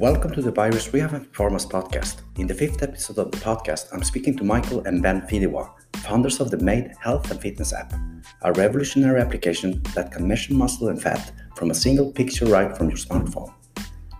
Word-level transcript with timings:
Welcome 0.00 0.32
to 0.32 0.40
the 0.40 0.50
byrizz 0.50 0.94
Rehab 0.94 1.12
and 1.12 1.30
Performance 1.30 1.66
podcast. 1.66 2.22
In 2.36 2.46
the 2.46 2.54
fifth 2.54 2.82
episode 2.82 3.18
of 3.18 3.30
the 3.30 3.36
podcast, 3.36 3.88
I'm 3.92 4.02
speaking 4.02 4.34
to 4.38 4.44
Michael 4.44 4.82
and 4.86 5.02
Ben 5.02 5.20
Fedewa, 5.28 5.72
founders 5.96 6.40
of 6.40 6.50
the 6.50 6.56
Made 6.56 6.92
Health 7.02 7.30
and 7.30 7.38
Fitness 7.38 7.74
app, 7.74 7.92
a 8.40 8.52
revolutionary 8.54 9.20
application 9.20 9.82
that 9.94 10.10
can 10.10 10.26
measure 10.26 10.54
muscle 10.54 10.88
and 10.88 11.02
fat 11.02 11.32
from 11.54 11.70
a 11.70 11.74
single 11.74 12.10
picture 12.12 12.46
right 12.46 12.74
from 12.74 12.88
your 12.88 12.96
smartphone. 12.96 13.52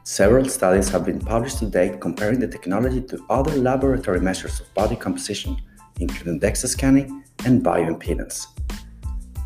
Several 0.03 0.45
studies 0.51 0.91
have 0.91 1.07
been 1.07 1.19
published 1.19 1.61
to 1.61 1.67
date 1.71 1.99
comparing 1.99 2.41
the 2.41 2.49
technology 2.49 3.01
to 3.01 3.25
other 3.31 3.57
laboratory 3.57 4.21
measures 4.21 4.61
of 4.61 4.75
body 4.75 4.97
composition, 4.97 5.57
including 5.99 6.41
DEXA 6.41 6.69
scanning 6.69 7.25
and 7.47 7.65
bioimpedance. 7.65 8.49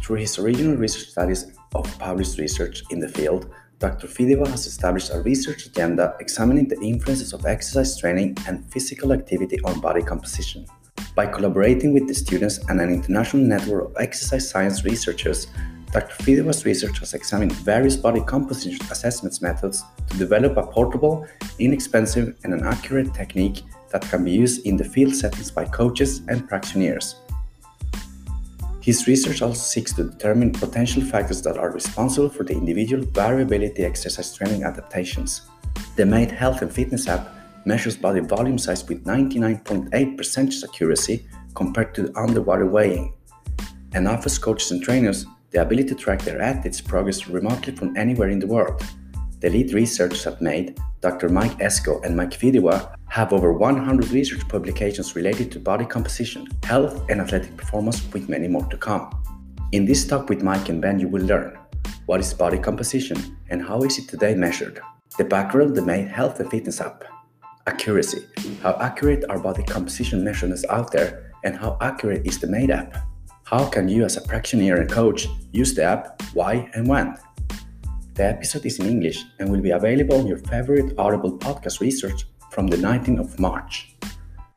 Through 0.03 0.16
his 0.16 0.37
original 0.41 0.77
research 0.77 1.11
studies 1.11 1.57
of 1.77 1.98
published 2.01 2.38
research 2.38 2.82
in 2.91 2.98
the 2.98 3.09
field, 3.09 3.55
Dr. 3.84 4.06
Fedewa 4.06 4.48
has 4.48 4.66
established 4.66 5.11
a 5.12 5.20
research 5.20 5.66
agenda 5.66 6.16
examining 6.19 6.66
the 6.66 6.80
influences 6.80 7.34
of 7.34 7.45
exercise 7.45 8.01
training 8.01 8.34
and 8.48 8.65
physical 8.73 9.12
activity 9.12 9.59
on 9.62 9.79
body 9.79 10.01
composition. 10.01 10.65
By 11.15 11.27
collaborating 11.27 11.93
with 11.93 12.09
the 12.09 12.15
students 12.15 12.57
and 12.70 12.80
an 12.80 12.88
international 12.88 13.43
network 13.43 13.91
of 13.91 13.97
exercise 13.98 14.48
science 14.48 14.87
researchers, 14.87 15.48
Dr. 15.93 16.15
Fedewa's 16.23 16.65
research 16.65 16.98
has 17.01 17.12
examined 17.12 17.52
various 17.52 17.95
body 17.95 18.23
composition 18.23 18.80
assessment 18.91 19.43
methods 19.43 19.85
to 20.09 20.16
develop 20.16 20.57
a 20.57 20.66
portable, 20.66 21.27
inexpensive, 21.59 22.35
and 22.43 22.55
an 22.55 22.65
accurate 22.65 23.12
technique 23.12 23.65
that 23.91 24.01
can 24.09 24.24
be 24.24 24.30
used 24.30 24.65
in 24.65 24.79
the 24.79 24.85
field 24.85 25.15
settings 25.15 25.51
by 25.51 25.66
coaches 25.66 26.23
and 26.29 26.48
practitioners. 26.48 27.16
His 28.84 29.09
research 29.09 29.41
also 29.41 29.62
seeks 29.62 29.95
to 29.95 30.05
determine 30.05 30.52
potential 30.52 31.02
factors 31.02 31.41
that 31.43 31.56
are 31.56 31.70
responsible 31.70 32.29
for 32.29 32.45
the 32.45 32.52
individual 32.52 33.02
variability 33.02 33.83
exercise 33.83 34.35
training 34.35 34.63
adaptations. 34.63 35.49
The 35.96 36.04
Made 36.04 36.30
Health 36.30 36.60
and 36.60 36.71
Fitness 36.71 37.09
app 37.09 37.35
measures 37.65 37.96
body 37.96 38.21
volume 38.21 38.59
size 38.59 38.87
with 38.87 39.02
99.8% 39.05 40.65
accuracy 40.65 41.27
compared 41.55 41.95
to 41.95 42.12
underwater 42.15 42.66
weighing, 42.66 43.15
and 43.95 44.07
offers 44.07 44.37
coaches 44.37 44.71
and 44.71 44.82
trainers 44.82 45.24
the 45.51 45.62
ability 45.62 45.88
to 45.88 45.95
track 45.95 46.21
their 46.21 46.43
athletes' 46.43 46.82
progress 46.82 47.27
remotely 47.27 47.74
from 47.74 47.96
anywhere 47.96 48.29
in 48.29 48.38
the 48.38 48.46
world. 48.46 48.85
The 49.45 49.50
lead 49.50 49.74
researchers 49.74 50.26
at 50.26 50.40
Made, 50.40 50.80
Dr. 51.02 51.28
Mike 51.28 51.59
Esco 51.59 52.02
and 52.02 52.16
Mike 52.16 52.30
Fedewa, 52.30 52.96
have 53.09 53.30
over 53.30 53.52
100 53.52 54.09
research 54.09 54.48
publications 54.48 55.14
related 55.14 55.52
to 55.52 55.59
body 55.60 55.84
composition, 55.84 56.48
health, 56.62 57.04
and 57.10 57.20
athletic 57.20 57.54
performance, 57.54 58.10
with 58.15 58.30
many 58.30 58.48
more 58.48 58.65
to 58.70 58.78
come. 58.78 59.10
In 59.72 59.84
this 59.84 60.06
talk 60.06 60.30
with 60.30 60.42
Mike 60.42 60.70
and 60.70 60.80
Ben, 60.80 60.98
you 60.98 61.09
will 61.09 61.26
learn 61.26 61.59
what 62.06 62.20
is 62.20 62.32
body 62.32 62.56
composition 62.56 63.37
and 63.50 63.60
how 63.60 63.82
is 63.82 63.98
it 63.98 64.09
today 64.09 64.34
measured, 64.34 64.81
the 65.19 65.25
background 65.25 65.76
the 65.76 65.82
Made 65.82 66.09
Health 66.09 66.41
and 66.41 66.50
Fitness 66.50 66.81
app, 66.81 67.04
accuracy, 67.66 68.26
how 68.62 68.78
accurate 68.81 69.26
are 69.28 69.38
body 69.38 69.62
composition 69.62 70.25
measurements 70.25 70.65
out 70.70 70.91
there, 70.91 71.34
and 71.44 71.54
how 71.54 71.76
accurate 71.82 72.26
is 72.26 72.38
the 72.38 72.47
Made 72.47 72.70
app. 72.70 72.97
How 73.42 73.69
can 73.69 73.91
you, 73.91 74.06
as 74.06 74.16
a 74.16 74.22
practitioner 74.22 74.76
and 74.76 74.91
coach, 74.91 75.28
use 75.53 75.75
the 75.75 75.82
app, 75.82 76.22
why, 76.32 76.70
and 76.72 76.88
when? 76.88 77.19
The 78.15 78.26
episode 78.26 78.65
is 78.65 78.78
in 78.78 78.87
English 78.87 79.25
and 79.41 79.50
will 79.50 79.60
be 79.60 79.72
available 79.72 80.20
on 80.20 80.28
your 80.28 80.38
favorite 80.38 80.97
Audible 80.97 81.37
podcast 81.37 81.81
research 81.81 82.26
from 82.53 82.69
the 82.69 82.76
19th 82.76 83.19
of 83.19 83.41
March. 83.41 83.97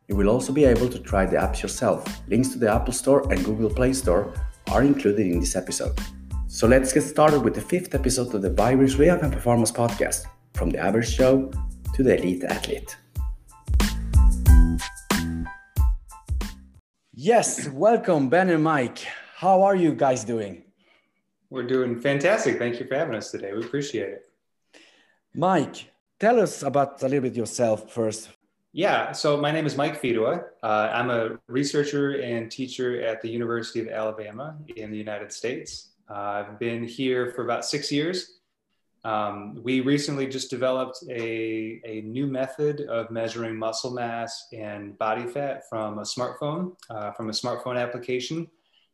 You 0.07 0.15
will 0.15 0.29
also 0.29 0.53
be 0.53 0.63
able 0.63 0.87
to 0.87 0.99
try 0.99 1.25
the 1.25 1.37
apps 1.37 1.63
yourself. 1.63 2.05
Links 2.27 2.49
to 2.49 2.59
the 2.59 2.71
Apple 2.71 2.93
Store 2.93 3.27
and 3.33 3.43
Google 3.43 3.71
Play 3.71 3.93
Store 3.93 4.31
are 4.69 4.83
included 4.83 5.25
in 5.25 5.39
this 5.39 5.55
episode. 5.55 5.99
So 6.45 6.67
let's 6.67 6.93
get 6.93 7.01
started 7.01 7.39
with 7.39 7.55
the 7.55 7.61
fifth 7.61 7.95
episode 7.95 8.31
of 8.35 8.43
the 8.43 8.51
byrizz 8.51 8.99
Rehab 8.99 9.23
and 9.23 9.33
Performance 9.33 9.71
Podcast 9.71 10.27
from 10.53 10.69
the 10.69 10.77
average 10.77 11.17
Joe 11.17 11.49
to 11.95 12.03
the 12.03 12.15
elite 12.15 12.43
athlete. 12.43 12.95
Yes, 17.11 17.67
welcome, 17.69 18.29
Ben 18.29 18.51
and 18.51 18.63
Mike. 18.63 18.99
How 19.37 19.63
are 19.63 19.75
you 19.75 19.95
guys 19.95 20.23
doing? 20.23 20.66
We're 21.49 21.67
doing 21.67 21.99
fantastic. 21.99 22.57
Thank 22.57 22.79
you 22.79 22.87
for 22.87 22.95
having 22.95 23.15
us 23.15 23.31
today. 23.31 23.53
We 23.53 23.63
appreciate 23.63 24.09
it. 24.09 24.29
Mike, 25.33 25.91
Tell 26.19 26.39
us 26.39 26.63
about 26.63 27.01
a 27.03 27.05
little 27.05 27.21
bit 27.21 27.35
yourself 27.35 27.91
first. 27.91 28.29
Yeah, 28.73 29.11
so 29.11 29.37
my 29.37 29.51
name 29.51 29.67
is 29.67 29.77
Mike 29.77 30.01
Fedewa. 30.01 30.45
Uh, 30.63 30.89
I'm 30.91 31.11
a 31.11 31.37
researcher 31.47 32.21
and 32.21 32.49
teacher 32.49 33.01
at 33.01 33.21
the 33.21 33.29
University 33.29 33.81
of 33.81 33.87
Alabama 33.87 34.57
in 34.75 34.89
the 34.89 34.97
United 34.97 35.31
States. 35.31 35.89
Uh, 36.09 36.13
I've 36.43 36.59
been 36.59 36.83
here 36.83 37.33
for 37.33 37.43
about 37.43 37.65
six 37.65 37.91
years. 37.91 38.39
Um, 39.03 39.59
we 39.63 39.81
recently 39.81 40.25
just 40.25 40.49
developed 40.49 41.03
a, 41.07 41.81
a 41.85 42.01
new 42.01 42.25
method 42.25 42.81
of 42.81 43.11
measuring 43.11 43.55
muscle 43.55 43.91
mass 43.91 44.47
and 44.51 44.97
body 44.97 45.27
fat 45.27 45.69
from 45.69 45.99
a 45.99 46.01
smartphone, 46.01 46.75
uh, 46.89 47.11
from 47.11 47.29
a 47.29 47.33
smartphone 47.33 47.79
application. 47.79 48.47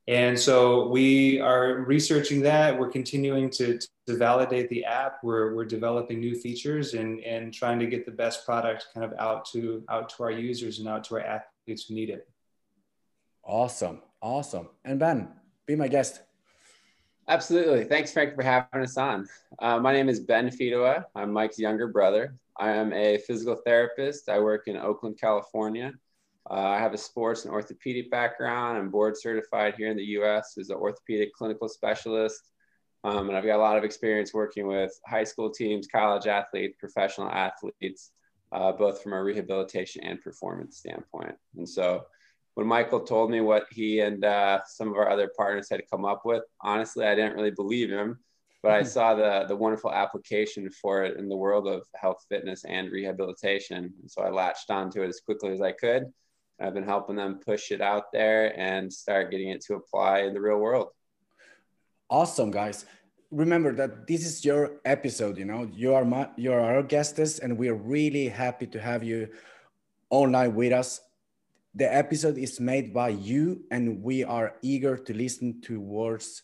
And 0.08 0.38
so 0.38 0.90
we 0.90 1.40
are 1.40 1.86
researching 1.88 2.42
that. 2.42 2.78
We're 2.78 2.92
continuing 2.92 3.50
to, 3.52 3.80
to 4.08 4.18
validate 4.18 4.70
the 4.70 4.84
app. 4.84 5.24
We're, 5.24 5.56
we're 5.56 5.66
developing 5.66 6.20
new 6.20 6.36
features 6.36 6.94
and, 6.94 7.22
and 7.22 7.54
trying 7.54 7.80
to 7.80 7.86
get 7.86 8.06
the 8.06 8.12
best 8.12 8.46
product 8.46 8.88
kind 8.94 9.06
of 9.06 9.18
out 9.18 9.46
to 9.52 9.84
out 9.90 10.10
to 10.10 10.24
our 10.24 10.32
users 10.32 10.80
and 10.80 10.90
out 10.90 11.06
to 11.06 11.16
our 11.16 11.22
athletes 11.22 11.86
who 11.86 11.94
need 11.94 12.10
it. 12.10 12.28
Awesome. 13.46 14.02
Awesome. 14.22 14.70
And 14.84 15.00
Ben, 15.00 15.30
be 15.66 15.76
my 15.76 15.88
guest. 15.88 16.22
Absolutely. 17.30 17.86
Thanks, 17.86 18.12
Frank, 18.12 18.36
for 18.36 18.44
having 18.44 18.82
us 18.82 18.98
on. 18.98 19.28
Uh, 19.60 19.80
my 19.80 19.94
name 19.94 20.10
is 20.10 20.20
Ben 20.20 20.50
Fedewa. 20.50 21.06
I'm 21.16 21.32
Mike's 21.32 21.58
younger 21.58 21.88
brother. 21.88 22.36
I 22.58 22.72
am 22.72 22.92
a 22.92 23.20
physical 23.20 23.56
therapist. 23.56 24.28
I 24.28 24.40
work 24.40 24.68
in 24.68 24.76
Oakland, 24.76 25.18
California. 25.20 25.94
Uh, 26.50 26.56
I 26.56 26.80
have 26.80 26.94
a 26.94 26.98
sports 26.98 27.46
and 27.46 27.54
orthopedic 27.54 28.12
background. 28.12 28.78
I'm 28.78 28.90
board 28.90 29.18
certified 29.18 29.76
here 29.78 29.90
in 29.90 29.98
the 29.98 30.04
US 30.20 30.58
as 30.58 30.70
an 30.70 30.76
orthopedic 30.76 31.34
clinical 31.34 31.70
specialist. 31.70 32.50
Um, 33.06 33.28
and 33.30 33.38
I've 33.38 33.46
got 33.46 33.58
a 33.58 33.62
lot 33.62 33.78
of 33.78 33.84
experience 33.84 34.34
working 34.34 34.68
with 34.68 34.98
high 35.06 35.24
school 35.24 35.50
teams, 35.50 35.88
college 35.88 36.28
athletes, 36.28 36.76
professional 36.80 37.30
athletes, 37.30 38.12
uh, 38.52 38.72
both 38.72 39.02
from 39.02 39.14
a 39.14 39.22
rehabilitation 39.22 40.04
and 40.04 40.22
performance 40.22 40.78
standpoint. 40.78 41.36
And 41.58 41.68
so 41.68 42.06
when 42.56 42.68
Michael 42.68 43.02
told 43.02 43.32
me 43.32 43.42
what 43.42 43.66
he 43.72 44.02
and 44.02 44.24
uh, 44.24 44.60
some 44.66 44.90
of 44.90 44.96
our 44.96 45.10
other 45.10 45.32
partners 45.36 45.70
had 45.70 45.82
come 45.90 46.06
up 46.06 46.26
with, 46.26 46.44
honestly, 46.62 47.06
I 47.06 47.16
didn't 47.16 47.36
really 47.36 47.52
believe 47.52 47.90
him, 47.90 48.20
but 48.62 48.72
I 48.72 48.84
saw 48.84 49.16
the, 49.16 49.46
the 49.48 49.56
wonderful 49.56 49.92
application 49.92 50.70
for 50.70 51.04
it 51.04 51.18
in 51.18 51.28
the 51.28 51.36
world 51.36 51.68
of 51.68 51.84
health, 51.96 52.26
fitness, 52.30 52.64
and 52.64 52.92
rehabilitation. 52.92 53.94
And 54.02 54.12
so 54.12 54.22
I 54.22 54.30
latched 54.30 54.70
onto 54.70 55.02
it 55.02 55.10
as 55.10 55.20
quickly 55.20 55.52
as 55.52 55.62
I 55.62 55.72
could 55.72 56.14
I've 56.64 56.74
been 56.74 56.88
helping 56.88 57.18
them 57.18 57.42
push 57.46 57.72
it 57.72 57.82
out 57.82 58.14
there 58.14 58.58
and 58.58 58.92
start 58.92 59.32
getting 59.32 59.50
it 59.50 59.60
to 59.66 59.76
apply 59.76 60.20
in 60.20 60.34
the 60.34 60.40
real 60.40 60.60
world. 60.60 60.90
Awesome, 62.10 62.52
guys. 62.52 62.86
Remember 63.32 63.74
that 63.76 64.08
this 64.08 64.26
is 64.26 64.46
your 64.46 64.80
episode, 64.86 65.38
you 65.38 65.44
know, 65.44 65.70
you 65.74 65.94
are 65.94 66.06
my, 66.06 66.30
you 66.38 66.54
are 66.54 66.62
our 66.62 66.84
guests 66.84 67.40
and 67.40 67.58
we're 67.58 67.74
really 67.74 68.30
happy 68.30 68.68
to 68.68 68.80
have 68.80 69.04
you 69.04 69.28
online 70.10 70.56
with 70.56 70.72
us. 70.72 71.02
The 71.76 71.94
episode 71.94 72.38
is 72.38 72.60
made 72.62 72.94
by 72.94 73.10
you 73.10 73.64
and 73.70 74.02
we 74.02 74.24
are 74.24 74.56
eager 74.62 74.96
to 74.96 75.14
listen 75.14 75.60
towards 75.60 76.44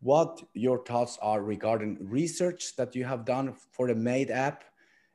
what 0.00 0.42
your 0.54 0.84
thoughts 0.84 1.18
are 1.22 1.42
regarding 1.42 1.98
research 2.00 2.74
that 2.76 2.96
you 2.96 3.04
have 3.04 3.24
done 3.24 3.54
for 3.72 3.86
the 3.86 3.94
made 3.94 4.30
app 4.30 4.64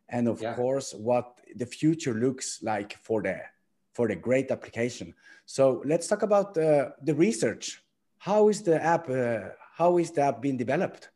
and 0.07 0.27
of 0.27 0.41
yeah. 0.41 0.53
course 0.53 0.93
what 0.93 1.39
the 1.55 1.65
future 1.65 2.13
looks 2.13 2.59
like 2.61 2.95
for 2.97 3.21
the 3.21 3.41
for 3.93 4.07
the 4.07 4.15
great 4.15 4.51
application. 4.51 5.13
So 5.45 5.81
let's 5.85 6.07
talk 6.07 6.23
about 6.23 6.57
uh, 6.57 6.89
the 7.01 7.15
research. 7.15 7.81
How 8.17 8.49
is 8.49 8.61
the 8.61 8.81
app? 8.81 9.09
Uh, 9.09 9.49
how 9.77 9.97
is 9.97 10.11
the 10.11 10.21
app 10.21 10.41
being 10.41 10.57
developed? 10.57 11.09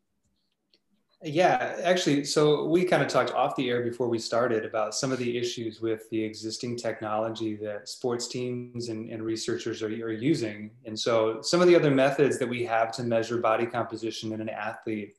Yeah, 1.24 1.78
actually, 1.84 2.24
so 2.26 2.66
we 2.66 2.84
kind 2.84 3.02
of 3.02 3.08
talked 3.08 3.32
off 3.32 3.56
the 3.56 3.70
air 3.70 3.82
before 3.82 4.08
we 4.08 4.20
started 4.20 4.64
about 4.64 4.94
some 4.94 5.12
of 5.12 5.18
the 5.18 5.38
issues 5.38 5.82
with 5.82 6.08
the 6.12 6.24
existing 6.24 6.78
technology 6.78 7.56
that 7.56 7.90
sports 7.90 8.28
teams 8.28 8.90
and, 8.90 9.10
and 9.10 9.24
researchers 9.24 9.82
are, 9.82 9.88
are 9.88 10.12
using. 10.12 10.70
And 10.86 11.00
so 11.00 11.42
some 11.42 11.62
of 11.62 11.68
the 11.68 11.76
other 11.76 11.90
methods 11.90 12.38
that 12.38 12.48
we 12.48 12.64
have 12.66 12.92
to 12.94 13.04
measure 13.04 13.38
body 13.38 13.66
composition 13.66 14.34
in 14.34 14.42
an 14.42 14.50
athlete, 14.50 15.18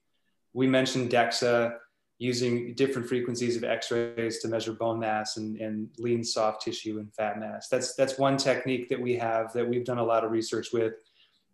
we 0.53 0.69
mentioned 0.69 1.11
DEXA, 1.11 1.77
using 2.19 2.75
different 2.75 3.07
frequencies 3.07 3.57
of 3.57 3.65
x-rays 3.65 4.39
to 4.39 4.49
measure 4.49 4.73
bone 4.73 4.99
mass 4.99 5.37
and, 5.37 5.61
and 5.61 5.89
lean 5.99 6.25
soft 6.25 6.63
tissue 6.63 6.99
and 6.99 7.13
fat 7.15 7.39
mass. 7.39 7.69
That's, 7.69 7.95
that's 7.95 8.19
one 8.19 8.39
technique 8.39 8.89
that 8.89 9.01
we 9.01 9.17
have 9.17 9.53
that 9.53 9.69
we've 9.69 9.85
done 9.85 9.99
a 9.99 10.05
lot 10.05 10.25
of 10.25 10.31
research 10.31 10.69
with. 10.73 10.95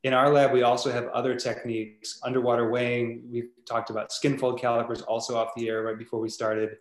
In 0.05 0.13
our 0.15 0.31
lab, 0.33 0.53
we 0.53 0.63
also 0.63 0.91
have 0.91 1.07
other 1.09 1.35
techniques, 1.35 2.21
underwater 2.25 2.71
weighing. 2.71 3.23
We've 3.31 3.51
talked 3.69 3.91
about 3.91 4.13
skin 4.13 4.39
fold 4.39 4.61
calipers 4.61 5.03
also 5.03 5.37
off 5.37 5.51
the 5.57 5.69
air 5.69 5.83
right 5.83 5.99
before 5.99 6.21
we 6.21 6.29
started. 6.29 6.77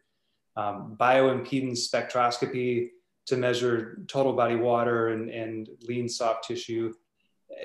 Um, 0.56 0.96
bioimpedance 1.00 1.88
spectroscopy 1.90 2.90
to 3.28 3.38
measure 3.38 4.04
total 4.08 4.34
body 4.34 4.56
water 4.56 5.10
and, 5.10 5.30
and 5.30 5.70
lean 5.88 6.10
soft 6.10 6.48
tissue 6.48 6.94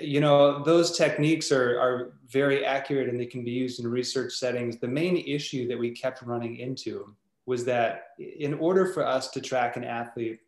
you 0.00 0.20
know 0.20 0.62
those 0.62 0.96
techniques 0.96 1.50
are, 1.52 1.78
are 1.80 2.14
very 2.28 2.64
accurate 2.64 3.08
and 3.08 3.18
they 3.18 3.26
can 3.26 3.44
be 3.44 3.50
used 3.50 3.80
in 3.80 3.88
research 3.88 4.32
settings 4.32 4.78
the 4.78 4.88
main 4.88 5.16
issue 5.16 5.68
that 5.68 5.78
we 5.78 5.90
kept 5.90 6.22
running 6.22 6.56
into 6.56 7.14
was 7.46 7.64
that 7.64 8.08
in 8.18 8.54
order 8.54 8.86
for 8.86 9.06
us 9.06 9.30
to 9.30 9.40
track 9.40 9.76
an 9.76 9.84
athlete, 9.84 10.40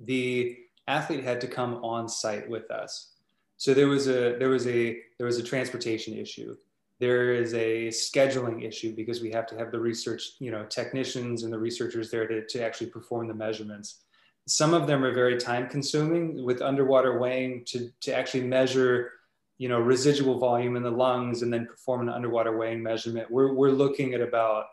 the 0.00 0.56
athlete 0.88 1.24
had 1.24 1.40
to 1.40 1.46
come 1.46 1.76
on 1.84 2.08
site 2.08 2.48
with 2.50 2.70
us. 2.70 3.12
So 3.56 3.72
there 3.72 3.86
was 3.86 4.08
a 4.08 4.36
there 4.36 4.50
was 4.50 4.66
a 4.66 5.00
there 5.18 5.26
was 5.26 5.38
a 5.38 5.42
transportation 5.42 6.14
issue. 6.14 6.56
There 6.98 7.32
is 7.32 7.54
a 7.54 7.88
scheduling 7.88 8.64
issue 8.64 8.94
because 8.94 9.20
we 9.20 9.30
have 9.32 9.46
to 9.48 9.56
have 9.56 9.70
the 9.70 9.80
research, 9.80 10.32
you 10.38 10.50
know, 10.50 10.64
technicians 10.64 11.42
and 11.42 11.52
the 11.52 11.58
researchers 11.58 12.10
there 12.10 12.26
to, 12.26 12.46
to 12.46 12.64
actually 12.64 12.90
perform 12.90 13.28
the 13.28 13.34
measurements. 13.34 14.03
Some 14.46 14.74
of 14.74 14.86
them 14.86 15.04
are 15.04 15.12
very 15.12 15.38
time 15.38 15.68
consuming 15.68 16.44
with 16.44 16.60
underwater 16.60 17.18
weighing 17.18 17.64
to, 17.66 17.90
to 18.02 18.14
actually 18.14 18.44
measure, 18.44 19.12
you 19.56 19.68
know, 19.68 19.78
residual 19.78 20.38
volume 20.38 20.76
in 20.76 20.82
the 20.82 20.90
lungs 20.90 21.42
and 21.42 21.52
then 21.52 21.66
perform 21.66 22.02
an 22.02 22.08
underwater 22.10 22.56
weighing 22.56 22.82
measurement. 22.82 23.30
We're, 23.30 23.54
we're 23.54 23.70
looking 23.70 24.12
at 24.12 24.20
about 24.20 24.66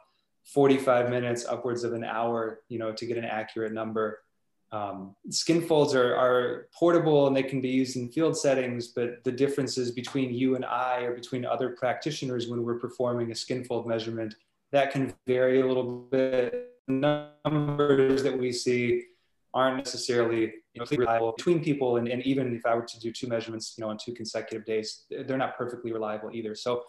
45 0.45 1.09
minutes, 1.09 1.45
upwards 1.45 1.83
of 1.83 1.93
an 1.93 2.03
hour, 2.03 2.61
you 2.67 2.79
know, 2.79 2.91
to 2.91 3.05
get 3.05 3.17
an 3.17 3.25
accurate 3.25 3.71
number. 3.71 4.19
Um, 4.73 5.15
skin 5.29 5.61
folds 5.61 5.93
are, 5.93 6.15
are 6.15 6.67
portable 6.73 7.27
and 7.27 7.35
they 7.35 7.43
can 7.43 7.59
be 7.59 7.69
used 7.69 7.97
in 7.97 8.09
field 8.09 8.37
settings, 8.37 8.87
but 8.87 9.23
the 9.23 9.31
differences 9.31 9.91
between 9.91 10.33
you 10.33 10.55
and 10.55 10.63
I 10.63 11.01
or 11.01 11.13
between 11.13 11.45
other 11.45 11.71
practitioners 11.71 12.47
when 12.47 12.63
we're 12.63 12.79
performing 12.79 13.31
a 13.31 13.35
skin 13.35 13.65
fold 13.65 13.85
measurement, 13.85 14.35
that 14.71 14.91
can 14.91 15.13
vary 15.27 15.61
a 15.61 15.67
little 15.67 15.83
bit. 15.83 16.67
Numbers 16.87 18.23
that 18.23 18.37
we 18.37 18.51
see 18.51 19.03
aren't 19.53 19.77
necessarily 19.77 20.53
you 20.73 20.79
know, 20.79 20.85
reliable 20.89 21.33
between 21.33 21.63
people. 21.63 21.97
And, 21.97 22.07
and 22.07 22.21
even 22.23 22.55
if 22.55 22.65
I 22.65 22.75
were 22.75 22.85
to 22.85 22.99
do 22.99 23.11
two 23.11 23.27
measurements, 23.27 23.75
you 23.77 23.83
know, 23.83 23.89
on 23.89 23.97
two 23.97 24.13
consecutive 24.13 24.65
days, 24.65 25.03
they're 25.09 25.37
not 25.37 25.57
perfectly 25.57 25.91
reliable 25.91 26.29
either. 26.33 26.55
So, 26.55 26.83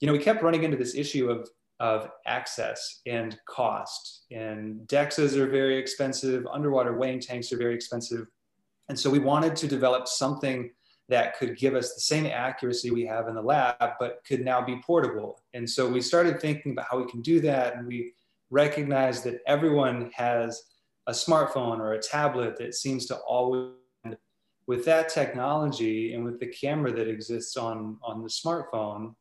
you 0.00 0.06
know, 0.06 0.12
we 0.12 0.18
kept 0.18 0.42
running 0.42 0.64
into 0.64 0.76
this 0.76 0.94
issue 0.94 1.30
of 1.30 1.48
of 1.80 2.10
access 2.26 3.00
and 3.06 3.38
cost. 3.48 4.24
And 4.30 4.86
DEXAs 4.86 5.36
are 5.36 5.48
very 5.48 5.78
expensive, 5.78 6.46
underwater 6.52 6.94
weighing 6.96 7.20
tanks 7.20 7.50
are 7.52 7.56
very 7.56 7.74
expensive. 7.74 8.26
And 8.90 8.98
so 8.98 9.08
we 9.08 9.18
wanted 9.18 9.56
to 9.56 9.66
develop 9.66 10.06
something 10.06 10.70
that 11.08 11.38
could 11.38 11.56
give 11.56 11.74
us 11.74 11.94
the 11.94 12.00
same 12.02 12.26
accuracy 12.26 12.90
we 12.90 13.06
have 13.06 13.28
in 13.28 13.34
the 13.34 13.42
lab, 13.42 13.92
but 13.98 14.22
could 14.26 14.44
now 14.44 14.60
be 14.60 14.80
portable. 14.86 15.40
And 15.54 15.68
so 15.68 15.88
we 15.88 16.02
started 16.02 16.38
thinking 16.38 16.72
about 16.72 16.86
how 16.90 16.98
we 16.98 17.10
can 17.10 17.22
do 17.22 17.40
that. 17.40 17.76
And 17.76 17.86
we 17.86 18.12
recognized 18.50 19.24
that 19.24 19.40
everyone 19.46 20.10
has 20.14 20.62
a 21.06 21.12
smartphone 21.12 21.78
or 21.78 21.94
a 21.94 22.02
tablet 22.02 22.56
that 22.58 22.74
seems 22.74 23.06
to 23.06 23.16
always 23.16 23.72
with 24.66 24.84
that 24.84 25.08
technology 25.08 26.14
and 26.14 26.24
with 26.24 26.38
the 26.38 26.46
camera 26.46 26.92
that 26.92 27.08
exists 27.08 27.56
on, 27.56 27.98
on 28.04 28.22
the 28.22 28.28
smartphone, 28.28 29.14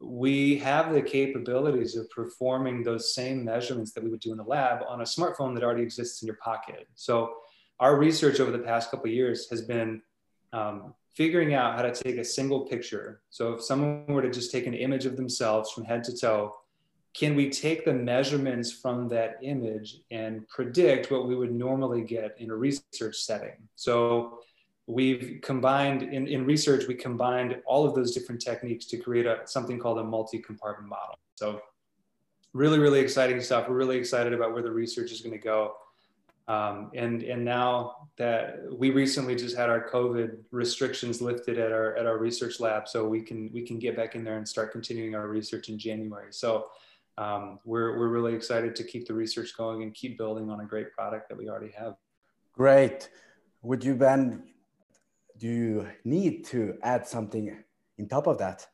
we 0.00 0.58
have 0.58 0.92
the 0.92 1.02
capabilities 1.02 1.96
of 1.96 2.08
performing 2.10 2.84
those 2.84 3.12
same 3.12 3.44
measurements 3.44 3.92
that 3.92 4.04
we 4.04 4.10
would 4.10 4.20
do 4.20 4.30
in 4.30 4.36
the 4.36 4.44
lab 4.44 4.84
on 4.86 5.00
a 5.00 5.04
smartphone 5.04 5.54
that 5.54 5.64
already 5.64 5.82
exists 5.82 6.22
in 6.22 6.26
your 6.26 6.36
pocket. 6.36 6.86
So 6.94 7.34
our 7.80 7.96
research 7.96 8.38
over 8.38 8.52
the 8.52 8.60
past 8.60 8.92
couple 8.92 9.10
years 9.10 9.48
has 9.50 9.62
been 9.62 10.02
um, 10.52 10.94
figuring 11.14 11.54
out 11.54 11.74
how 11.74 11.82
to 11.82 11.92
take 11.92 12.18
a 12.18 12.24
single 12.24 12.60
picture. 12.60 13.22
So 13.30 13.54
if 13.54 13.64
someone 13.64 14.06
were 14.06 14.22
to 14.22 14.30
just 14.30 14.52
take 14.52 14.66
an 14.66 14.74
image 14.74 15.06
of 15.06 15.16
themselves 15.16 15.72
from 15.72 15.84
head 15.84 16.04
to 16.04 16.16
toe, 16.16 16.54
can 17.16 17.34
we 17.34 17.48
take 17.48 17.86
the 17.86 17.94
measurements 17.94 18.70
from 18.70 19.08
that 19.08 19.38
image 19.42 20.00
and 20.10 20.46
predict 20.48 21.10
what 21.10 21.26
we 21.26 21.34
would 21.34 21.52
normally 21.52 22.02
get 22.02 22.36
in 22.38 22.50
a 22.50 22.54
research 22.54 23.16
setting? 23.16 23.56
So 23.74 24.40
we've 24.86 25.40
combined 25.42 26.02
in, 26.02 26.28
in 26.28 26.44
research 26.44 26.86
we 26.86 26.94
combined 26.94 27.56
all 27.66 27.86
of 27.86 27.94
those 27.94 28.12
different 28.12 28.40
techniques 28.40 28.84
to 28.86 28.98
create 28.98 29.24
a 29.24 29.40
something 29.46 29.78
called 29.78 29.98
a 29.98 30.04
multi-compartment 30.04 30.90
model. 30.90 31.18
So 31.36 31.62
really 32.52 32.78
really 32.78 33.00
exciting 33.00 33.40
stuff. 33.40 33.66
We're 33.66 33.76
really 33.76 33.96
excited 33.96 34.34
about 34.34 34.52
where 34.52 34.62
the 34.62 34.70
research 34.70 35.10
is 35.10 35.22
going 35.22 35.36
to 35.36 35.42
go. 35.42 35.74
Um, 36.48 36.90
and 36.94 37.22
and 37.22 37.42
now 37.44 38.08
that 38.18 38.58
we 38.70 38.90
recently 38.90 39.34
just 39.34 39.56
had 39.56 39.70
our 39.70 39.88
covid 39.88 40.36
restrictions 40.50 41.22
lifted 41.22 41.58
at 41.58 41.72
our 41.72 41.96
at 41.96 42.06
our 42.06 42.18
research 42.18 42.60
lab 42.60 42.86
so 42.86 43.08
we 43.08 43.22
can 43.22 43.50
we 43.54 43.62
can 43.66 43.78
get 43.78 43.96
back 43.96 44.14
in 44.14 44.22
there 44.22 44.36
and 44.36 44.46
start 44.46 44.70
continuing 44.70 45.14
our 45.14 45.28
research 45.28 45.70
in 45.70 45.78
january. 45.78 46.30
So 46.30 46.66
um, 47.18 47.58
we're, 47.64 47.98
we're 47.98 48.08
really 48.08 48.34
excited 48.34 48.76
to 48.76 48.84
keep 48.84 49.06
the 49.06 49.14
research 49.14 49.56
going 49.56 49.82
and 49.82 49.94
keep 49.94 50.18
building 50.18 50.50
on 50.50 50.60
a 50.60 50.64
great 50.64 50.92
product 50.92 51.28
that 51.28 51.36
we 51.38 51.48
already 51.48 51.72
have 51.76 51.94
great 52.52 53.08
would 53.62 53.84
you 53.84 53.94
then 53.94 54.44
do 55.38 55.48
you 55.48 55.88
need 56.04 56.44
to 56.46 56.78
add 56.82 57.06
something 57.06 57.56
in 57.98 58.08
top 58.08 58.26
of 58.26 58.38
that? 58.38 58.66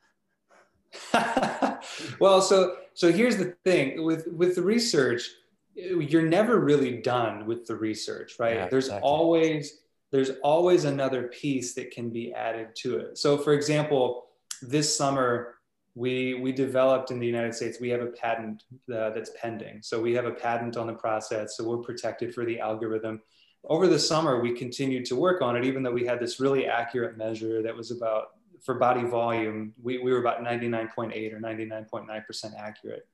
well, 2.21 2.43
so 2.43 2.77
so 2.95 3.11
here's 3.11 3.37
the 3.37 3.57
thing 3.65 4.05
with 4.05 4.27
with 4.29 4.55
the 4.55 4.63
research, 4.63 5.29
you're 5.75 6.29
never 6.29 6.61
really 6.61 6.99
done 6.99 7.47
with 7.47 7.67
the 7.67 7.75
research, 7.75 8.35
right? 8.39 8.57
Yeah, 8.57 8.69
there's 8.69 8.87
exactly. 8.87 9.09
always 9.09 9.79
there's 10.11 10.33
always 10.43 10.85
another 10.85 11.29
piece 11.29 11.75
that 11.75 11.91
can 11.91 12.11
be 12.11 12.35
added 12.35 12.77
to 12.77 12.99
it. 12.99 13.17
So, 13.17 13.39
for 13.39 13.55
example, 13.55 14.27
this 14.61 14.95
summer 14.95 15.55
we 15.95 16.35
we 16.35 16.53
developed 16.53 17.11
in 17.11 17.19
the 17.19 17.27
United 17.27 17.55
States 17.55 17.79
we 17.81 17.91
have 17.91 18.01
a 18.01 18.07
patent 18.07 18.65
uh, 18.93 19.11
that's 19.11 19.31
pending. 19.41 19.81
So 19.83 20.01
we 20.01 20.15
have 20.15 20.25
a 20.25 20.33
patent 20.33 20.77
on 20.77 20.87
the 20.87 20.95
process, 20.95 21.57
so 21.57 21.69
we're 21.69 21.79
protected 21.79 22.35
for 22.35 22.45
the 22.45 22.61
algorithm 22.61 23.21
over 23.69 23.87
the 23.87 23.99
summer, 23.99 24.41
we 24.41 24.53
continued 24.53 25.05
to 25.07 25.17
work 25.17 25.41
on 25.41 25.57
it, 25.57 25.65
even 25.65 25.83
though 25.83 25.93
we 25.93 26.05
had 26.05 26.19
this 26.19 26.41
really 26.41 26.67
accurate 26.67 27.17
measure 27.17 27.63
that 27.63 27.77
was 27.77 27.91
about 27.91 28.31
for 28.65 28.75
body 28.75 29.03
volume, 29.03 29.73
we, 29.83 29.99
we 29.99 30.13
were 30.13 30.19
about 30.19 30.43
99.8 30.43 31.33
or 31.33 31.41
99.9% 31.41 32.59
accurate. 32.59 33.09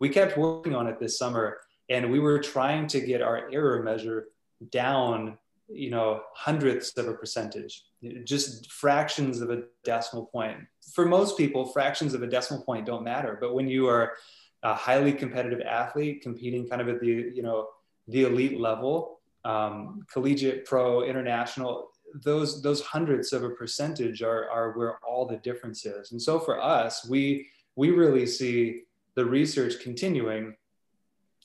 We 0.00 0.08
kept 0.08 0.38
working 0.38 0.74
on 0.74 0.86
it 0.86 0.98
this 0.98 1.18
summer 1.18 1.58
and 1.90 2.10
we 2.10 2.20
were 2.20 2.38
trying 2.38 2.86
to 2.88 3.00
get 3.00 3.22
our 3.22 3.50
error 3.50 3.82
measure 3.82 4.28
down, 4.70 5.38
you 5.68 5.90
know, 5.90 6.22
hundredths 6.34 6.96
of 6.96 7.08
a 7.08 7.14
percentage, 7.14 7.84
just 8.24 8.70
fractions 8.70 9.40
of 9.40 9.50
a 9.50 9.64
decimal 9.84 10.26
point. 10.26 10.58
For 10.94 11.06
most 11.06 11.36
people, 11.36 11.66
fractions 11.66 12.14
of 12.14 12.22
a 12.22 12.26
decimal 12.26 12.62
point 12.62 12.86
don't 12.86 13.04
matter. 13.04 13.36
But 13.40 13.54
when 13.54 13.68
you 13.68 13.88
are 13.88 14.14
a 14.62 14.74
highly 14.74 15.12
competitive 15.12 15.60
athlete 15.60 16.22
competing 16.22 16.68
kind 16.68 16.80
of 16.80 16.88
at 16.88 17.00
the, 17.00 17.06
you 17.06 17.42
know, 17.42 17.68
the 18.08 18.24
elite 18.24 18.58
level, 18.58 19.20
um, 19.44 20.04
collegiate, 20.12 20.64
pro, 20.64 21.02
international, 21.02 21.90
those 22.24 22.62
those 22.62 22.80
hundreds 22.80 23.32
of 23.32 23.44
a 23.44 23.50
percentage 23.50 24.22
are 24.22 24.50
are 24.50 24.72
where 24.72 24.98
all 25.06 25.26
the 25.26 25.36
difference 25.38 25.84
is. 25.84 26.12
And 26.12 26.20
so 26.20 26.38
for 26.38 26.60
us, 26.60 27.06
we 27.08 27.48
we 27.76 27.90
really 27.90 28.26
see 28.26 28.82
the 29.14 29.24
research 29.24 29.80
continuing 29.82 30.56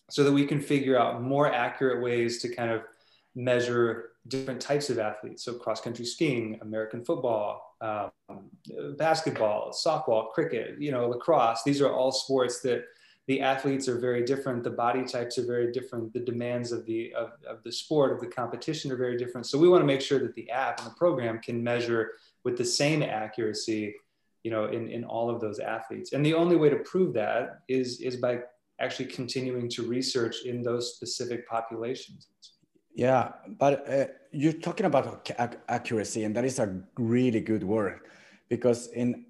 so 0.10 0.24
that 0.24 0.32
we 0.32 0.46
can 0.46 0.62
figure 0.62 0.98
out 0.98 1.22
more 1.22 1.52
accurate 1.52 2.02
ways 2.02 2.42
to 2.42 2.50
kind 2.54 2.72
of 2.72 2.84
measure 3.36 4.13
different 4.28 4.62
types 4.62 4.90
of 4.90 5.00
athletes. 5.00 5.44
So 5.44 5.54
cross 5.54 5.82
country 5.82 6.06
skiing, 6.06 6.60
American 6.62 7.04
football, 7.04 7.76
um, 7.82 8.12
basketball, 8.98 9.74
softball, 9.74 10.32
cricket, 10.32 10.82
you 10.82 10.92
know, 10.92 11.08
lacrosse. 11.08 11.64
These 11.64 11.82
are 11.82 11.92
all 11.92 12.12
sports 12.12 12.62
that 12.62 12.86
the 13.28 13.42
athletes 13.42 13.88
are 13.88 14.00
very 14.00 14.24
different. 14.24 14.64
The 14.64 14.70
body 14.70 15.04
types 15.04 15.38
are 15.38 15.46
very 15.46 15.72
different. 15.72 16.14
The 16.14 16.20
demands 16.20 16.72
of 16.72 16.86
the 16.86 17.14
of, 17.14 17.32
of 17.48 17.64
the 17.64 17.72
sport 17.72 18.12
of 18.12 18.20
the 18.20 18.28
competition 18.28 18.92
are 18.92 18.98
very 18.98 19.18
different. 19.18 19.48
So 19.48 19.58
we 19.58 19.70
want 19.70 19.82
to 19.82 19.88
make 19.88 20.02
sure 20.02 20.20
that 20.20 20.36
the 20.36 20.50
app 20.50 20.80
and 20.80 20.90
the 20.90 20.96
program 20.96 21.40
can 21.40 21.64
measure 21.64 22.12
with 22.44 22.58
the 22.58 22.66
same 22.66 23.02
accuracy 23.02 23.96
you 24.44 24.52
know 24.52 24.66
in, 24.66 24.90
in 24.90 25.04
all 25.04 25.30
of 25.30 25.42
those 25.42 25.60
athletes. 25.60 26.14
And 26.14 26.26
the 26.26 26.34
only 26.34 26.56
way 26.56 26.70
to 26.70 26.78
prove 26.78 27.14
that 27.14 27.62
is 27.68 28.02
is 28.02 28.18
by 28.18 28.40
actually 28.80 29.06
continuing 29.06 29.70
to 29.70 29.84
research 29.84 30.44
in 30.46 30.62
those 30.62 30.96
specific 30.96 31.48
populations 31.48 32.28
yeah 32.96 33.32
but 33.60 33.90
uh, 33.90 34.06
you're 34.32 34.54
talking 34.54 34.86
about 34.86 35.30
accuracy 35.68 36.24
and 36.24 36.36
that 36.36 36.46
is 36.46 36.60
a 36.60 36.82
really 36.98 37.42
good 37.42 37.64
word 37.64 38.00
because 38.50 38.88
in 38.88 39.26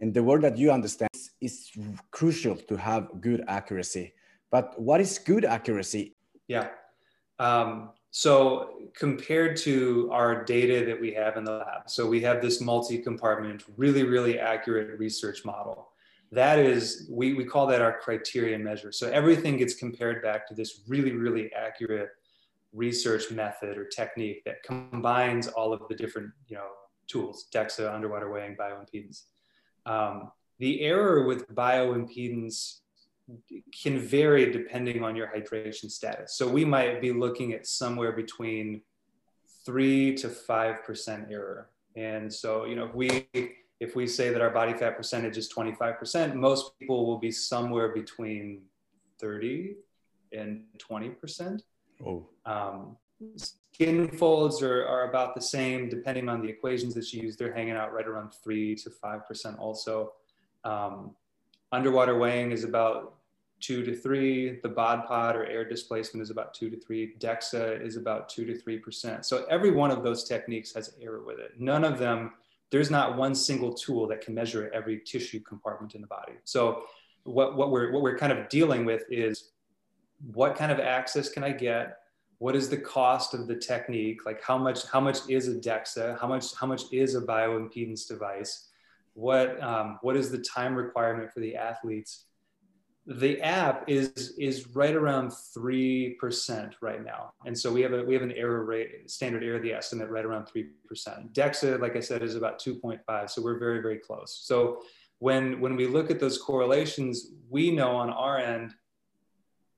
in 0.00 0.12
the 0.12 0.22
word 0.22 0.42
that 0.42 0.56
you 0.56 0.70
understand 0.70 1.08
it's 1.40 1.70
crucial 2.10 2.56
to 2.56 2.76
have 2.76 3.08
good 3.20 3.44
accuracy. 3.48 4.14
But 4.50 4.80
what 4.80 5.00
is 5.00 5.18
good 5.18 5.44
accuracy? 5.44 6.16
Yeah. 6.48 6.68
Um, 7.38 7.90
so 8.10 8.78
compared 8.96 9.56
to 9.58 10.08
our 10.12 10.44
data 10.44 10.84
that 10.86 11.00
we 11.00 11.12
have 11.12 11.36
in 11.36 11.44
the 11.44 11.58
lab, 11.58 11.88
so 11.88 12.08
we 12.08 12.20
have 12.22 12.40
this 12.40 12.60
multi-compartment, 12.60 13.64
really, 13.76 14.02
really 14.02 14.38
accurate 14.38 14.98
research 14.98 15.44
model. 15.44 15.90
That 16.32 16.58
is, 16.58 17.08
we, 17.10 17.34
we 17.34 17.44
call 17.44 17.66
that 17.68 17.80
our 17.80 17.98
criteria 17.98 18.58
measure. 18.58 18.92
So 18.92 19.08
everything 19.10 19.56
gets 19.56 19.74
compared 19.74 20.22
back 20.22 20.46
to 20.48 20.54
this 20.54 20.80
really, 20.88 21.12
really 21.12 21.52
accurate 21.52 22.10
research 22.72 23.30
method 23.30 23.78
or 23.78 23.84
technique 23.84 24.42
that 24.44 24.62
combines 24.62 25.48
all 25.48 25.72
of 25.72 25.82
the 25.88 25.94
different, 25.94 26.30
you 26.48 26.56
know, 26.56 26.68
tools, 27.06 27.46
DEXA, 27.54 27.92
underwater 27.92 28.30
weighing, 28.30 28.56
bioimpedance. 28.56 29.22
Um, 29.86 30.30
the 30.58 30.82
error 30.82 31.24
with 31.24 31.48
bioimpedance 31.54 32.80
can 33.82 33.98
vary 33.98 34.50
depending 34.50 35.02
on 35.02 35.16
your 35.16 35.28
hydration 35.28 35.90
status. 35.90 36.34
So 36.34 36.48
we 36.48 36.64
might 36.64 37.00
be 37.00 37.12
looking 37.12 37.52
at 37.52 37.66
somewhere 37.66 38.12
between 38.12 38.82
three 39.64 40.14
to 40.16 40.28
five 40.28 40.82
percent 40.84 41.28
error. 41.30 41.70
And 41.96 42.32
so, 42.32 42.64
you 42.64 42.74
know, 42.76 42.86
if 42.86 42.94
we 42.94 43.28
if 43.80 43.94
we 43.94 44.06
say 44.06 44.30
that 44.30 44.40
our 44.40 44.50
body 44.50 44.72
fat 44.72 44.96
percentage 44.96 45.36
is 45.36 45.52
25%, 45.52 46.34
most 46.34 46.78
people 46.78 47.06
will 47.06 47.18
be 47.18 47.30
somewhere 47.30 47.90
between 47.90 48.62
30 49.20 49.76
and 50.32 50.64
20%. 50.78 51.60
Oh. 52.04 52.26
Um, 52.46 52.96
skin 53.36 54.08
folds 54.08 54.62
are, 54.62 54.86
are 54.86 55.08
about 55.08 55.34
the 55.34 55.40
same 55.40 55.88
depending 55.88 56.28
on 56.28 56.40
the 56.40 56.48
equations 56.48 56.94
that 56.94 57.12
you 57.12 57.22
use. 57.22 57.36
They're 57.36 57.54
hanging 57.54 57.74
out 57.74 57.92
right 57.92 58.06
around 58.06 58.32
3 58.42 58.74
to 58.76 58.90
5% 58.90 59.58
also. 59.58 60.12
Um, 60.64 61.14
underwater 61.72 62.18
weighing 62.18 62.52
is 62.52 62.64
about 62.64 63.14
two 63.60 63.84
to 63.84 63.94
three. 63.94 64.60
The 64.62 64.68
bod 64.68 65.06
pod 65.06 65.36
or 65.36 65.44
air 65.46 65.68
displacement 65.68 66.22
is 66.22 66.30
about 66.30 66.54
two 66.54 66.70
to 66.70 66.78
three. 66.78 67.14
DEXA 67.18 67.84
is 67.84 67.96
about 67.96 68.28
two 68.28 68.44
to 68.46 68.56
three 68.56 68.78
percent. 68.78 69.26
So 69.26 69.44
every 69.50 69.70
one 69.70 69.90
of 69.90 70.02
those 70.02 70.24
techniques 70.24 70.72
has 70.74 70.94
error 71.00 71.22
with 71.24 71.38
it. 71.38 71.52
None 71.58 71.84
of 71.84 71.98
them, 71.98 72.32
there's 72.70 72.90
not 72.90 73.16
one 73.16 73.34
single 73.34 73.72
tool 73.72 74.06
that 74.08 74.20
can 74.20 74.34
measure 74.34 74.70
every 74.72 75.00
tissue 75.00 75.40
compartment 75.40 75.94
in 75.94 76.00
the 76.00 76.06
body. 76.06 76.34
So 76.44 76.84
what, 77.24 77.56
what 77.56 77.70
we're 77.70 77.90
what 77.92 78.02
we're 78.02 78.18
kind 78.18 78.32
of 78.32 78.48
dealing 78.48 78.84
with 78.84 79.02
is 79.10 79.50
what 80.32 80.56
kind 80.56 80.72
of 80.72 80.80
access 80.80 81.28
can 81.28 81.44
I 81.44 81.52
get? 81.52 81.98
What 82.38 82.54
is 82.54 82.68
the 82.68 82.76
cost 82.76 83.34
of 83.34 83.46
the 83.46 83.56
technique? 83.56 84.24
Like 84.26 84.42
how 84.42 84.58
much 84.58 84.86
how 84.86 85.00
much 85.00 85.18
is 85.28 85.48
a 85.48 85.54
DEXA? 85.54 86.20
How 86.20 86.28
much 86.28 86.54
how 86.54 86.66
much 86.66 86.82
is 86.92 87.14
a 87.14 87.20
bioimpedance 87.20 88.06
device? 88.06 88.68
What 89.14 89.60
um, 89.62 89.98
what 90.02 90.16
is 90.16 90.30
the 90.30 90.38
time 90.38 90.74
requirement 90.74 91.32
for 91.32 91.40
the 91.40 91.56
athletes? 91.56 92.24
the 93.08 93.40
app 93.40 93.88
is 93.88 94.34
is 94.38 94.68
right 94.76 94.94
around 94.94 95.30
three 95.54 96.10
percent 96.20 96.74
right 96.82 97.02
now, 97.02 97.32
and 97.46 97.58
so 97.58 97.72
we 97.72 97.80
have 97.80 97.94
a 97.94 98.04
we 98.04 98.12
have 98.12 98.22
an 98.22 98.32
error 98.32 98.64
rate 98.64 99.10
standard 99.10 99.42
error 99.42 99.58
the 99.58 99.72
estimate 99.72 100.10
right 100.10 100.26
around 100.26 100.44
three 100.44 100.66
percent. 100.86 101.32
DEXA, 101.32 101.80
like 101.80 101.96
I 101.96 102.00
said, 102.00 102.22
is 102.22 102.34
about 102.34 102.58
two 102.58 102.74
point 102.74 103.00
five, 103.06 103.30
so 103.30 103.40
we're 103.40 103.58
very 103.58 103.80
very 103.80 103.96
close. 103.96 104.38
So 104.44 104.82
when 105.20 105.58
when 105.58 105.74
we 105.74 105.86
look 105.86 106.10
at 106.10 106.20
those 106.20 106.36
correlations, 106.36 107.32
we 107.48 107.70
know 107.70 107.96
on 107.96 108.10
our 108.10 108.36
end, 108.36 108.74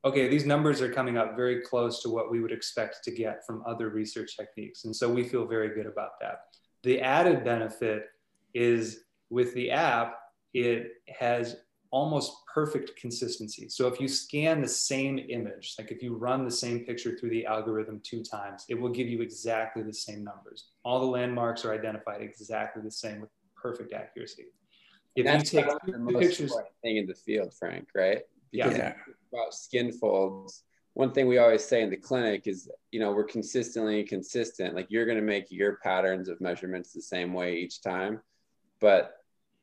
okay, 0.05 0.29
these 0.29 0.47
numbers 0.47 0.81
are 0.81 0.93
coming 0.93 1.17
up 1.17 1.37
very 1.37 1.61
close 1.63 2.03
to 2.03 2.11
what 2.11 2.31
we 2.31 2.41
would 2.41 2.53
expect 2.53 3.05
to 3.05 3.11
get 3.11 3.45
from 3.47 3.63
other 3.67 3.91
research 3.91 4.37
techniques, 4.37 4.85
and 4.85 4.95
so 4.95 5.09
we 5.09 5.25
feel 5.25 5.47
very 5.47 5.75
good 5.75 5.87
about 5.87 6.19
that. 6.21 6.43
The 6.83 7.01
added 7.01 7.45
benefit 7.45 8.07
is 8.55 9.05
with 9.29 9.55
the 9.55 9.71
app, 9.71 10.19
it 10.55 10.93
has 11.19 11.57
almost 11.93 12.33
perfect 12.53 12.97
consistency. 12.97 13.69
So 13.69 13.89
if 13.89 14.01
you 14.01 14.09
scan 14.09 14.61
the 14.61 14.69
same 14.69 15.19
image, 15.19 15.75
like 15.79 15.91
if 15.91 16.03
you 16.03 16.15
run 16.15 16.45
the 16.45 16.51
same 16.51 16.81
picture 16.81 17.17
through 17.17 17.31
the 17.31 17.47
algorithm 17.47 18.01
two 18.05 18.23
times, 18.23 18.65
it 18.69 18.81
will 18.81 18.91
give 18.91 19.09
you 19.09 19.23
exactly 19.23 19.83
the 19.83 19.93
same 19.93 20.23
numbers. 20.23 20.69
All 20.85 21.01
the 21.01 21.07
landmarks 21.07 21.65
are 21.65 21.75
identified 21.75 22.23
exactly 22.23 22.83
the 22.83 22.91
same 22.91 23.21
with 23.21 23.31
perfect 23.57 23.93
accuracy. 23.93 24.47
If 25.17 25.27
That's 25.27 25.53
you 25.53 25.63
take 25.63 25.71
the 25.87 25.99
most 25.99 26.21
pictures, 26.21 26.55
thing 26.83 26.97
in 26.97 27.07
the 27.07 27.15
field, 27.15 27.53
Frank, 27.53 27.89
right? 27.95 28.23
Because 28.53 28.77
yeah. 28.77 28.95
about 29.33 29.55
skin 29.55 29.93
folds, 29.93 30.65
one 30.95 31.13
thing 31.13 31.27
we 31.27 31.39
always 31.39 31.65
say 31.65 31.83
in 31.83 31.91
the 31.91 31.97
clinic 31.97 32.47
is, 32.47 32.69
you 32.91 33.01
know, 33.01 33.13
we're 33.13 33.25
consistently 33.25 34.03
consistent. 34.03 34.75
Like 34.75 34.87
you're 34.91 35.07
going 35.07 35.19
to 35.19 35.25
make 35.25 35.47
your 35.51 35.77
patterns 35.83 36.29
of 36.29 36.41
measurements 36.41 36.93
the 36.93 37.03
same 37.03 37.33
way 37.33 37.57
each 37.57 37.83
time, 37.83 38.21
but 38.81 39.15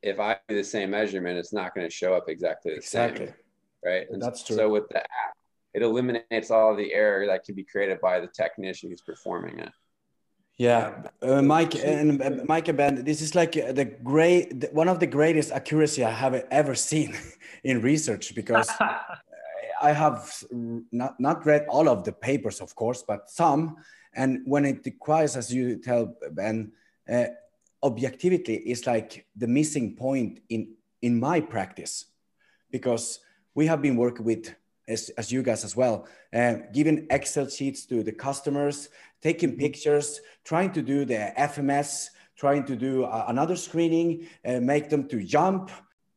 if 0.01 0.19
I 0.19 0.37
do 0.47 0.55
the 0.55 0.63
same 0.63 0.91
measurement, 0.91 1.37
it's 1.37 1.53
not 1.53 1.73
going 1.73 1.87
to 1.87 1.93
show 1.93 2.13
up 2.13 2.29
exactly 2.29 2.71
the 2.71 2.77
exactly. 2.77 3.25
same. 3.27 3.35
Right. 3.83 4.07
And 4.09 4.21
That's 4.21 4.43
true. 4.43 4.55
So 4.55 4.69
with 4.69 4.87
the 4.89 4.99
app, 4.99 5.37
it 5.73 5.81
eliminates 5.81 6.49
all 6.49 6.71
of 6.71 6.77
the 6.77 6.93
error 6.93 7.27
that 7.27 7.43
can 7.43 7.55
be 7.55 7.63
created 7.63 7.99
by 8.01 8.19
the 8.19 8.27
technician 8.27 8.89
who's 8.89 9.01
performing 9.01 9.59
it. 9.59 9.69
Yeah, 10.57 11.03
uh, 11.21 11.43
Mike 11.43 11.75
and 11.75 12.19
uh, 12.19 12.31
Mike 12.47 12.67
and 12.67 12.77
Ben, 12.77 13.03
this 13.05 13.21
is 13.21 13.35
like 13.35 13.51
the 13.51 13.85
great, 13.85 14.73
one 14.73 14.87
of 14.87 14.99
the 14.99 15.05
greatest 15.05 15.51
accuracy 15.51 16.03
I 16.03 16.09
have 16.09 16.33
ever 16.49 16.73
seen 16.73 17.15
in 17.63 17.81
research 17.81 18.33
because 18.33 18.67
I 19.81 19.91
have 19.91 20.43
not 20.91 21.19
not 21.19 21.45
read 21.45 21.67
all 21.69 21.87
of 21.87 22.03
the 22.03 22.11
papers, 22.11 22.59
of 22.59 22.73
course, 22.73 23.03
but 23.03 23.29
some. 23.29 23.77
And 24.15 24.41
when 24.45 24.65
it 24.65 24.81
requires, 24.83 25.37
as 25.37 25.53
you 25.53 25.77
tell 25.77 26.15
Ben, 26.31 26.71
uh, 27.07 27.25
objectivity 27.83 28.55
is 28.55 28.87
like 28.87 29.27
the 29.35 29.47
missing 29.47 29.95
point 29.95 30.39
in 30.49 30.73
in 31.03 31.19
my 31.19 31.39
practice 31.39 32.05
because 32.71 33.19
we 33.53 33.67
have 33.67 33.83
been 33.83 33.95
working 33.95 34.25
with 34.25 34.55
as, 34.87 35.09
as 35.17 35.31
you 35.31 35.43
guys 35.43 35.63
as 35.63 35.75
well. 35.75 36.07
Uh, 36.33 36.55
giving 36.73 37.07
excel 37.09 37.47
sheets 37.47 37.85
to 37.85 38.03
the 38.03 38.11
customers 38.11 38.89
taking 39.21 39.57
pictures 39.57 40.21
trying 40.43 40.71
to 40.71 40.81
do 40.81 41.05
the 41.05 41.33
fms 41.37 42.09
trying 42.35 42.63
to 42.63 42.75
do 42.75 43.03
uh, 43.03 43.25
another 43.27 43.55
screening 43.55 44.27
uh, 44.45 44.59
make 44.59 44.89
them 44.89 45.07
to 45.07 45.23
jump 45.23 45.71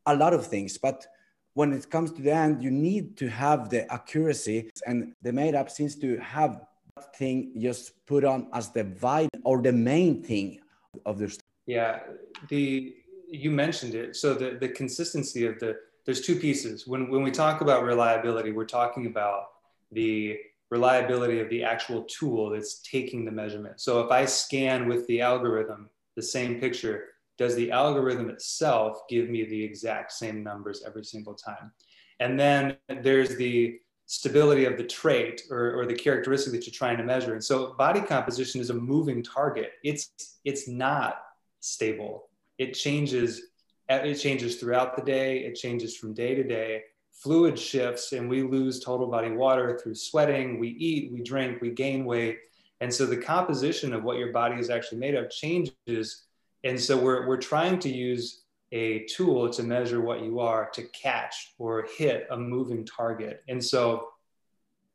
a 0.07 0.15
lot 0.15 0.35
of 0.35 0.47
things. 0.47 0.77
But 0.77 1.07
when 1.55 1.73
it 1.73 1.91
comes 1.91 2.13
to 2.13 2.23
the 2.23 2.33
end 2.33 2.63
you 2.63 2.71
need 2.71 3.17
to 3.19 3.29
have 3.29 3.71
the 3.71 3.91
accuracy. 3.93 4.71
And 4.87 5.15
the 5.23 5.33
Made 5.33 5.55
app 5.55 5.71
seems 5.71 5.97
to 5.97 6.19
have 6.19 6.61
that 6.97 7.17
thing 7.17 7.53
just 7.59 8.07
put 8.07 8.25
on 8.25 8.49
as 8.53 8.71
the 8.71 8.85
vibe 8.85 9.29
or 9.45 9.63
the 9.63 9.73
main 9.73 10.23
thing 10.23 10.61
of 11.07 11.19
the 11.19 11.37
yeah, 11.67 12.01
the 12.49 12.97
you 13.29 13.51
mentioned 13.51 13.95
it. 13.95 14.17
So 14.17 14.35
the 14.35 14.57
the 14.59 14.69
consistency 14.69 15.47
of 15.47 15.59
the 15.61 15.77
there's 16.07 16.21
two 16.21 16.37
pieces. 16.37 16.87
When 16.87 17.11
when 17.11 17.23
we 17.23 17.31
talk 17.31 17.61
about 17.61 17.85
reliability, 17.85 18.53
we're 18.53 18.65
talking 18.65 19.07
about 19.07 19.47
the 19.93 20.39
reliability 20.71 21.41
of 21.41 21.49
the 21.51 21.65
actual 21.65 22.05
tool 22.05 22.51
that's 22.51 22.81
taking 22.83 23.25
the 23.25 23.33
measurement. 23.33 23.81
So 23.81 24.01
if 24.01 24.11
I 24.11 24.25
scan 24.25 24.89
with 24.89 25.07
the 25.09 25.21
algorithm 25.21 25.91
the 26.17 26.23
same 26.23 26.61
picture, 26.61 27.07
does 27.39 27.57
the 27.57 27.71
algorithm 27.71 28.31
itself 28.31 29.03
give 29.09 29.29
me 29.29 29.45
the 29.45 29.63
exact 29.63 30.13
same 30.13 30.43
numbers 30.43 30.83
every 30.87 31.05
single 31.05 31.35
time? 31.35 31.73
And 32.21 32.39
then 32.39 32.77
there's 33.03 33.37
the 33.37 33.81
stability 34.07 34.65
of 34.65 34.77
the 34.77 34.85
trait 34.85 35.43
or, 35.51 35.73
or 35.81 35.87
the 35.87 35.95
characteristic 35.95 36.53
that 36.53 36.67
you're 36.67 36.75
trying 36.75 36.99
to 36.99 37.05
measure. 37.05 37.33
And 37.33 37.43
so 37.43 37.75
body 37.79 38.01
composition 38.01 38.61
is 38.61 38.71
a 38.71 38.75
moving 38.75 39.23
target. 39.23 39.73
It's 39.85 40.39
it's 40.45 40.69
not 40.69 41.23
stable. 41.61 42.29
It 42.59 42.75
changes. 42.75 43.50
It 43.91 44.15
changes 44.17 44.57
throughout 44.57 44.97
the 44.97 45.03
day. 45.03 45.39
It 45.41 45.57
changes 45.57 45.97
from 45.97 46.15
day 46.15 46.35
to 46.35 46.45
day. 46.45 46.85
Fluid 47.11 47.59
shifts, 47.59 48.13
and 48.13 48.31
we 48.31 48.43
lose 48.43 48.81
total 48.81 49.09
body 49.09 49.31
water 49.31 49.79
through 49.83 49.97
sweating. 49.97 50.61
We 50.61 50.69
eat, 50.69 51.13
we 51.13 51.23
drink, 51.23 51.61
we 51.61 51.71
gain 51.71 52.05
weight, 52.05 52.39
and 52.81 52.93
so 52.93 53.05
the 53.05 53.17
composition 53.17 53.93
of 53.93 54.05
what 54.05 54.17
your 54.17 54.33
body 54.33 54.59
is 54.59 54.71
actually 54.71 54.99
made 54.99 55.15
of 55.15 55.29
changes. 55.29 56.23
And 56.65 56.81
so 56.81 56.97
we're 56.97 57.27
we're 57.27 57.37
trying 57.37 57.79
to 57.81 57.91
use 57.91 58.45
a 58.73 59.05
tool 59.07 59.51
to 59.51 59.63
measure 59.63 60.01
what 60.01 60.23
you 60.23 60.39
are 60.39 60.71
to 60.71 60.83
catch 60.85 61.55
or 61.59 61.87
hit 61.99 62.27
a 62.31 62.37
moving 62.37 62.87
target. 62.87 63.43
And 63.49 63.63
so, 63.63 64.11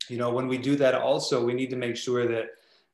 you 0.07 0.17
know, 0.17 0.31
when 0.31 0.47
we 0.47 0.57
do 0.57 0.77
that, 0.77 0.95
also 0.95 1.43
we 1.43 1.53
need 1.53 1.69
to 1.71 1.75
make 1.75 1.97
sure 1.97 2.27
that 2.27 2.45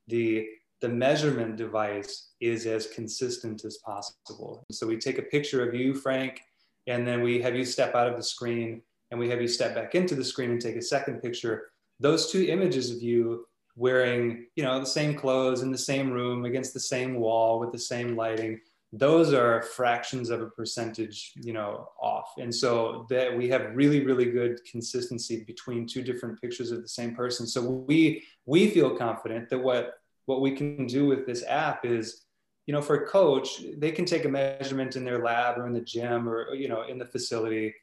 the 0.07 0.47
the 0.81 0.89
measurement 0.89 1.55
device 1.57 2.29
is 2.39 2.65
as 2.65 2.87
consistent 2.87 3.63
as 3.65 3.77
possible. 3.77 4.65
So 4.71 4.87
we 4.87 4.97
take 4.97 5.19
a 5.19 5.23
picture 5.23 5.67
of 5.67 5.75
you, 5.75 5.93
Frank, 5.93 6.41
and 6.87 7.07
then 7.07 7.21
we 7.21 7.41
have 7.41 7.55
you 7.55 7.63
step 7.63 7.93
out 7.95 8.07
of 8.07 8.17
the 8.17 8.23
screen 8.23 8.81
and 9.11 9.19
we 9.19 9.29
have 9.29 9.41
you 9.41 9.47
step 9.47 9.75
back 9.75 9.93
into 9.93 10.15
the 10.15 10.23
screen 10.23 10.51
and 10.51 10.61
take 10.61 10.75
a 10.75 10.81
second 10.81 11.21
picture. 11.21 11.69
Those 11.99 12.31
two 12.31 12.45
images 12.45 12.89
of 12.89 13.01
you 13.01 13.45
wearing, 13.75 14.47
you 14.55 14.63
know, 14.63 14.79
the 14.79 14.85
same 14.85 15.15
clothes 15.15 15.61
in 15.61 15.71
the 15.71 15.77
same 15.77 16.11
room 16.11 16.45
against 16.45 16.73
the 16.73 16.79
same 16.79 17.15
wall 17.15 17.59
with 17.59 17.71
the 17.71 17.79
same 17.79 18.15
lighting, 18.15 18.59
those 18.93 19.33
are 19.33 19.61
fractions 19.61 20.29
of 20.29 20.41
a 20.41 20.47
percentage, 20.47 21.31
you 21.35 21.53
know, 21.53 21.87
off. 22.01 22.33
And 22.37 22.53
so 22.53 23.05
that 23.09 23.35
we 23.35 23.47
have 23.49 23.73
really, 23.73 24.03
really 24.03 24.25
good 24.25 24.59
consistency 24.69 25.45
between 25.45 25.87
two 25.87 26.01
different 26.01 26.41
pictures 26.41 26.71
of 26.71 26.81
the 26.81 26.89
same 26.89 27.15
person. 27.15 27.47
So 27.47 27.61
we 27.61 28.23
we 28.45 28.69
feel 28.69 28.97
confident 28.97 29.49
that 29.49 29.59
what 29.59 30.00
what 30.25 30.41
we 30.41 30.51
can 30.51 30.87
do 30.87 31.05
with 31.05 31.25
this 31.25 31.43
app 31.47 31.85
is 31.85 32.25
you 32.67 32.73
know 32.73 32.81
for 32.81 32.95
a 32.95 33.07
coach 33.07 33.63
they 33.77 33.91
can 33.91 34.05
take 34.05 34.25
a 34.25 34.29
measurement 34.29 34.95
in 34.95 35.03
their 35.03 35.23
lab 35.23 35.57
or 35.57 35.67
in 35.67 35.73
the 35.73 35.81
gym 35.81 36.27
or 36.27 36.53
you 36.53 36.67
know 36.67 36.83
in 36.83 36.97
the 36.97 37.05
facility. 37.05 37.73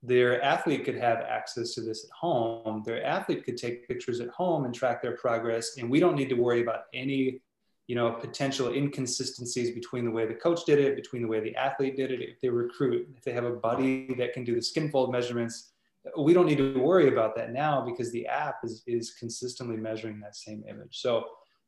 Their 0.00 0.40
athlete 0.42 0.84
could 0.84 0.94
have 0.94 1.18
access 1.22 1.74
to 1.74 1.80
this 1.80 2.04
at 2.04 2.10
home. 2.12 2.84
Their 2.86 3.04
athlete 3.04 3.44
could 3.44 3.56
take 3.56 3.88
pictures 3.88 4.20
at 4.20 4.28
home 4.28 4.64
and 4.64 4.72
track 4.72 5.02
their 5.02 5.16
progress 5.16 5.76
and 5.76 5.90
we 5.90 5.98
don't 5.98 6.14
need 6.14 6.28
to 6.28 6.36
worry 6.36 6.62
about 6.62 6.82
any 6.94 7.40
you 7.88 7.96
know 7.96 8.12
potential 8.12 8.72
inconsistencies 8.72 9.72
between 9.72 10.04
the 10.04 10.10
way 10.10 10.24
the 10.26 10.34
coach 10.34 10.64
did 10.64 10.78
it 10.78 10.94
between 10.94 11.22
the 11.22 11.28
way 11.28 11.40
the 11.40 11.56
athlete 11.56 11.96
did 11.96 12.12
it. 12.12 12.20
If 12.20 12.40
they 12.40 12.48
recruit 12.48 13.08
if 13.16 13.24
they 13.24 13.32
have 13.32 13.44
a 13.44 13.56
buddy 13.56 14.14
that 14.14 14.32
can 14.34 14.44
do 14.44 14.54
the 14.54 14.62
skin 14.62 14.90
fold 14.90 15.10
measurements 15.10 15.72
we 16.16 16.32
don't 16.32 16.46
need 16.46 16.58
to 16.58 16.78
worry 16.78 17.08
about 17.08 17.34
that 17.36 17.52
now 17.52 17.80
because 17.80 18.10
the 18.12 18.26
app 18.26 18.56
is, 18.64 18.82
is 18.86 19.14
consistently 19.14 19.76
measuring 19.76 20.20
that 20.20 20.36
same 20.36 20.64
image. 20.68 21.00
So 21.00 21.24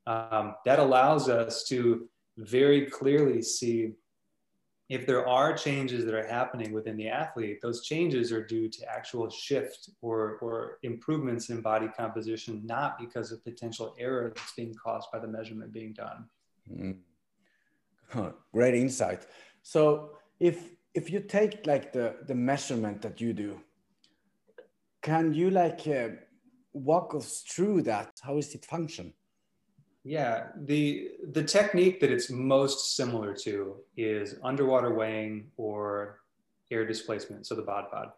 um, 0.06 0.54
that 0.64 0.78
allows 0.78 1.28
us 1.28 1.64
to 1.64 2.08
very 2.36 2.86
clearly 2.86 3.42
see 3.42 3.92
if 4.90 5.06
there 5.06 5.26
are 5.26 5.56
changes 5.56 6.04
that 6.04 6.14
are 6.14 6.26
happening 6.26 6.72
within 6.72 6.96
the 6.96 7.08
athlete, 7.08 7.60
those 7.62 7.84
changes 7.84 8.32
are 8.32 8.44
due 8.44 8.68
to 8.68 8.84
actual 8.92 9.30
shift 9.30 9.88
or, 10.02 10.38
or 10.42 10.78
improvements 10.82 11.48
in 11.48 11.60
body 11.60 11.86
composition, 11.96 12.60
not 12.66 12.98
because 12.98 13.30
of 13.30 13.42
potential 13.44 13.94
error 14.00 14.32
that's 14.34 14.52
being 14.54 14.74
caused 14.74 15.08
by 15.12 15.20
the 15.20 15.28
measurement 15.28 15.72
being 15.72 15.92
done. 15.92 16.24
Mm. 16.68 16.96
Huh, 18.08 18.32
great 18.52 18.74
insight. 18.74 19.26
So 19.62 20.10
if 20.40 20.70
if 20.92 21.08
you 21.08 21.20
take 21.20 21.64
like 21.68 21.92
the 21.92 22.16
the 22.26 22.34
measurement 22.34 23.00
that 23.02 23.20
you 23.20 23.32
do, 23.32 23.60
can 25.02 25.32
you 25.32 25.50
like 25.50 25.86
uh, 25.86 26.08
walk 26.72 27.14
us 27.14 27.44
through 27.48 27.82
that? 27.82 28.10
How 28.20 28.38
is 28.38 28.52
it 28.56 28.64
function? 28.64 29.14
Yeah, 30.04 30.46
the 30.56 31.10
the 31.32 31.44
technique 31.44 32.00
that 32.00 32.10
it's 32.10 32.30
most 32.30 32.96
similar 32.96 33.34
to 33.42 33.76
is 33.96 34.36
underwater 34.42 34.94
weighing 34.94 35.50
or 35.58 36.20
air 36.70 36.86
displacement, 36.86 37.46
so 37.46 37.54
the 37.54 37.62
bod 37.62 37.90
pod. 37.90 38.12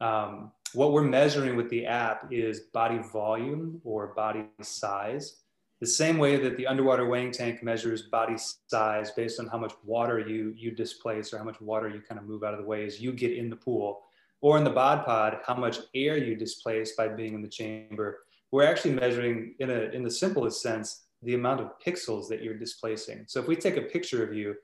Um, 0.00 0.50
what 0.74 0.92
we're 0.92 1.02
measuring 1.02 1.54
with 1.54 1.70
the 1.70 1.86
app 1.86 2.32
is 2.32 2.60
body 2.60 2.98
volume 3.12 3.80
or 3.84 4.08
body 4.08 4.46
size. 4.62 5.36
The 5.80 5.86
same 5.86 6.18
way 6.18 6.36
that 6.36 6.56
the 6.56 6.66
underwater 6.66 7.06
weighing 7.06 7.30
tank 7.30 7.62
measures 7.62 8.02
body 8.02 8.36
size 8.68 9.12
based 9.12 9.38
on 9.38 9.46
how 9.46 9.58
much 9.58 9.74
water 9.84 10.18
you 10.18 10.52
you 10.56 10.72
displace 10.72 11.32
or 11.32 11.38
how 11.38 11.44
much 11.44 11.60
water 11.60 11.88
you 11.88 12.00
kind 12.00 12.20
of 12.20 12.26
move 12.26 12.42
out 12.42 12.54
of 12.54 12.60
the 12.60 12.66
way 12.66 12.84
as 12.84 13.00
you 13.00 13.12
get 13.12 13.32
in 13.32 13.48
the 13.48 13.56
pool, 13.56 14.02
or 14.40 14.58
in 14.58 14.64
the 14.64 14.70
bod 14.70 15.04
pod, 15.04 15.38
how 15.46 15.54
much 15.54 15.78
air 15.94 16.16
you 16.16 16.34
displace 16.34 16.96
by 16.96 17.06
being 17.06 17.34
in 17.34 17.42
the 17.42 17.48
chamber. 17.48 18.24
We're 18.50 18.64
actually 18.66 18.94
measuring 18.94 19.54
in 19.60 19.70
a 19.70 19.82
in 19.94 20.02
the 20.02 20.10
simplest 20.10 20.60
sense 20.62 21.01
the 21.22 21.34
amount 21.34 21.60
of 21.60 21.70
pixels 21.84 22.28
that 22.28 22.42
you're 22.42 22.58
displacing. 22.58 23.24
So 23.28 23.40
if 23.40 23.46
we 23.46 23.56
take 23.56 23.76
a 23.76 23.82
picture 23.82 24.24
of 24.24 24.34
you, 24.34 24.54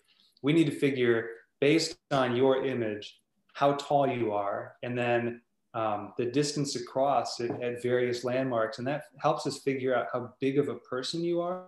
we 0.43 0.53
need 0.53 0.67
to 0.67 0.73
figure 0.73 1.31
based 1.61 1.97
on 2.11 2.37
your 2.37 2.65
image 2.65 3.21
how 3.53 3.73
tall 3.73 4.07
you 4.07 4.33
are, 4.33 4.77
and 4.85 4.97
then 4.97 5.41
um, 5.75 6.13
the 6.17 6.27
distance 6.27 6.77
across 6.77 7.41
at, 7.41 7.51
at, 7.63 7.83
various 7.83 8.23
landmarks, 8.23 8.79
and 8.79 8.87
that 8.87 9.05
helps 9.21 9.47
us 9.47 9.59
figure 9.59 9.97
out 9.97 10.07
how 10.13 10.33
big 10.41 10.59
of 10.59 10.69
a 10.69 10.77
person 10.77 11.25
you 11.25 11.41
are. 11.41 11.65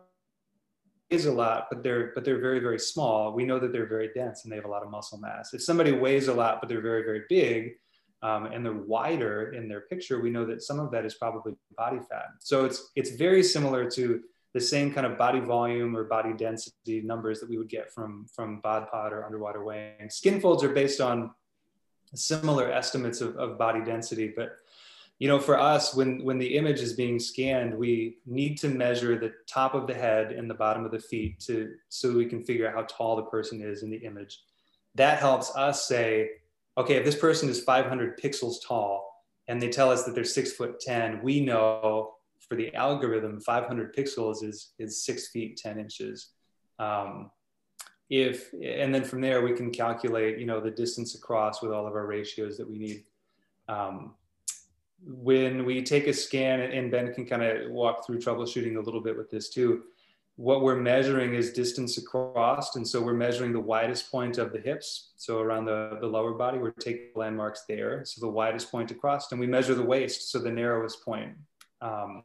Is 1.10 1.26
a 1.26 1.32
lot, 1.32 1.66
but 1.68 1.82
they're 1.82 2.12
but 2.14 2.24
they're 2.24 2.38
very 2.38 2.60
very 2.60 2.78
small. 2.78 3.32
We 3.32 3.44
know 3.44 3.58
that 3.58 3.72
they're 3.72 3.88
very 3.88 4.10
dense 4.14 4.44
and 4.44 4.52
they 4.52 4.54
have 4.54 4.64
a 4.64 4.68
lot 4.68 4.84
of 4.84 4.90
muscle 4.90 5.18
mass. 5.18 5.52
If 5.52 5.60
somebody 5.60 5.90
weighs 5.90 6.28
a 6.28 6.34
lot 6.34 6.60
but 6.60 6.68
they're 6.68 6.80
very 6.80 7.02
very 7.02 7.22
big, 7.28 7.72
um, 8.22 8.46
and 8.46 8.64
they're 8.64 8.72
wider 8.72 9.52
in 9.52 9.68
their 9.68 9.80
picture, 9.80 10.20
we 10.20 10.30
know 10.30 10.46
that 10.46 10.62
some 10.62 10.78
of 10.78 10.92
that 10.92 11.04
is 11.04 11.14
probably 11.14 11.56
body 11.76 11.98
fat. 12.08 12.26
So 12.38 12.64
it's 12.64 12.90
it's 12.94 13.10
very 13.16 13.42
similar 13.42 13.90
to 13.90 14.20
the 14.52 14.60
same 14.60 14.92
kind 14.92 15.06
of 15.06 15.16
body 15.16 15.40
volume 15.40 15.96
or 15.96 16.04
body 16.04 16.32
density 16.32 17.00
numbers 17.02 17.40
that 17.40 17.48
we 17.48 17.58
would 17.58 17.68
get 17.68 17.92
from 17.92 18.26
from 18.34 18.60
bod 18.60 18.90
pod 18.90 19.12
or 19.12 19.24
underwater 19.24 19.64
weighing. 19.64 20.10
Skin 20.10 20.40
folds 20.40 20.64
are 20.64 20.70
based 20.70 21.00
on 21.00 21.30
similar 22.14 22.70
estimates 22.70 23.20
of, 23.20 23.36
of 23.36 23.58
body 23.58 23.84
density, 23.84 24.32
but 24.34 24.56
you 25.20 25.28
know, 25.28 25.38
for 25.38 25.60
us, 25.60 25.94
when 25.94 26.24
when 26.24 26.38
the 26.38 26.56
image 26.56 26.80
is 26.80 26.94
being 26.94 27.18
scanned, 27.18 27.76
we 27.76 28.16
need 28.26 28.56
to 28.60 28.68
measure 28.68 29.18
the 29.18 29.34
top 29.46 29.74
of 29.74 29.86
the 29.86 29.94
head 29.94 30.32
and 30.32 30.48
the 30.48 30.54
bottom 30.54 30.86
of 30.86 30.92
the 30.92 30.98
feet 30.98 31.38
to 31.40 31.74
so 31.90 32.12
we 32.12 32.24
can 32.24 32.42
figure 32.42 32.66
out 32.66 32.74
how 32.74 32.82
tall 32.82 33.16
the 33.16 33.24
person 33.24 33.60
is 33.60 33.82
in 33.82 33.90
the 33.90 33.98
image. 33.98 34.40
That 34.94 35.18
helps 35.18 35.54
us 35.54 35.86
say, 35.86 36.30
okay, 36.78 36.94
if 36.94 37.04
this 37.04 37.16
person 37.16 37.50
is 37.50 37.62
500 37.62 38.18
pixels 38.18 38.56
tall 38.66 39.24
and 39.46 39.60
they 39.60 39.68
tell 39.68 39.90
us 39.90 40.04
that 40.04 40.14
they're 40.14 40.24
six 40.24 40.52
foot 40.52 40.80
10, 40.80 41.22
we 41.22 41.40
know 41.40 42.14
for 42.48 42.56
the 42.56 42.74
algorithm, 42.74 43.40
500 43.40 43.94
pixels 43.94 44.42
is, 44.42 44.72
is 44.78 45.04
six 45.04 45.28
feet, 45.28 45.56
10 45.56 45.78
inches. 45.78 46.30
Um, 46.78 47.30
if, 48.08 48.52
and 48.54 48.92
then 48.94 49.04
from 49.04 49.20
there 49.20 49.42
we 49.42 49.52
can 49.52 49.70
calculate, 49.70 50.38
you 50.38 50.46
know, 50.46 50.60
the 50.60 50.70
distance 50.70 51.14
across 51.14 51.62
with 51.62 51.70
all 51.72 51.86
of 51.86 51.94
our 51.94 52.06
ratios 52.06 52.56
that 52.58 52.68
we 52.68 52.78
need. 52.78 53.04
Um, 53.68 54.14
when 55.02 55.64
we 55.64 55.82
take 55.82 56.06
a 56.08 56.12
scan 56.12 56.60
and 56.60 56.90
Ben 56.90 57.14
can 57.14 57.24
kind 57.24 57.42
of 57.42 57.70
walk 57.70 58.04
through 58.04 58.18
troubleshooting 58.18 58.76
a 58.76 58.80
little 58.80 59.00
bit 59.00 59.16
with 59.16 59.30
this 59.30 59.48
too, 59.48 59.84
what 60.36 60.62
we're 60.62 60.76
measuring 60.76 61.34
is 61.34 61.52
distance 61.52 61.98
across. 61.98 62.76
And 62.76 62.86
so 62.86 63.00
we're 63.00 63.14
measuring 63.14 63.52
the 63.52 63.60
widest 63.60 64.10
point 64.10 64.38
of 64.38 64.52
the 64.52 64.58
hips. 64.58 65.12
So 65.16 65.40
around 65.40 65.66
the, 65.66 65.98
the 66.00 66.06
lower 66.06 66.32
body, 66.32 66.58
we're 66.58 66.70
taking 66.70 67.10
landmarks 67.14 67.64
there. 67.68 68.04
So 68.04 68.20
the 68.20 68.32
widest 68.32 68.70
point 68.70 68.90
across 68.90 69.30
and 69.32 69.40
we 69.40 69.46
measure 69.46 69.74
the 69.74 69.82
waist. 69.82 70.30
So 70.30 70.38
the 70.38 70.50
narrowest 70.50 71.04
point. 71.04 71.32
Um, 71.82 72.24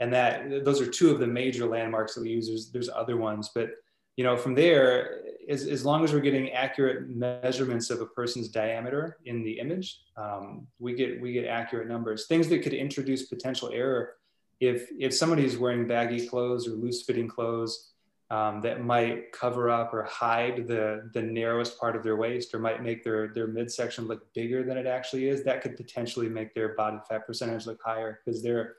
and 0.00 0.12
that 0.12 0.64
those 0.64 0.80
are 0.80 0.86
two 0.86 1.10
of 1.10 1.20
the 1.20 1.26
major 1.26 1.66
landmarks 1.66 2.14
that 2.14 2.22
we 2.22 2.30
use. 2.30 2.48
There's, 2.48 2.70
there's 2.72 2.88
other 2.88 3.16
ones, 3.16 3.50
but 3.54 3.70
you 4.16 4.24
know, 4.24 4.36
from 4.36 4.54
there, 4.54 5.20
as, 5.48 5.66
as 5.66 5.84
long 5.84 6.04
as 6.04 6.12
we're 6.12 6.20
getting 6.20 6.50
accurate 6.50 7.08
measurements 7.08 7.90
of 7.90 8.00
a 8.00 8.06
person's 8.06 8.48
diameter 8.48 9.18
in 9.24 9.42
the 9.42 9.58
image, 9.58 10.00
um, 10.16 10.66
we 10.78 10.94
get 10.94 11.20
we 11.20 11.32
get 11.32 11.46
accurate 11.46 11.88
numbers. 11.88 12.26
Things 12.26 12.48
that 12.48 12.62
could 12.62 12.74
introduce 12.74 13.26
potential 13.26 13.70
error 13.72 14.16
if 14.58 14.88
if 14.98 15.14
somebody 15.14 15.44
is 15.44 15.56
wearing 15.56 15.86
baggy 15.86 16.26
clothes 16.26 16.66
or 16.66 16.72
loose 16.72 17.02
fitting 17.02 17.28
clothes 17.28 17.92
um, 18.30 18.60
that 18.60 18.84
might 18.84 19.32
cover 19.32 19.70
up 19.70 19.94
or 19.94 20.04
hide 20.04 20.66
the 20.68 21.10
the 21.14 21.22
narrowest 21.22 21.80
part 21.80 21.96
of 21.96 22.02
their 22.02 22.16
waist 22.16 22.54
or 22.54 22.58
might 22.58 22.82
make 22.82 23.02
their 23.02 23.28
their 23.28 23.46
midsection 23.46 24.06
look 24.06 24.32
bigger 24.34 24.62
than 24.62 24.76
it 24.76 24.86
actually 24.86 25.28
is, 25.28 25.42
that 25.44 25.62
could 25.62 25.76
potentially 25.76 26.28
make 26.28 26.54
their 26.54 26.74
body 26.74 26.98
fat 27.08 27.26
percentage 27.26 27.66
look 27.66 27.80
higher 27.82 28.20
because 28.24 28.42
they're 28.42 28.76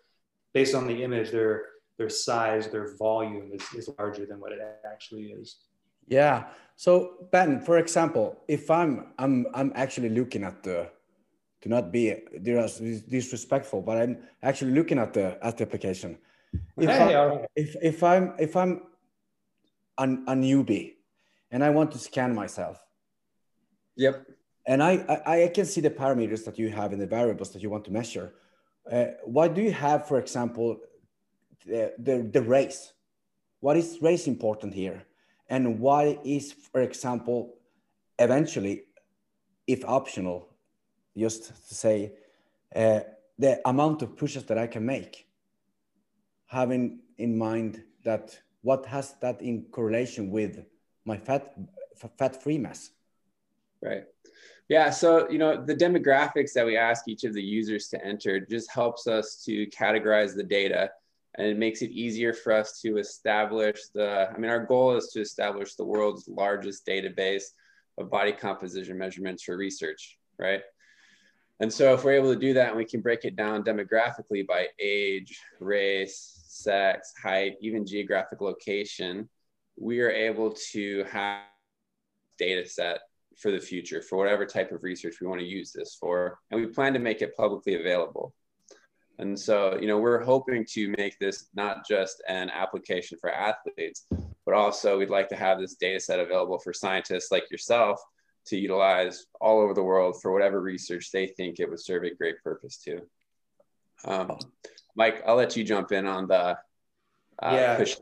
based 0.53 0.75
on 0.75 0.87
the 0.87 1.03
image, 1.03 1.31
their 1.31 1.65
their 1.97 2.09
size, 2.09 2.69
their 2.69 2.95
volume 2.97 3.51
is, 3.53 3.61
is 3.75 3.89
larger 3.99 4.25
than 4.25 4.39
what 4.39 4.51
it 4.51 4.59
actually 4.85 5.25
is. 5.25 5.57
Yeah. 6.07 6.45
So 6.75 7.27
Ben, 7.31 7.61
for 7.61 7.77
example, 7.77 8.41
if 8.47 8.71
I'm 8.71 9.13
I'm 9.19 9.47
I'm 9.53 9.71
actually 9.75 10.09
looking 10.09 10.43
at 10.43 10.63
the 10.63 10.89
to 11.61 11.69
not 11.69 11.91
be 11.91 12.15
disrespectful, 13.09 13.81
but 13.81 13.97
I'm 13.97 14.17
actually 14.41 14.71
looking 14.71 14.97
at 14.97 15.13
the 15.13 15.37
at 15.45 15.57
the 15.57 15.63
application. 15.63 16.17
If, 16.77 16.89
hey, 16.89 17.15
I, 17.15 17.45
if, 17.55 17.75
if 17.81 18.03
I'm 18.03 18.33
if 18.39 18.55
I'm 18.55 18.81
an, 19.97 20.23
a 20.27 20.33
newbie 20.33 20.93
and 21.51 21.63
I 21.63 21.69
want 21.69 21.91
to 21.91 21.99
scan 21.99 22.33
myself. 22.33 22.83
Yep. 23.95 24.25
And 24.67 24.81
I, 24.83 25.21
I, 25.25 25.43
I 25.43 25.47
can 25.47 25.65
see 25.65 25.81
the 25.81 25.89
parameters 25.89 26.45
that 26.45 26.57
you 26.57 26.69
have 26.69 26.93
in 26.93 26.99
the 26.99 27.07
variables 27.07 27.51
that 27.51 27.61
you 27.61 27.69
want 27.69 27.85
to 27.85 27.91
measure. 27.91 28.33
Uh, 28.89 29.05
why 29.25 29.47
do 29.47 29.61
you 29.61 29.71
have, 29.71 30.07
for 30.07 30.19
example, 30.19 30.79
the, 31.65 31.93
the, 31.97 32.29
the 32.31 32.41
race? 32.41 32.93
What 33.59 33.77
is 33.77 33.99
race 34.01 34.27
important 34.27 34.73
here? 34.73 35.03
And 35.49 35.79
why 35.79 36.17
is, 36.23 36.53
for 36.53 36.81
example, 36.81 37.55
eventually, 38.17 38.83
if 39.67 39.83
optional, 39.85 40.47
just 41.17 41.67
to 41.67 41.75
say 41.75 42.13
uh, 42.75 43.01
the 43.37 43.61
amount 43.65 44.01
of 44.01 44.15
pushes 44.15 44.45
that 44.45 44.57
I 44.57 44.67
can 44.67 44.85
make, 44.85 45.27
having 46.47 46.99
in 47.17 47.37
mind 47.37 47.83
that 48.03 48.39
what 48.61 48.85
has 48.85 49.13
that 49.21 49.41
in 49.41 49.65
correlation 49.71 50.31
with 50.31 50.63
my 51.05 51.17
fat 51.17 51.53
fat 52.17 52.41
free 52.41 52.57
mass. 52.57 52.91
Right. 53.81 54.05
Yeah. 54.71 54.89
So, 54.89 55.29
you 55.29 55.37
know, 55.37 55.61
the 55.61 55.75
demographics 55.75 56.53
that 56.53 56.65
we 56.65 56.77
ask 56.77 57.05
each 57.05 57.25
of 57.25 57.33
the 57.33 57.43
users 57.43 57.89
to 57.89 58.01
enter 58.05 58.39
just 58.39 58.71
helps 58.71 59.05
us 59.05 59.43
to 59.43 59.67
categorize 59.67 60.33
the 60.33 60.45
data 60.45 60.89
and 61.37 61.45
it 61.45 61.57
makes 61.57 61.81
it 61.81 61.91
easier 61.91 62.31
for 62.31 62.53
us 62.53 62.79
to 62.79 62.97
establish 62.97 63.81
the, 63.93 64.29
I 64.33 64.37
mean, 64.37 64.49
our 64.49 64.65
goal 64.65 64.95
is 64.95 65.09
to 65.09 65.19
establish 65.19 65.75
the 65.75 65.83
world's 65.83 66.25
largest 66.29 66.87
database 66.87 67.47
of 67.97 68.09
body 68.09 68.31
composition 68.31 68.97
measurements 68.97 69.43
for 69.43 69.57
research, 69.57 70.17
right? 70.39 70.61
And 71.59 71.71
so 71.71 71.93
if 71.93 72.05
we're 72.05 72.13
able 72.13 72.33
to 72.33 72.39
do 72.39 72.53
that 72.53 72.69
and 72.69 72.77
we 72.77 72.85
can 72.85 73.01
break 73.01 73.25
it 73.25 73.35
down 73.35 73.65
demographically 73.65 74.47
by 74.47 74.67
age, 74.79 75.37
race, 75.59 76.43
sex, 76.47 77.11
height, 77.21 77.55
even 77.59 77.85
geographic 77.85 78.39
location, 78.39 79.27
we 79.77 79.99
are 79.99 80.11
able 80.11 80.55
to 80.71 81.03
have 81.11 81.41
data 82.37 82.65
set 82.65 83.01
for 83.41 83.51
the 83.51 83.59
future 83.59 84.01
for 84.01 84.17
whatever 84.17 84.45
type 84.45 84.71
of 84.71 84.83
research 84.83 85.15
we 85.19 85.27
want 85.27 85.39
to 85.39 85.45
use 85.45 85.71
this 85.71 85.97
for. 85.99 86.39
And 86.51 86.61
we 86.61 86.67
plan 86.67 86.93
to 86.93 86.99
make 86.99 87.21
it 87.21 87.35
publicly 87.35 87.75
available. 87.75 88.33
And 89.19 89.37
so, 89.37 89.77
you 89.79 89.87
know, 89.87 89.99
we're 89.99 90.23
hoping 90.23 90.65
to 90.71 90.93
make 90.97 91.19
this 91.19 91.47
not 91.53 91.87
just 91.87 92.23
an 92.27 92.49
application 92.49 93.17
for 93.19 93.31
athletes, 93.31 94.05
but 94.45 94.55
also 94.55 94.97
we'd 94.97 95.09
like 95.09 95.29
to 95.29 95.35
have 95.35 95.59
this 95.59 95.75
data 95.75 95.99
set 95.99 96.19
available 96.19 96.59
for 96.59 96.73
scientists 96.73 97.31
like 97.31 97.49
yourself 97.51 98.01
to 98.47 98.57
utilize 98.57 99.27
all 99.39 99.59
over 99.59 99.73
the 99.73 99.83
world 99.83 100.19
for 100.21 100.31
whatever 100.31 100.61
research 100.61 101.11
they 101.11 101.27
think 101.27 101.59
it 101.59 101.69
would 101.69 101.79
serve 101.79 102.03
a 102.03 102.15
great 102.15 102.41
purpose 102.43 102.77
to. 102.77 103.01
Um, 104.05 104.39
Mike, 104.95 105.21
I'll 105.27 105.35
let 105.35 105.55
you 105.55 105.63
jump 105.63 105.91
in 105.91 106.07
on 106.07 106.27
the 106.27 106.57
uh, 107.41 107.53
yeah. 107.53 107.77
Push. 107.77 107.97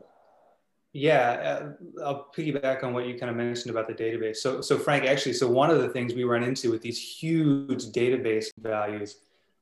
Yeah, 0.92 1.70
uh, 1.98 2.04
I'll 2.04 2.26
piggyback 2.36 2.82
on 2.82 2.92
what 2.92 3.06
you 3.06 3.16
kind 3.16 3.30
of 3.30 3.36
mentioned 3.36 3.70
about 3.70 3.86
the 3.86 3.94
database. 3.94 4.38
So, 4.38 4.60
so 4.60 4.76
Frank, 4.76 5.04
actually, 5.04 5.34
so 5.34 5.48
one 5.48 5.70
of 5.70 5.80
the 5.80 5.88
things 5.88 6.14
we 6.14 6.24
run 6.24 6.42
into 6.42 6.70
with 6.70 6.82
these 6.82 7.00
huge 7.00 7.86
database 7.86 8.46
values, 8.58 9.18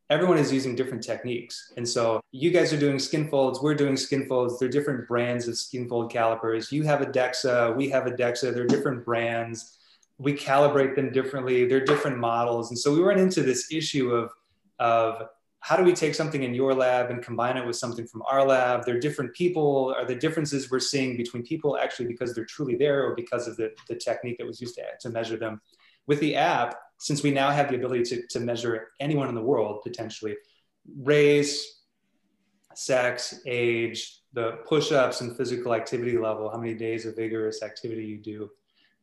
everyone 0.08 0.38
is 0.38 0.50
using 0.50 0.74
different 0.74 1.02
techniques. 1.02 1.74
And 1.76 1.86
so 1.86 2.22
you 2.32 2.50
guys 2.50 2.72
are 2.72 2.78
doing 2.78 2.98
skin 2.98 3.28
folds, 3.28 3.60
we're 3.60 3.74
doing 3.74 3.96
skin 3.96 4.26
folds. 4.26 4.58
They're 4.58 4.70
different 4.70 5.06
brands 5.06 5.48
of 5.48 5.58
skin 5.58 5.86
fold 5.86 6.10
calipers. 6.10 6.72
You 6.72 6.84
have 6.84 7.02
a 7.02 7.06
DEXA, 7.06 7.76
we 7.76 7.90
have 7.90 8.06
a 8.06 8.10
DEXA. 8.10 8.54
They're 8.54 8.66
different 8.66 9.04
brands. 9.04 9.76
We 10.16 10.32
calibrate 10.32 10.96
them 10.96 11.12
differently. 11.12 11.66
They're 11.66 11.84
different 11.84 12.16
models. 12.18 12.70
And 12.70 12.78
so 12.78 12.92
we 12.94 13.00
run 13.00 13.18
into 13.18 13.42
this 13.42 13.70
issue 13.70 14.12
of, 14.12 14.30
of 14.78 15.28
how 15.60 15.76
do 15.76 15.82
we 15.82 15.92
take 15.92 16.14
something 16.14 16.42
in 16.44 16.54
your 16.54 16.72
lab 16.72 17.10
and 17.10 17.22
combine 17.22 17.56
it 17.56 17.66
with 17.66 17.76
something 17.76 18.06
from 18.06 18.22
our 18.26 18.46
lab? 18.46 18.84
They're 18.84 19.00
different 19.00 19.34
people. 19.34 19.94
Are 19.96 20.04
the 20.04 20.14
differences 20.14 20.70
we're 20.70 20.78
seeing 20.78 21.16
between 21.16 21.42
people 21.42 21.76
actually 21.78 22.06
because 22.06 22.34
they're 22.34 22.44
truly 22.44 22.76
there 22.76 23.04
or 23.04 23.14
because 23.14 23.48
of 23.48 23.56
the, 23.56 23.72
the 23.88 23.96
technique 23.96 24.38
that 24.38 24.46
was 24.46 24.60
used 24.60 24.76
to, 24.76 24.82
to 25.00 25.10
measure 25.10 25.36
them? 25.36 25.60
With 26.06 26.20
the 26.20 26.36
app, 26.36 26.76
since 26.98 27.22
we 27.22 27.30
now 27.30 27.50
have 27.50 27.68
the 27.68 27.76
ability 27.76 28.04
to, 28.04 28.26
to 28.28 28.40
measure 28.40 28.88
anyone 29.00 29.28
in 29.28 29.34
the 29.34 29.42
world 29.42 29.82
potentially, 29.82 30.36
race, 31.02 31.82
sex, 32.74 33.40
age, 33.46 34.22
the 34.32 34.58
push-ups 34.66 35.20
and 35.20 35.36
physical 35.36 35.74
activity 35.74 36.16
level, 36.16 36.48
how 36.50 36.58
many 36.58 36.74
days 36.74 37.06
of 37.06 37.16
vigorous 37.16 37.62
activity 37.62 38.04
you 38.04 38.18
do. 38.18 38.48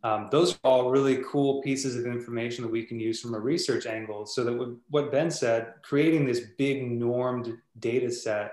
Um, 0.05 0.27
those 0.29 0.53
are 0.53 0.59
all 0.63 0.91
really 0.91 1.23
cool 1.27 1.63
pieces 1.63 1.95
of 1.95 2.05
information 2.05 2.63
that 2.63 2.69
we 2.69 2.83
can 2.83 2.99
use 2.99 3.19
from 3.19 3.33
a 3.33 3.39
research 3.39 3.87
angle. 3.87 4.27
So 4.27 4.43
that 4.43 4.77
what 4.91 5.11
Ben 5.11 5.31
said, 5.31 5.73
creating 5.81 6.27
this 6.27 6.41
big 6.59 6.91
normed 6.91 7.57
data 7.79 8.11
set, 8.11 8.51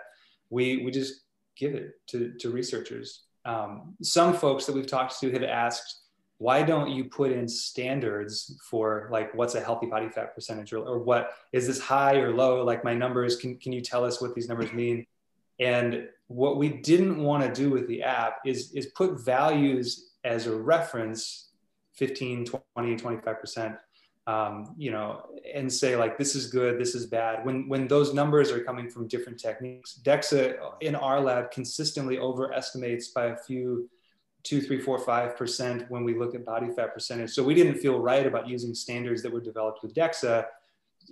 we, 0.48 0.78
we 0.78 0.90
just 0.90 1.24
give 1.54 1.74
it 1.74 2.00
to, 2.06 2.32
to 2.40 2.48
researchers. 2.48 3.24
Um, 3.44 3.94
some 4.02 4.32
folks 4.32 4.64
that 4.64 4.74
we've 4.74 4.86
talked 4.86 5.20
to 5.20 5.30
have 5.30 5.42
asked, 5.42 6.04
why 6.38 6.62
don't 6.62 6.90
you 6.90 7.04
put 7.04 7.30
in 7.32 7.46
standards 7.46 8.58
for 8.70 9.10
like 9.12 9.34
what's 9.34 9.54
a 9.54 9.60
healthy 9.60 9.86
body 9.86 10.08
fat 10.08 10.34
percentage 10.34 10.72
or, 10.72 10.78
or 10.78 11.00
what 11.00 11.32
is 11.52 11.66
this 11.66 11.78
high 11.78 12.16
or 12.16 12.34
low 12.34 12.64
like 12.64 12.82
my 12.82 12.94
numbers 12.94 13.36
can, 13.36 13.58
can 13.58 13.72
you 13.72 13.82
tell 13.82 14.06
us 14.06 14.22
what 14.22 14.34
these 14.34 14.48
numbers 14.48 14.72
mean 14.72 15.06
and 15.60 16.08
what 16.28 16.56
we 16.56 16.68
didn't 16.68 17.22
want 17.22 17.44
to 17.44 17.52
do 17.52 17.70
with 17.70 17.86
the 17.86 18.02
app 18.02 18.38
is 18.44 18.72
is 18.72 18.86
put 18.86 19.24
values 19.24 20.11
as 20.24 20.46
a 20.46 20.54
reference 20.54 21.50
15 21.94 22.46
20 22.74 22.96
25% 22.96 23.78
um, 24.28 24.74
you 24.78 24.90
know 24.90 25.26
and 25.52 25.72
say 25.72 25.96
like 25.96 26.16
this 26.16 26.34
is 26.34 26.46
good 26.46 26.78
this 26.78 26.94
is 26.94 27.06
bad 27.06 27.44
when 27.44 27.68
when 27.68 27.88
those 27.88 28.14
numbers 28.14 28.52
are 28.52 28.62
coming 28.62 28.88
from 28.88 29.08
different 29.08 29.38
techniques 29.38 30.00
dexa 30.04 30.56
in 30.80 30.94
our 30.94 31.20
lab 31.20 31.50
consistently 31.50 32.18
overestimates 32.18 33.08
by 33.08 33.26
a 33.26 33.36
few 33.36 33.88
two, 34.42 34.60
three, 34.60 34.80
four, 34.80 34.98
five 34.98 35.36
percent 35.36 35.86
when 35.88 36.04
we 36.04 36.18
look 36.18 36.34
at 36.34 36.44
body 36.44 36.68
fat 36.74 36.94
percentage. 36.94 37.30
So 37.30 37.42
we 37.42 37.54
didn't 37.54 37.78
feel 37.78 37.98
right 37.98 38.26
about 38.26 38.48
using 38.48 38.74
standards 38.74 39.22
that 39.22 39.32
were 39.32 39.40
developed 39.40 39.82
with 39.82 39.94
DEXA 39.94 40.46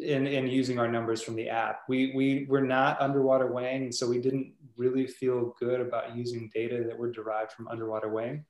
and, 0.05 0.27
and 0.27 0.51
using 0.51 0.79
our 0.79 0.89
numbers 0.89 1.23
from 1.23 1.37
the 1.37 1.49
app. 1.49 1.83
We, 1.89 2.13
we 2.15 2.47
were 2.49 2.61
not 2.61 3.01
underwater 3.01 3.51
weighing, 3.53 3.93
so 3.93 4.09
we 4.09 4.19
didn't 4.19 4.53
really 4.77 5.07
feel 5.07 5.55
good 5.59 5.81
about 5.81 6.17
using 6.17 6.51
data 6.55 6.85
that 6.87 6.99
were 6.99 7.11
derived 7.11 7.53
from 7.53 7.69
underwater 7.69 8.09
weighing. 8.09 8.45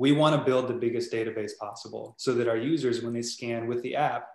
We 0.00 0.12
want 0.12 0.34
to 0.34 0.50
build 0.50 0.66
the 0.66 0.80
biggest 0.84 1.12
database 1.12 1.50
possible 1.60 2.14
so 2.16 2.32
that 2.32 2.48
our 2.48 2.56
users, 2.56 3.02
when 3.02 3.12
they 3.12 3.20
scan 3.20 3.66
with 3.66 3.82
the 3.82 3.96
app, 3.96 4.28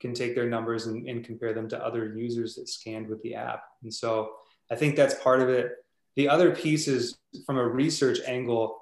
can 0.00 0.12
take 0.12 0.34
their 0.34 0.48
numbers 0.48 0.86
and, 0.86 1.08
and 1.08 1.24
compare 1.24 1.52
them 1.52 1.68
to 1.68 1.78
other 1.78 2.16
users 2.16 2.56
that 2.56 2.68
scanned 2.68 3.06
with 3.06 3.22
the 3.22 3.36
app. 3.36 3.62
And 3.84 3.94
so 3.94 4.32
I 4.72 4.74
think 4.74 4.96
that's 4.96 5.14
part 5.22 5.40
of 5.40 5.48
it. 5.48 5.70
The 6.16 6.28
other 6.28 6.52
piece 6.52 6.88
is 6.88 7.16
from 7.46 7.58
a 7.58 7.64
research 7.64 8.18
angle, 8.26 8.76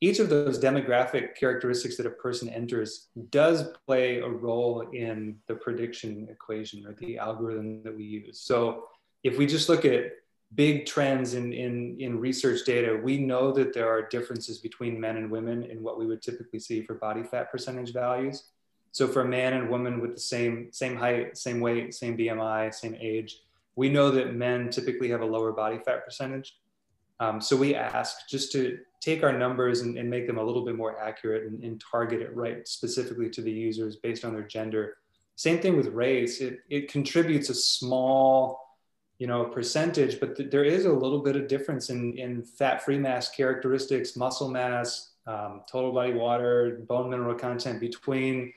each 0.00 0.20
of 0.20 0.30
those 0.30 0.58
demographic 0.58 1.36
characteristics 1.38 1.98
that 1.98 2.06
a 2.06 2.10
person 2.10 2.48
enters 2.48 3.08
does 3.28 3.68
play 3.86 4.20
a 4.20 4.28
role 4.28 4.88
in 4.94 5.36
the 5.48 5.54
prediction 5.54 6.26
equation 6.30 6.86
or 6.86 6.94
the 6.94 7.18
algorithm 7.18 7.82
that 7.82 7.94
we 7.94 8.04
use. 8.04 8.40
So 8.40 8.84
if 9.22 9.36
we 9.36 9.44
just 9.44 9.68
look 9.68 9.84
at 9.84 10.04
big 10.54 10.86
trends 10.86 11.34
in, 11.34 11.52
in, 11.52 11.96
in 11.98 12.18
research 12.18 12.64
data, 12.64 12.98
we 13.02 13.18
know 13.18 13.52
that 13.52 13.72
there 13.72 13.88
are 13.88 14.08
differences 14.08 14.58
between 14.58 15.00
men 15.00 15.16
and 15.16 15.30
women 15.30 15.64
in 15.64 15.82
what 15.82 15.98
we 15.98 16.06
would 16.06 16.22
typically 16.22 16.58
see 16.58 16.82
for 16.82 16.94
body 16.94 17.22
fat 17.22 17.50
percentage 17.50 17.92
values. 17.92 18.44
So 18.92 19.08
for 19.08 19.22
a 19.22 19.28
man 19.28 19.54
and 19.54 19.68
woman 19.68 20.00
with 20.00 20.14
the 20.14 20.20
same, 20.20 20.68
same 20.72 20.96
height, 20.96 21.36
same 21.36 21.60
weight, 21.60 21.94
same 21.94 22.16
BMI, 22.16 22.72
same 22.72 22.96
age, 23.00 23.40
we 23.76 23.88
know 23.88 24.10
that 24.10 24.34
men 24.34 24.70
typically 24.70 25.08
have 25.08 25.20
a 25.20 25.26
lower 25.26 25.52
body 25.52 25.78
fat 25.84 26.04
percentage. 26.04 26.56
Um, 27.20 27.40
so 27.40 27.56
we 27.56 27.74
ask 27.74 28.28
just 28.28 28.52
to 28.52 28.78
take 29.00 29.22
our 29.22 29.36
numbers 29.36 29.80
and, 29.80 29.98
and, 29.98 30.08
make 30.08 30.26
them 30.26 30.38
a 30.38 30.42
little 30.42 30.64
bit 30.64 30.76
more 30.76 30.98
accurate 30.98 31.44
and, 31.44 31.62
and, 31.62 31.80
target 31.80 32.20
it 32.20 32.34
right 32.34 32.66
specifically 32.66 33.28
to 33.30 33.42
the 33.42 33.52
users 33.52 33.96
based 33.96 34.24
on 34.24 34.32
their 34.32 34.42
gender. 34.42 34.96
Same 35.36 35.60
thing 35.60 35.76
with 35.76 35.88
race. 35.88 36.40
It, 36.40 36.60
it 36.70 36.90
contributes 36.90 37.50
a 37.50 37.54
small, 37.54 38.63
you 39.18 39.26
know, 39.26 39.44
percentage, 39.44 40.18
but 40.20 40.36
th- 40.36 40.50
there 40.50 40.64
is 40.64 40.86
a 40.86 40.92
little 40.92 41.22
bit 41.22 41.36
of 41.36 41.46
difference 41.46 41.90
in, 41.90 42.16
in 42.18 42.42
fat-free 42.42 42.98
mass 42.98 43.30
characteristics, 43.30 44.16
muscle 44.16 44.50
mass, 44.50 45.12
um, 45.26 45.62
total 45.70 45.92
body 45.92 46.12
water, 46.12 46.84
bone 46.88 47.10
mineral 47.10 47.34
content 47.34 47.80
between 47.80 48.52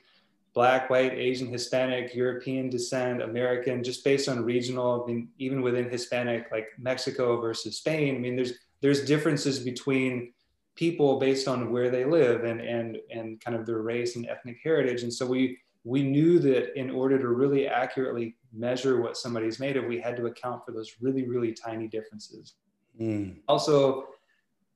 black, 0.54 0.90
white, 0.90 1.12
Asian, 1.12 1.46
Hispanic, 1.46 2.14
European 2.14 2.68
descent, 2.68 3.22
American, 3.22 3.84
just 3.84 4.02
based 4.02 4.28
on 4.28 4.44
regional, 4.44 5.04
I 5.04 5.06
mean, 5.06 5.28
even 5.38 5.62
within 5.62 5.88
Hispanic, 5.88 6.48
like 6.50 6.66
Mexico 6.78 7.40
versus 7.40 7.76
Spain. 7.76 8.16
I 8.16 8.18
mean, 8.18 8.36
there's 8.36 8.54
there's 8.80 9.04
differences 9.04 9.60
between 9.60 10.32
people 10.74 11.18
based 11.18 11.48
on 11.48 11.70
where 11.72 11.90
they 11.90 12.04
live 12.04 12.44
and 12.44 12.60
and 12.60 12.98
and 13.10 13.40
kind 13.40 13.56
of 13.56 13.66
their 13.66 13.82
race 13.82 14.16
and 14.16 14.26
ethnic 14.26 14.58
heritage. 14.62 15.02
And 15.04 15.12
so 15.12 15.26
we 15.26 15.58
we 15.84 16.02
knew 16.02 16.38
that 16.40 16.78
in 16.78 16.90
order 16.90 17.18
to 17.18 17.28
really 17.28 17.66
accurately 17.66 18.36
measure 18.52 19.00
what 19.00 19.16
somebody's 19.16 19.60
made 19.60 19.76
of, 19.76 19.84
we 19.84 20.00
had 20.00 20.16
to 20.16 20.26
account 20.26 20.64
for 20.64 20.72
those 20.72 20.96
really, 21.00 21.26
really 21.26 21.52
tiny 21.52 21.88
differences. 21.88 22.54
Mm. 23.00 23.36
Also, 23.46 24.06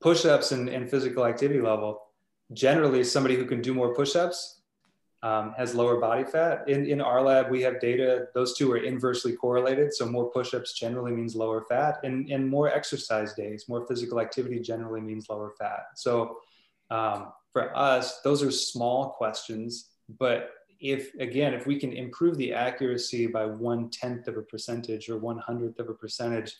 push-ups 0.01 0.51
and, 0.51 0.69
and 0.69 0.89
physical 0.89 1.25
activity 1.25 1.61
level. 1.61 2.01
Generally, 2.53 3.03
somebody 3.05 3.35
who 3.35 3.45
can 3.45 3.61
do 3.61 3.73
more 3.73 3.93
push-ups 3.93 4.61
um, 5.23 5.53
has 5.57 5.73
lower 5.73 5.99
body 5.99 6.25
fat. 6.25 6.67
In, 6.67 6.85
in 6.85 6.99
our 6.99 7.21
lab, 7.21 7.49
we 7.49 7.61
have 7.61 7.79
data, 7.79 8.27
those 8.35 8.57
two 8.57 8.69
are 8.71 8.77
inversely 8.77 9.33
correlated. 9.33 9.93
So 9.93 10.05
more 10.05 10.29
push-ups 10.29 10.73
generally 10.73 11.13
means 11.13 11.35
lower 11.35 11.63
fat 11.69 11.99
and, 12.03 12.29
and 12.29 12.47
more 12.47 12.69
exercise 12.69 13.33
days, 13.33 13.69
more 13.69 13.87
physical 13.87 14.19
activity 14.19 14.59
generally 14.59 14.99
means 14.99 15.29
lower 15.29 15.53
fat. 15.57 15.85
So 15.95 16.37
um, 16.91 17.31
for 17.53 17.75
us, 17.75 18.19
those 18.21 18.43
are 18.43 18.51
small 18.51 19.11
questions, 19.11 19.91
but 20.19 20.49
if 20.83 21.13
again, 21.15 21.53
if 21.53 21.65
we 21.65 21.79
can 21.79 21.93
improve 21.93 22.37
the 22.37 22.53
accuracy 22.53 23.25
by 23.25 23.45
one 23.45 23.89
tenth 23.89 24.27
of 24.27 24.37
a 24.37 24.41
percentage 24.41 25.09
or 25.09 25.17
one 25.17 25.39
hundredth 25.39 25.79
of 25.79 25.87
a 25.89 25.93
percentage 25.93 26.53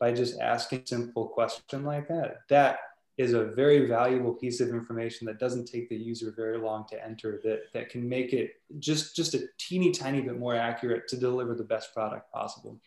by 0.00 0.12
just 0.12 0.40
asking 0.40 0.80
a 0.80 0.86
simple 0.86 1.28
question 1.28 1.84
like 1.84 2.08
that, 2.08 2.38
that 2.48 2.78
is 3.18 3.34
a 3.34 3.44
very 3.44 3.86
valuable 3.86 4.32
piece 4.32 4.60
of 4.60 4.70
information 4.70 5.26
that 5.26 5.38
doesn't 5.38 5.66
take 5.66 5.88
the 5.90 5.96
user 5.96 6.32
very 6.34 6.58
long 6.58 6.86
to 6.88 7.02
enter 7.04 7.40
that, 7.44 7.72
that 7.74 7.88
can 7.90 8.06
make 8.08 8.32
it 8.32 8.60
just 8.78 9.14
just 9.14 9.34
a 9.34 9.42
teeny 9.58 9.90
tiny 9.90 10.20
bit 10.22 10.38
more 10.38 10.54
accurate 10.54 11.06
to 11.08 11.16
deliver 11.16 11.54
the 11.54 11.64
best 11.64 11.94
product 11.94 12.32
possible. 12.32 12.78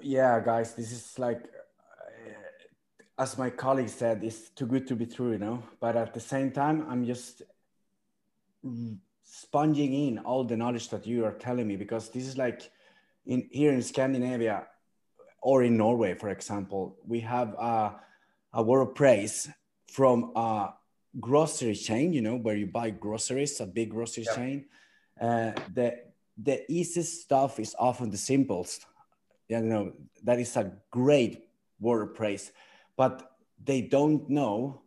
Yeah 0.00 0.40
guys 0.40 0.74
this 0.74 0.92
is 0.92 1.18
like 1.18 1.42
uh, 1.42 3.22
as 3.22 3.38
my 3.38 3.50
colleague 3.50 3.88
said 3.88 4.22
it's 4.22 4.50
too 4.50 4.66
good 4.66 4.86
to 4.88 4.94
be 4.94 5.06
true 5.06 5.32
you 5.32 5.38
know? 5.38 5.62
But 5.80 5.96
at 5.96 6.14
the 6.14 6.20
same 6.20 6.50
time 6.50 6.86
i'm 6.90 7.04
just 7.04 7.42
sponging 9.26 9.92
in 9.92 10.18
all 10.20 10.44
the 10.44 10.56
knowledge 10.56 10.88
that 10.88 11.06
you 11.06 11.24
are 11.24 11.32
telling 11.32 11.66
me 11.66 11.76
because 11.76 12.08
this 12.08 12.26
is 12.26 12.38
like 12.38 12.70
in 13.26 13.46
here 13.50 13.72
in 13.72 13.82
scandinavia 13.82 14.66
or 15.42 15.62
in 15.62 15.76
norway 15.76 16.14
for 16.14 16.30
example 16.30 16.96
we 17.06 17.20
have 17.20 17.52
a, 17.54 17.96
a 18.54 18.62
word 18.62 18.80
of 18.80 18.94
praise 18.94 19.48
from 19.88 20.32
a 20.36 20.72
grocery 21.20 21.74
chain, 21.74 22.12
you 22.12 22.22
know, 22.22 22.36
where 22.36 22.56
you 22.56 22.66
buy 22.66 22.90
groceries, 22.90 23.60
a 23.60 23.66
big 23.66 23.90
grocery 23.90 24.26
chain, 24.34 24.66
uh, 25.20 25.52
the 25.72 25.96
the 26.36 26.70
easiest 26.70 27.22
stuff 27.22 27.58
is 27.58 27.74
often 27.78 28.10
the 28.10 28.16
simplest. 28.16 28.84
You 29.48 29.60
know, 29.60 29.92
that 30.24 30.38
is 30.38 30.56
a 30.56 30.72
great 30.90 31.48
word 31.80 32.02
of 32.02 32.14
praise, 32.14 32.52
but 32.96 33.36
they 33.62 33.80
don't 33.80 34.28
know 34.28 34.82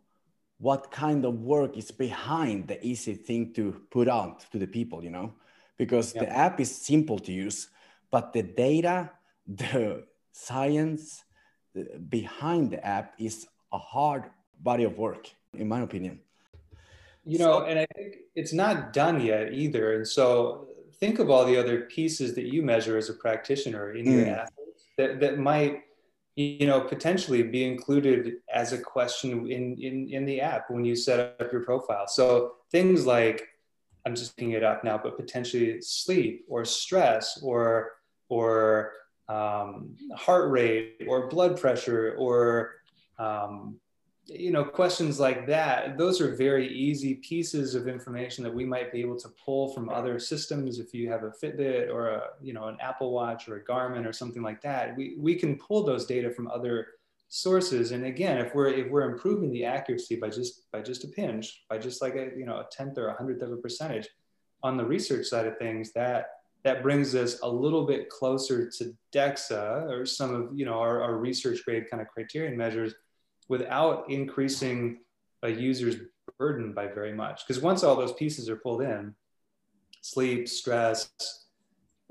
what 0.60 0.90
kind 0.90 1.24
of 1.24 1.40
work 1.40 1.76
is 1.76 1.90
behind 1.90 2.68
the 2.68 2.84
easy 2.86 3.14
thing 3.14 3.52
to 3.54 3.80
put 3.90 4.08
out 4.08 4.44
to 4.52 4.58
the 4.58 4.66
people, 4.66 5.02
you 5.02 5.10
know, 5.10 5.32
because 5.78 6.14
yep. 6.14 6.24
the 6.24 6.36
app 6.36 6.60
is 6.60 6.74
simple 6.74 7.18
to 7.18 7.32
use, 7.32 7.70
but 8.10 8.32
the 8.34 8.42
data, 8.42 9.10
the 9.46 10.04
science 10.32 11.24
behind 12.08 12.70
the 12.70 12.86
app 12.86 13.14
is 13.18 13.46
a 13.72 13.78
hard 13.78 14.24
body 14.60 14.84
of 14.84 14.98
work, 14.98 15.28
in 15.54 15.66
my 15.66 15.80
opinion. 15.80 16.20
You 17.24 17.38
know, 17.38 17.64
and 17.64 17.78
I 17.78 17.86
think 17.96 18.16
it's 18.34 18.52
not 18.52 18.92
done 18.92 19.20
yet 19.20 19.54
either. 19.54 19.94
And 19.94 20.06
so 20.06 20.68
think 20.98 21.18
of 21.18 21.30
all 21.30 21.46
the 21.46 21.56
other 21.56 21.82
pieces 21.82 22.34
that 22.34 22.52
you 22.52 22.62
measure 22.62 22.98
as 22.98 23.08
a 23.08 23.14
practitioner 23.14 23.92
in 23.92 24.04
mm. 24.04 24.26
your 24.26 24.36
athletes 24.36 24.84
that, 24.98 25.20
that 25.20 25.38
might, 25.38 25.84
you 26.36 26.66
know, 26.66 26.80
potentially 26.80 27.42
be 27.42 27.64
included 27.64 28.36
as 28.52 28.72
a 28.72 28.78
question 28.78 29.50
in, 29.50 29.76
in, 29.80 30.08
in 30.08 30.24
the 30.24 30.40
app 30.40 30.70
when 30.70 30.84
you 30.84 30.96
set 30.96 31.36
up 31.40 31.52
your 31.52 31.62
profile. 31.62 32.06
So 32.06 32.52
things 32.70 33.04
like, 33.06 33.46
I'm 34.06 34.14
just 34.14 34.36
picking 34.36 34.52
it 34.52 34.64
up 34.64 34.82
now, 34.82 34.98
but 35.02 35.18
potentially 35.18 35.82
sleep 35.82 36.46
or 36.48 36.64
stress 36.64 37.40
or, 37.42 37.92
or 38.28 38.92
um, 39.28 39.96
heart 40.16 40.50
rate 40.50 41.02
or 41.06 41.28
blood 41.28 41.60
pressure 41.60 42.14
or 42.18 42.76
um, 43.18 43.76
you 44.32 44.52
know 44.52 44.64
questions 44.64 45.18
like 45.18 45.46
that 45.46 45.98
those 45.98 46.20
are 46.20 46.36
very 46.36 46.68
easy 46.68 47.14
pieces 47.16 47.74
of 47.74 47.88
information 47.88 48.44
that 48.44 48.54
we 48.54 48.64
might 48.64 48.92
be 48.92 49.00
able 49.00 49.18
to 49.18 49.28
pull 49.44 49.72
from 49.74 49.88
other 49.88 50.18
systems. 50.18 50.78
If 50.78 50.94
you 50.94 51.10
have 51.10 51.24
a 51.24 51.30
fitbit 51.30 51.92
or 51.92 52.10
a 52.10 52.22
you 52.40 52.52
know 52.52 52.66
an 52.66 52.76
apple 52.80 53.10
watch 53.12 53.48
or 53.48 53.56
a 53.56 53.64
garmin 53.64 54.06
or 54.06 54.12
something 54.12 54.42
like 54.42 54.62
that 54.62 54.96
we, 54.96 55.16
we 55.18 55.34
can 55.34 55.56
pull 55.56 55.82
those 55.82 56.06
data 56.06 56.30
from 56.30 56.48
other 56.48 56.86
sources. 57.28 57.90
And 57.90 58.04
again 58.04 58.38
if 58.38 58.54
we're 58.54 58.68
if 58.68 58.88
we're 58.90 59.10
improving 59.10 59.50
the 59.50 59.64
accuracy 59.64 60.16
by 60.16 60.30
just 60.30 60.70
by 60.70 60.80
just 60.80 61.04
a 61.04 61.08
pinch 61.08 61.64
by 61.68 61.78
just 61.78 62.00
like 62.00 62.14
a 62.14 62.30
you 62.36 62.46
know 62.46 62.58
a 62.58 62.66
tenth 62.70 62.98
or 62.98 63.08
a 63.08 63.16
hundredth 63.16 63.42
of 63.42 63.50
a 63.50 63.56
percentage 63.56 64.08
on 64.62 64.76
the 64.76 64.84
research 64.84 65.26
side 65.26 65.46
of 65.46 65.58
things 65.58 65.92
that 65.92 66.26
that 66.62 66.82
brings 66.82 67.14
us 67.14 67.40
a 67.42 67.48
little 67.48 67.86
bit 67.86 68.10
closer 68.10 68.68
to 68.68 68.94
DEXA 69.12 69.90
or 69.90 70.06
some 70.06 70.34
of 70.34 70.50
you 70.54 70.64
know 70.64 70.78
our, 70.78 71.02
our 71.02 71.16
research 71.16 71.64
grade 71.64 71.90
kind 71.90 72.00
of 72.00 72.08
criterion 72.08 72.56
measures 72.56 72.94
without 73.50 74.08
increasing 74.08 75.00
a 75.42 75.50
user's 75.50 75.96
burden 76.38 76.72
by 76.72 76.86
very 76.86 77.12
much. 77.12 77.44
Because 77.44 77.60
once 77.60 77.82
all 77.82 77.96
those 77.96 78.12
pieces 78.12 78.48
are 78.48 78.56
pulled 78.56 78.80
in, 78.80 79.12
sleep, 80.02 80.48
stress, 80.48 81.10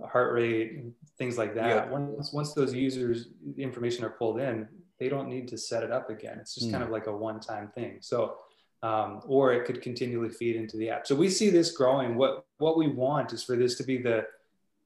heart 0.05 0.33
rate, 0.33 0.83
things 1.17 1.37
like 1.37 1.55
that, 1.55 1.69
yeah. 1.69 1.89
once, 1.89 2.33
once 2.33 2.53
those 2.53 2.73
users 2.73 3.29
information 3.57 4.03
are 4.03 4.09
pulled 4.09 4.39
in, 4.39 4.67
they 4.99 5.07
don't 5.07 5.29
need 5.29 5.47
to 5.47 5.57
set 5.57 5.81
it 5.81 5.91
up 5.91 6.09
again. 6.09 6.37
It's 6.41 6.53
just 6.53 6.67
mm. 6.67 6.71
kind 6.73 6.83
of 6.83 6.89
like 6.89 7.07
a 7.07 7.15
one-time 7.15 7.69
thing. 7.73 7.99
So, 8.01 8.35
um, 8.83 9.21
or 9.25 9.53
it 9.53 9.63
could 9.65 9.81
continually 9.81 10.29
feed 10.29 10.57
into 10.57 10.75
the 10.75 10.89
app. 10.89 11.07
So 11.07 11.15
we 11.15 11.29
see 11.29 11.49
this 11.49 11.71
growing. 11.71 12.15
What 12.15 12.45
what 12.57 12.77
we 12.77 12.87
want 12.87 13.31
is 13.33 13.43
for 13.43 13.55
this 13.55 13.75
to 13.75 13.83
be 13.83 13.97
the 13.97 14.25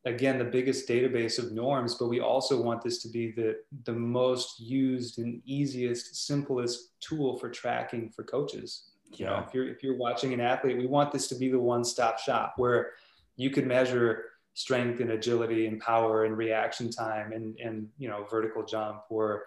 again 0.05 0.37
the 0.37 0.43
biggest 0.43 0.87
database 0.87 1.39
of 1.39 1.51
norms 1.51 1.95
but 1.95 2.07
we 2.07 2.19
also 2.19 2.61
want 2.61 2.81
this 2.81 3.01
to 3.01 3.07
be 3.07 3.31
the 3.31 3.57
the 3.85 3.93
most 3.93 4.59
used 4.59 5.19
and 5.19 5.41
easiest 5.45 6.27
simplest 6.27 6.99
tool 6.99 7.37
for 7.37 7.49
tracking 7.49 8.09
for 8.09 8.23
coaches. 8.23 8.91
Yeah. 9.11 9.17
you 9.17 9.25
know 9.25 9.43
if 9.47 9.53
you're 9.53 9.67
if 9.67 9.83
you're 9.83 9.97
watching 9.97 10.33
an 10.33 10.41
athlete 10.41 10.77
we 10.77 10.87
want 10.87 11.11
this 11.11 11.27
to 11.27 11.35
be 11.35 11.49
the 11.49 11.59
one-stop 11.59 12.19
shop 12.19 12.53
where 12.57 12.91
you 13.35 13.49
can 13.49 13.67
measure 13.67 14.25
strength 14.55 14.99
and 14.99 15.11
agility 15.11 15.65
and 15.67 15.79
power 15.79 16.25
and 16.25 16.37
reaction 16.37 16.91
time 16.91 17.31
and 17.31 17.57
and 17.59 17.87
you 17.97 18.09
know 18.09 18.25
vertical 18.29 18.63
jump 18.63 19.03
or 19.09 19.45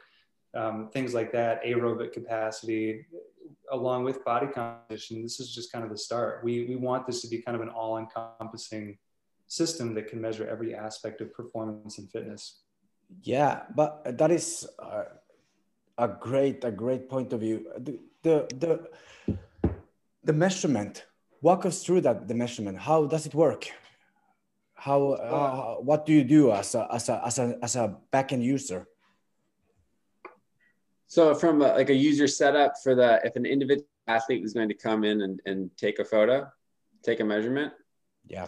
um, 0.55 0.89
things 0.93 1.13
like 1.13 1.33
that 1.33 1.63
aerobic 1.65 2.13
capacity 2.13 3.05
along 3.73 4.05
with 4.05 4.25
body 4.25 4.47
composition. 4.47 5.23
This 5.23 5.41
is 5.41 5.55
just 5.55 5.73
kind 5.73 5.85
of 5.85 5.91
the 5.91 5.99
start. 5.99 6.43
We 6.43 6.65
we 6.67 6.77
want 6.77 7.07
this 7.07 7.21
to 7.23 7.29
be 7.29 7.43
kind 7.43 7.57
of 7.57 7.63
an 7.63 7.69
all-encompassing 7.69 8.99
system 9.47 9.95
that 9.95 10.09
can 10.09 10.21
measure 10.21 10.47
every 10.47 10.75
aspect 10.75 11.21
of 11.21 11.33
performance 11.33 11.99
and 11.99 12.11
fitness. 12.11 12.61
Yeah, 13.23 13.63
but 13.75 14.19
that 14.19 14.31
is 14.31 14.67
uh, 14.79 15.05
a 15.99 16.09
great 16.09 16.65
a 16.65 16.71
great 16.71 17.09
point 17.09 17.33
of 17.33 17.41
view. 17.41 17.67
The, 17.79 17.99
the 18.23 18.47
the 18.59 19.37
the 20.25 20.33
measurement. 20.33 21.07
Walk 21.43 21.67
us 21.67 21.85
through 21.85 22.01
that 22.01 22.27
the 22.27 22.35
measurement. 22.35 22.79
How 22.79 23.07
does 23.07 23.27
it 23.27 23.35
work? 23.35 23.69
How 24.75 25.13
uh, 25.13 25.75
what 25.77 26.07
do 26.07 26.13
you 26.13 26.25
do 26.25 26.51
as 26.51 26.75
a 26.75 26.89
as 26.91 27.09
a 27.09 27.25
as 27.25 27.39
a 27.39 27.59
as 27.63 27.77
a 27.77 27.97
backend 28.13 28.43
user? 28.43 28.89
So 31.07 31.35
from 31.37 31.63
a, 31.63 31.69
like 31.69 31.91
a 31.91 31.95
user 31.95 32.27
setup 32.27 32.75
for 32.83 32.97
the 32.97 33.21
if 33.23 33.37
an 33.37 33.47
individual 33.47 33.87
athlete 34.09 34.43
was 34.43 34.53
going 34.53 34.69
to 34.69 34.75
come 34.75 35.05
in 35.05 35.23
and, 35.23 35.41
and 35.47 35.71
take 35.77 36.01
a 36.01 36.05
photo, 36.05 36.51
take 37.05 37.21
a 37.21 37.25
measurement. 37.25 37.73
Yeah 38.27 38.47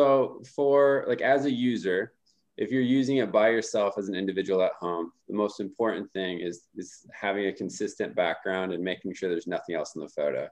so 0.00 0.40
for 0.56 1.04
like 1.06 1.20
as 1.20 1.44
a 1.44 1.50
user, 1.50 2.14
if 2.56 2.70
you're 2.70 2.80
using 2.80 3.18
it 3.18 3.30
by 3.30 3.50
yourself 3.50 3.98
as 3.98 4.08
an 4.08 4.14
individual 4.14 4.62
at 4.62 4.72
home, 4.80 5.12
the 5.28 5.34
most 5.34 5.60
important 5.60 6.10
thing 6.14 6.40
is 6.40 6.62
is 6.74 7.06
having 7.12 7.48
a 7.48 7.52
consistent 7.52 8.14
background 8.14 8.72
and 8.72 8.82
making 8.82 9.12
sure 9.12 9.28
there's 9.28 9.46
nothing 9.46 9.74
else 9.74 9.94
in 9.96 10.00
the 10.00 10.08
photo. 10.08 10.48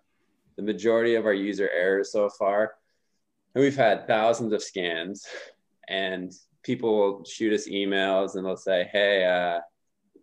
The 0.56 0.62
majority 0.62 1.14
of 1.14 1.24
our 1.24 1.32
user 1.32 1.70
errors 1.70 2.12
so 2.12 2.28
far, 2.28 2.74
and 3.54 3.64
we've 3.64 3.74
had 3.74 4.06
thousands 4.06 4.52
of 4.52 4.62
scans, 4.62 5.26
and 5.88 6.30
people 6.62 6.94
will 6.98 7.24
shoot 7.24 7.54
us 7.54 7.66
emails 7.68 8.36
and 8.36 8.44
they'll 8.44 8.56
say, 8.70 8.86
"Hey, 8.92 9.24
uh, 9.24 9.60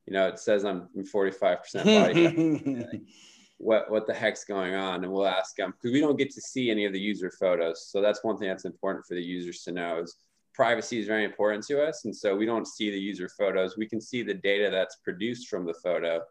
you 0.06 0.14
know, 0.14 0.28
it 0.28 0.38
says 0.38 0.66
I'm 0.66 0.88
45% 0.96 1.84
body." 1.84 3.02
what 3.58 3.90
what 3.90 4.06
the 4.06 4.14
heck's 4.14 4.44
going 4.44 4.76
on 4.76 5.04
and 5.04 5.12
we'll 5.12 5.28
ask 5.28 5.56
them 5.56 5.72
because 5.72 5.94
we 5.94 6.02
don't 6.02 6.18
get 6.18 6.30
to 6.30 6.42
see 6.42 6.70
any 6.70 6.86
of 6.86 6.94
the 6.94 7.00
user 7.00 7.32
photos. 7.32 7.90
So 7.90 8.02
that's 8.02 8.24
one 8.24 8.38
thing 8.38 8.50
that's 8.50 8.66
important 8.66 9.06
for 9.06 9.16
the 9.16 9.24
users 9.24 9.62
to 9.64 9.72
know 9.72 10.00
is 10.00 10.18
privacy 10.54 11.00
is 11.00 11.08
very 11.08 11.24
important 11.24 11.66
to 11.68 11.82
us 11.82 12.06
and 12.06 12.16
so 12.16 12.36
we 12.36 12.46
don't 12.46 12.68
see 12.68 12.90
the 12.90 13.00
user 13.00 13.30
photos. 13.30 13.78
We 13.78 13.88
can 13.88 14.02
see 14.02 14.24
the 14.24 14.34
data 14.34 14.70
that's 14.70 14.98
produced 14.98 15.48
from 15.48 15.66
the 15.66 15.74
photo 15.74 16.22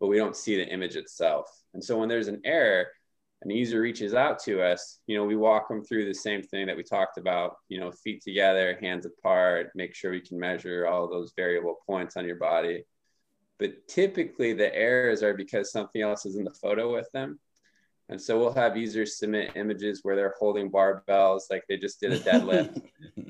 but 0.00 0.08
we 0.08 0.16
don't 0.16 0.36
see 0.36 0.56
the 0.56 0.66
image 0.66 0.96
itself. 0.96 1.48
And 1.74 1.82
so 1.82 1.96
when 1.96 2.08
there's 2.08 2.26
an 2.28 2.40
error 2.44 2.88
and 3.42 3.50
the 3.50 3.54
user 3.56 3.80
reaches 3.80 4.14
out 4.14 4.38
to 4.38 4.62
us 4.62 5.00
you 5.06 5.16
know 5.16 5.24
we 5.24 5.36
walk 5.36 5.68
them 5.68 5.84
through 5.84 6.06
the 6.06 6.14
same 6.14 6.42
thing 6.42 6.66
that 6.66 6.76
we 6.76 6.82
talked 6.82 7.18
about 7.18 7.56
you 7.68 7.78
know 7.80 7.90
feet 7.90 8.22
together 8.22 8.78
hands 8.80 9.04
apart 9.04 9.70
make 9.74 9.94
sure 9.94 10.12
we 10.12 10.20
can 10.20 10.38
measure 10.38 10.86
all 10.86 11.08
those 11.08 11.32
variable 11.36 11.76
points 11.86 12.16
on 12.16 12.24
your 12.24 12.36
body 12.36 12.84
but 13.58 13.86
typically 13.88 14.52
the 14.52 14.74
errors 14.74 15.22
are 15.22 15.34
because 15.34 15.70
something 15.70 16.02
else 16.02 16.26
is 16.26 16.36
in 16.36 16.44
the 16.44 16.50
photo 16.50 16.92
with 16.92 17.10
them. 17.12 17.38
And 18.08 18.20
so 18.20 18.38
we'll 18.38 18.52
have 18.52 18.76
users 18.76 19.18
submit 19.18 19.56
images 19.56 20.00
where 20.02 20.16
they're 20.16 20.34
holding 20.38 20.70
barbells, 20.70 21.42
like 21.50 21.64
they 21.68 21.78
just 21.78 22.00
did 22.00 22.12
a 22.12 22.18
deadlift, 22.18 22.82
you 23.16 23.24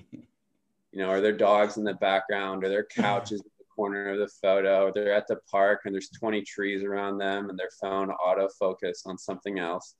know, 0.95 1.11
or 1.11 1.21
their 1.21 1.37
dogs 1.37 1.77
in 1.77 1.85
the 1.85 1.95
background, 1.95 2.65
or 2.65 2.69
their 2.69 2.85
couches 2.85 3.41
in 3.41 3.51
the 3.59 3.65
corner 3.77 4.09
of 4.09 4.19
the 4.19 4.29
photo, 4.41 4.87
or 4.87 4.93
they're 4.93 5.13
at 5.13 5.29
the 5.29 5.39
park 5.51 5.83
and 5.85 5.95
there's 5.95 6.09
20 6.09 6.43
trees 6.43 6.83
around 6.83 7.19
them 7.19 7.49
and 7.49 7.59
their 7.59 7.71
phone 7.81 8.11
autofocus 8.27 9.07
on 9.07 9.19
something 9.19 9.59
else. 9.59 9.95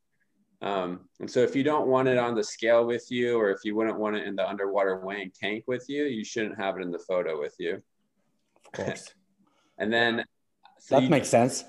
Um, 0.63 1.09
and 1.19 1.31
so 1.31 1.41
if 1.41 1.57
you 1.57 1.65
don't 1.65 1.89
want 1.89 2.09
it 2.09 2.19
on 2.19 2.35
the 2.35 2.45
scale 2.45 2.87
with 2.87 3.07
you, 3.11 3.39
or 3.39 3.51
if 3.51 3.59
you 3.65 3.75
wouldn't 3.75 3.99
want 3.99 4.17
it 4.17 4.27
in 4.27 4.37
the 4.37 4.49
underwater 4.49 5.05
weighing 5.05 5.33
tank 5.39 5.65
with 5.67 5.85
you, 5.89 6.05
you 6.05 6.25
shouldn't 6.25 6.57
have 6.57 6.77
it 6.77 6.83
in 6.83 6.93
the 6.93 7.01
photo 7.01 7.39
with 7.39 7.55
you. 7.59 7.83
Of 8.67 8.73
course. 8.73 9.13
And 9.83 9.93
then 9.93 10.25
so 10.79 10.95
that 10.95 11.03
you, 11.03 11.11
makes 11.11 11.29
sense. 11.29 11.65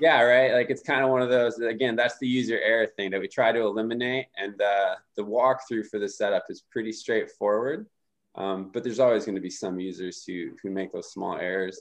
Yeah, 0.00 0.22
right. 0.22 0.52
Like 0.52 0.70
it's 0.70 0.82
kind 0.82 1.04
of 1.04 1.10
one 1.10 1.20
of 1.20 1.28
those. 1.28 1.58
Again, 1.58 1.94
that's 1.96 2.18
the 2.18 2.26
user 2.26 2.58
error 2.58 2.86
thing 2.86 3.10
that 3.10 3.20
we 3.20 3.28
try 3.28 3.52
to 3.52 3.60
eliminate. 3.60 4.26
And 4.38 4.60
uh, 4.60 4.94
the 5.16 5.22
walkthrough 5.22 5.86
for 5.90 5.98
the 5.98 6.08
setup 6.08 6.46
is 6.48 6.64
pretty 6.70 6.92
straightforward. 6.92 7.86
Um, 8.34 8.70
but 8.72 8.82
there's 8.82 9.00
always 9.00 9.26
going 9.26 9.34
to 9.34 9.42
be 9.42 9.50
some 9.50 9.78
users 9.78 10.24
who 10.26 10.52
who 10.62 10.70
make 10.70 10.92
those 10.92 11.12
small 11.12 11.36
errors. 11.36 11.78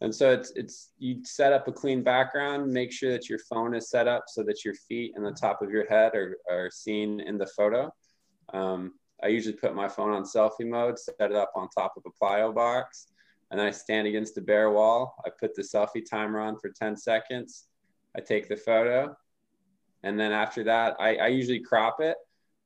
And 0.00 0.14
so 0.14 0.30
it's 0.30 0.52
it's 0.54 0.92
you 0.98 1.24
set 1.24 1.52
up 1.52 1.66
a 1.66 1.72
clean 1.72 2.04
background, 2.04 2.72
make 2.72 2.92
sure 2.92 3.10
that 3.10 3.28
your 3.28 3.40
phone 3.40 3.74
is 3.74 3.90
set 3.90 4.06
up 4.06 4.24
so 4.28 4.44
that 4.44 4.64
your 4.64 4.74
feet 4.74 5.14
and 5.16 5.26
the 5.26 5.32
top 5.32 5.60
of 5.60 5.70
your 5.70 5.86
head 5.88 6.14
are, 6.14 6.38
are 6.48 6.70
seen 6.70 7.18
in 7.20 7.36
the 7.38 7.46
photo. 7.56 7.92
Um, 8.54 8.92
I 9.22 9.26
usually 9.26 9.56
put 9.56 9.74
my 9.74 9.88
phone 9.88 10.12
on 10.12 10.22
selfie 10.22 10.68
mode, 10.68 10.96
set 10.96 11.16
it 11.18 11.32
up 11.32 11.50
on 11.56 11.68
top 11.76 11.94
of 11.96 12.04
a 12.06 12.24
plyo 12.24 12.54
box, 12.54 13.08
and 13.50 13.58
then 13.58 13.66
I 13.66 13.70
stand 13.70 14.06
against 14.06 14.36
a 14.36 14.42
bare 14.42 14.70
wall. 14.70 15.16
I 15.24 15.30
put 15.30 15.54
the 15.54 15.62
selfie 15.62 16.04
timer 16.08 16.40
on 16.40 16.58
for 16.58 16.70
10 16.70 16.96
seconds. 16.96 17.66
I 18.16 18.20
take 18.20 18.48
the 18.48 18.56
photo. 18.56 19.16
And 20.02 20.18
then 20.18 20.32
after 20.32 20.64
that, 20.64 20.96
I, 21.00 21.16
I 21.16 21.26
usually 21.28 21.60
crop 21.60 22.00
it. 22.00 22.16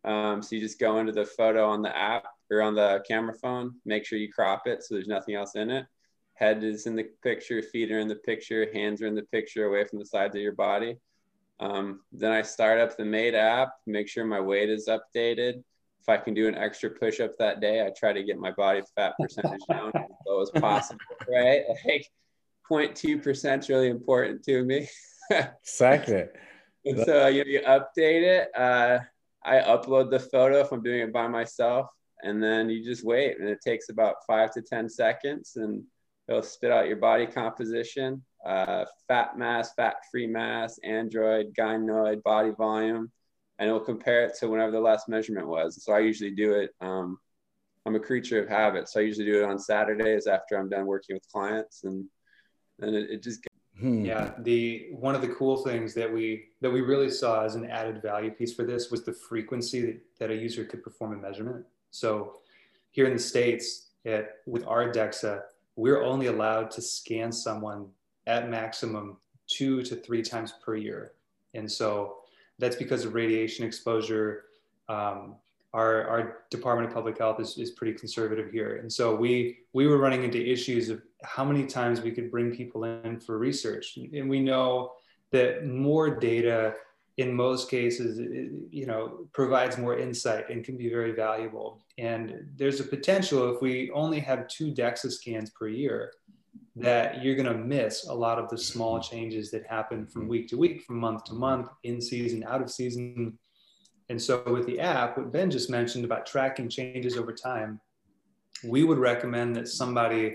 Um, 0.04 0.42
so 0.42 0.56
you 0.56 0.60
just 0.60 0.80
go 0.80 0.98
into 0.98 1.12
the 1.12 1.24
photo 1.24 1.68
on 1.68 1.82
the 1.82 1.96
app 1.96 2.24
or 2.50 2.62
on 2.62 2.74
the 2.74 3.02
camera 3.06 3.34
phone, 3.34 3.74
make 3.86 4.04
sure 4.04 4.18
you 4.18 4.32
crop 4.32 4.66
it 4.66 4.82
so 4.82 4.94
there's 4.94 5.06
nothing 5.06 5.36
else 5.36 5.54
in 5.54 5.70
it. 5.70 5.86
Head 6.34 6.64
is 6.64 6.86
in 6.86 6.96
the 6.96 7.04
picture, 7.22 7.62
feet 7.62 7.92
are 7.92 8.00
in 8.00 8.08
the 8.08 8.16
picture, 8.16 8.68
hands 8.72 9.00
are 9.00 9.06
in 9.06 9.14
the 9.14 9.22
picture 9.22 9.66
away 9.66 9.84
from 9.84 10.00
the 10.00 10.06
sides 10.06 10.34
of 10.34 10.42
your 10.42 10.52
body. 10.52 10.98
Um, 11.60 12.00
then 12.10 12.32
I 12.32 12.42
start 12.42 12.80
up 12.80 12.96
the 12.96 13.04
Made 13.04 13.36
app, 13.36 13.74
make 13.86 14.08
sure 14.08 14.24
my 14.24 14.40
weight 14.40 14.68
is 14.68 14.88
updated 14.88 15.62
if 16.02 16.08
I 16.08 16.16
can 16.16 16.34
do 16.34 16.48
an 16.48 16.56
extra 16.56 16.90
push 16.90 17.20
up 17.20 17.38
that 17.38 17.60
day, 17.60 17.86
I 17.86 17.90
try 17.96 18.12
to 18.12 18.24
get 18.24 18.36
my 18.36 18.50
body 18.50 18.82
fat 18.96 19.14
percentage 19.20 19.60
down 19.70 19.92
as 19.94 20.02
low 20.26 20.42
as 20.42 20.50
possible, 20.50 21.00
right? 21.32 21.62
Like 21.86 22.08
0.2% 22.68 23.58
is 23.60 23.68
really 23.68 23.88
important 23.88 24.42
to 24.44 24.64
me. 24.64 24.88
exactly. 25.30 26.24
And 26.84 26.98
so 27.04 27.28
you, 27.28 27.44
you 27.46 27.60
update 27.60 28.22
it. 28.22 28.48
Uh, 28.56 28.98
I 29.44 29.60
upload 29.60 30.10
the 30.10 30.18
photo 30.18 30.58
if 30.60 30.72
I'm 30.72 30.82
doing 30.82 31.00
it 31.00 31.12
by 31.12 31.28
myself, 31.28 31.86
and 32.24 32.42
then 32.42 32.68
you 32.68 32.84
just 32.84 33.04
wait, 33.04 33.38
and 33.38 33.48
it 33.48 33.60
takes 33.64 33.88
about 33.88 34.16
five 34.26 34.52
to 34.54 34.62
10 34.62 34.88
seconds, 34.88 35.52
and 35.54 35.84
it'll 36.26 36.42
spit 36.42 36.72
out 36.72 36.88
your 36.88 36.96
body 36.96 37.26
composition, 37.26 38.24
uh, 38.44 38.86
fat 39.06 39.38
mass, 39.38 39.72
fat 39.74 39.96
free 40.10 40.26
mass, 40.26 40.80
android, 40.82 41.54
gynoid, 41.56 42.24
body 42.24 42.50
volume 42.58 43.12
and 43.58 43.68
it'll 43.68 43.80
compare 43.80 44.24
it 44.24 44.34
to 44.40 44.48
whenever 44.48 44.72
the 44.72 44.80
last 44.80 45.08
measurement 45.08 45.46
was. 45.46 45.82
So 45.84 45.92
I 45.92 46.00
usually 46.00 46.30
do 46.30 46.54
it. 46.54 46.70
Um, 46.80 47.18
I'm 47.84 47.94
a 47.96 48.00
creature 48.00 48.40
of 48.40 48.48
habit, 48.48 48.88
so 48.88 49.00
I 49.00 49.02
usually 49.02 49.26
do 49.26 49.42
it 49.42 49.44
on 49.44 49.58
Saturdays 49.58 50.26
after 50.26 50.56
I'm 50.56 50.68
done 50.68 50.86
working 50.86 51.16
with 51.16 51.28
clients, 51.28 51.84
and 51.84 52.06
then 52.78 52.94
it, 52.94 53.10
it 53.10 53.22
just. 53.22 53.46
Hmm. 53.78 54.04
Yeah, 54.04 54.34
the 54.40 54.88
one 54.92 55.14
of 55.14 55.22
the 55.22 55.28
cool 55.28 55.56
things 55.64 55.94
that 55.94 56.12
we 56.12 56.44
that 56.60 56.70
we 56.70 56.82
really 56.82 57.10
saw 57.10 57.42
as 57.44 57.54
an 57.54 57.68
added 57.68 58.02
value 58.02 58.30
piece 58.30 58.54
for 58.54 58.64
this 58.64 58.90
was 58.90 59.02
the 59.04 59.14
frequency 59.14 59.80
that, 59.80 60.00
that 60.18 60.30
a 60.30 60.36
user 60.36 60.64
could 60.64 60.84
perform 60.84 61.14
a 61.14 61.16
measurement. 61.16 61.64
So 61.90 62.34
here 62.90 63.06
in 63.06 63.14
the 63.14 63.18
states, 63.18 63.88
at, 64.04 64.36
with 64.46 64.66
our 64.66 64.92
DEXA, 64.92 65.42
we're 65.76 66.02
only 66.02 66.26
allowed 66.26 66.70
to 66.72 66.82
scan 66.82 67.32
someone 67.32 67.88
at 68.26 68.50
maximum 68.50 69.16
two 69.46 69.82
to 69.82 69.96
three 69.96 70.22
times 70.22 70.52
per 70.64 70.76
year, 70.76 71.12
and 71.54 71.70
so 71.70 72.18
that's 72.62 72.76
because 72.76 73.04
of 73.04 73.12
radiation 73.14 73.66
exposure. 73.66 74.44
Um, 74.88 75.34
our, 75.74 76.06
our 76.06 76.36
Department 76.48 76.88
of 76.88 76.94
Public 76.94 77.18
Health 77.18 77.40
is, 77.40 77.58
is 77.58 77.72
pretty 77.72 77.98
conservative 77.98 78.52
here. 78.52 78.76
And 78.76 78.92
so 78.92 79.16
we, 79.16 79.58
we 79.72 79.88
were 79.88 79.98
running 79.98 80.22
into 80.22 80.38
issues 80.40 80.88
of 80.88 81.02
how 81.24 81.44
many 81.44 81.66
times 81.66 82.02
we 82.02 82.12
could 82.12 82.30
bring 82.30 82.54
people 82.54 82.84
in 82.84 83.18
for 83.18 83.36
research. 83.36 83.98
And 84.12 84.30
we 84.30 84.38
know 84.38 84.92
that 85.32 85.66
more 85.66 86.08
data 86.20 86.74
in 87.16 87.34
most 87.34 87.68
cases, 87.68 88.18
you 88.70 88.86
know, 88.86 89.26
provides 89.32 89.76
more 89.76 89.98
insight 89.98 90.48
and 90.48 90.64
can 90.64 90.76
be 90.76 90.88
very 90.88 91.12
valuable. 91.12 91.82
And 91.98 92.48
there's 92.56 92.78
a 92.78 92.84
potential 92.84 93.52
if 93.52 93.60
we 93.60 93.90
only 93.90 94.20
have 94.20 94.46
two 94.46 94.72
DEXA 94.72 95.10
scans 95.10 95.50
per 95.50 95.66
year, 95.66 96.12
that 96.76 97.22
you're 97.22 97.34
going 97.34 97.46
to 97.46 97.58
miss 97.58 98.06
a 98.06 98.14
lot 98.14 98.38
of 98.38 98.48
the 98.48 98.56
small 98.56 98.98
changes 98.98 99.50
that 99.50 99.66
happen 99.66 100.06
from 100.06 100.28
week 100.28 100.48
to 100.48 100.56
week, 100.56 100.82
from 100.82 100.98
month 100.98 101.24
to 101.24 101.34
month, 101.34 101.68
in 101.84 102.00
season, 102.00 102.44
out 102.44 102.62
of 102.62 102.70
season. 102.70 103.38
And 104.08 104.20
so, 104.20 104.42
with 104.46 104.66
the 104.66 104.80
app, 104.80 105.16
what 105.16 105.32
Ben 105.32 105.50
just 105.50 105.70
mentioned 105.70 106.04
about 106.04 106.26
tracking 106.26 106.68
changes 106.68 107.16
over 107.16 107.32
time, 107.32 107.80
we 108.64 108.84
would 108.84 108.98
recommend 108.98 109.54
that 109.56 109.68
somebody, 109.68 110.34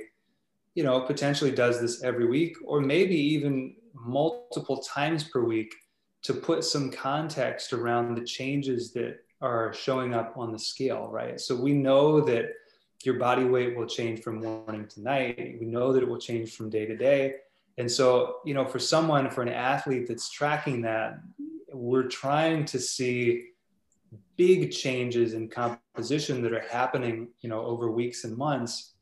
you 0.76 0.84
know, 0.84 1.02
potentially 1.02 1.52
does 1.52 1.82
this 1.82 2.04
every 2.04 2.28
week 2.28 2.56
or 2.66 2.82
maybe 2.82 3.16
even 3.16 3.76
multiple 3.94 4.78
times 4.84 5.24
per 5.24 5.44
week 5.44 5.74
to 6.24 6.34
put 6.34 6.64
some 6.64 6.92
context 6.92 7.74
around 7.74 8.16
the 8.16 8.24
changes 8.24 8.92
that 8.94 9.18
are 9.42 9.74
showing 9.74 10.14
up 10.14 10.34
on 10.38 10.52
the 10.52 10.60
scale, 10.60 11.08
right? 11.12 11.40
So 11.40 11.56
we 11.56 11.74
know 11.74 12.22
that 12.22 12.50
your 13.04 13.16
body 13.16 13.44
weight 13.44 13.78
will 13.78 13.86
change 13.86 14.22
from 14.22 14.42
morning 14.42 14.88
to 14.88 15.02
night. 15.02 15.58
We 15.60 15.66
know 15.66 15.94
that 15.94 16.04
it 16.04 16.10
will 16.10 16.20
change 16.20 16.56
from 16.56 16.70
day 16.70 16.86
to 16.86 16.96
day. 16.96 17.36
And 17.78 17.92
so, 17.92 18.38
you 18.44 18.54
know, 18.54 18.66
for 18.66 18.80
someone, 18.80 19.30
for 19.30 19.44
an 19.44 19.50
athlete 19.50 20.08
that's 20.08 20.30
tracking 20.30 20.82
that, 20.82 21.20
we're 21.72 22.08
trying 22.08 22.66
to 22.66 22.80
see 22.80 23.50
big 24.36 24.72
changes 24.72 25.34
in 25.34 25.48
composition 25.48 26.42
that 26.42 26.54
are 26.54 26.66
happening, 26.72 27.28
you 27.42 27.50
know, 27.50 27.62
over 27.62 27.92
weeks 27.92 28.24
and 28.24 28.36
months. 28.36 28.94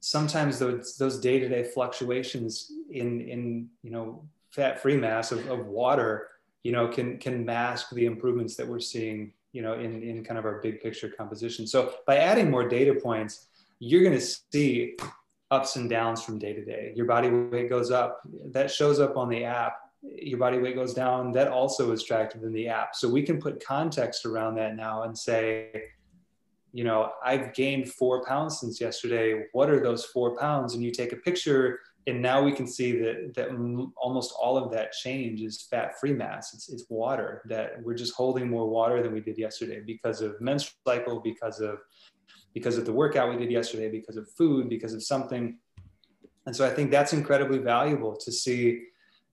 Sometimes 0.00 0.58
those 0.58 0.96
those 0.96 1.18
day-to-day 1.20 1.64
fluctuations 1.74 2.72
in 2.90 3.20
in 3.20 3.68
you 3.82 3.90
know 3.90 4.24
fat-free 4.50 4.96
mass 4.96 5.30
of, 5.30 5.46
of 5.50 5.66
water 5.66 6.28
you 6.62 6.72
know, 6.72 6.88
can 6.88 7.18
can 7.18 7.44
mask 7.44 7.90
the 7.90 8.06
improvements 8.06 8.56
that 8.56 8.66
we're 8.66 8.80
seeing, 8.80 9.32
you 9.52 9.62
know, 9.62 9.74
in 9.74 10.02
in 10.02 10.24
kind 10.24 10.38
of 10.38 10.44
our 10.44 10.60
big 10.60 10.80
picture 10.80 11.08
composition. 11.08 11.66
So 11.66 11.94
by 12.06 12.16
adding 12.18 12.50
more 12.50 12.68
data 12.68 12.94
points, 12.94 13.48
you're 13.78 14.02
going 14.02 14.18
to 14.18 14.26
see 14.52 14.96
ups 15.50 15.76
and 15.76 15.90
downs 15.90 16.22
from 16.22 16.38
day 16.38 16.52
to 16.52 16.64
day. 16.64 16.92
Your 16.94 17.06
body 17.06 17.28
weight 17.28 17.68
goes 17.68 17.90
up, 17.90 18.20
that 18.52 18.70
shows 18.70 19.00
up 19.00 19.16
on 19.16 19.28
the 19.28 19.44
app. 19.44 19.74
Your 20.02 20.38
body 20.38 20.58
weight 20.58 20.76
goes 20.76 20.94
down, 20.94 21.32
that 21.32 21.48
also 21.48 21.92
is 21.92 22.02
tracked 22.04 22.34
in 22.34 22.52
the 22.52 22.68
app. 22.68 22.94
So 22.94 23.08
we 23.08 23.22
can 23.22 23.38
put 23.38 23.64
context 23.64 24.24
around 24.24 24.54
that 24.54 24.76
now 24.76 25.02
and 25.02 25.16
say, 25.16 25.82
you 26.72 26.84
know, 26.84 27.10
I've 27.22 27.52
gained 27.52 27.92
four 27.92 28.24
pounds 28.24 28.60
since 28.60 28.80
yesterday. 28.80 29.46
What 29.52 29.68
are 29.68 29.80
those 29.80 30.04
four 30.06 30.36
pounds? 30.38 30.74
And 30.74 30.82
you 30.82 30.90
take 30.90 31.12
a 31.12 31.16
picture 31.16 31.80
and 32.06 32.22
now 32.22 32.42
we 32.42 32.52
can 32.52 32.66
see 32.66 32.92
that 32.98 33.34
that 33.34 33.48
almost 33.96 34.32
all 34.40 34.56
of 34.56 34.72
that 34.72 34.92
change 34.92 35.42
is 35.42 35.66
fat-free 35.70 36.14
mass. 36.14 36.54
It's, 36.54 36.68
it's 36.70 36.86
water 36.88 37.42
that 37.46 37.82
we're 37.82 37.94
just 37.94 38.14
holding 38.14 38.48
more 38.48 38.68
water 38.68 39.02
than 39.02 39.12
we 39.12 39.20
did 39.20 39.36
yesterday 39.38 39.80
because 39.80 40.22
of 40.22 40.40
menstrual 40.40 40.78
cycle, 40.86 41.20
because 41.20 41.60
of 41.60 41.78
because 42.54 42.78
of 42.78 42.84
the 42.84 42.92
workout 42.92 43.30
we 43.30 43.36
did 43.36 43.50
yesterday, 43.50 43.90
because 43.90 44.16
of 44.16 44.28
food, 44.30 44.68
because 44.68 44.94
of 44.94 45.02
something. 45.02 45.58
And 46.46 46.56
so 46.56 46.66
I 46.66 46.70
think 46.70 46.90
that's 46.90 47.12
incredibly 47.12 47.58
valuable 47.58 48.16
to 48.16 48.32
see, 48.32 48.86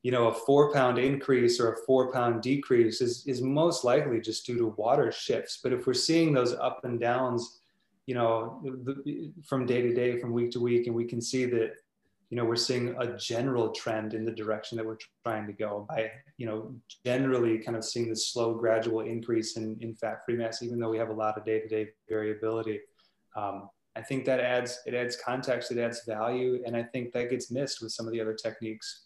you 0.04 0.12
know, 0.12 0.28
a 0.28 0.34
four 0.34 0.72
pound 0.74 1.00
increase 1.00 1.60
or 1.60 1.74
a 1.74 1.78
four 1.86 2.12
pound 2.12 2.42
decrease 2.42 3.02
is, 3.02 3.26
is 3.26 3.42
most 3.42 3.84
likely 3.84 4.20
just 4.20 4.46
due 4.46 4.58
to 4.58 4.68
water 4.78 5.12
shifts. 5.12 5.60
But 5.64 5.74
if 5.74 5.88
we're 5.88 5.94
seeing 5.94 6.34
those 6.34 6.54
up 6.54 6.82
and 6.84 7.00
downs, 7.00 7.60
you 8.06 8.14
know, 8.14 8.62
from 9.46 9.66
day 9.66 9.82
to 9.82 9.94
day, 9.94 10.20
from 10.20 10.32
week 10.32 10.52
to 10.52 10.60
week, 10.60 10.88
and 10.88 10.96
we 10.96 11.06
can 11.06 11.22
see 11.22 11.46
that 11.46 11.74
you 12.30 12.36
know 12.36 12.44
we're 12.44 12.56
seeing 12.56 12.96
a 13.00 13.18
general 13.18 13.70
trend 13.70 14.14
in 14.14 14.26
the 14.26 14.32
direction 14.32 14.78
that 14.78 14.86
we're 14.86 14.98
trying 15.26 15.48
to 15.48 15.54
go 15.54 15.86
by 15.90 16.12
you 16.38 16.46
know 16.46 16.76
generally 17.06 17.58
kind 17.60 17.78
of 17.78 17.86
seeing 17.86 18.10
this 18.10 18.32
slow 18.32 18.54
gradual 18.54 19.02
increase 19.02 19.58
in, 19.58 19.78
in 19.82 19.96
fat 19.96 20.20
free 20.26 20.36
mass 20.36 20.62
even 20.62 20.80
though 20.80 20.90
we 20.90 20.98
have 20.98 21.10
a 21.10 21.14
lot 21.14 21.38
of 21.38 21.46
day-to-day 21.46 21.88
variability. 22.10 22.80
Um, 23.36 23.70
i 23.96 24.02
think 24.02 24.26
that 24.26 24.40
adds 24.40 24.80
it 24.86 24.94
adds 24.94 25.18
context 25.24 25.72
it 25.72 25.78
adds 25.78 26.02
value 26.06 26.62
and 26.66 26.76
i 26.76 26.84
think 26.84 27.14
that 27.14 27.30
gets 27.30 27.52
missed 27.52 27.82
with 27.82 27.92
some 27.92 28.08
of 28.08 28.14
the 28.14 28.22
other 28.22 28.34
techniques. 28.34 29.04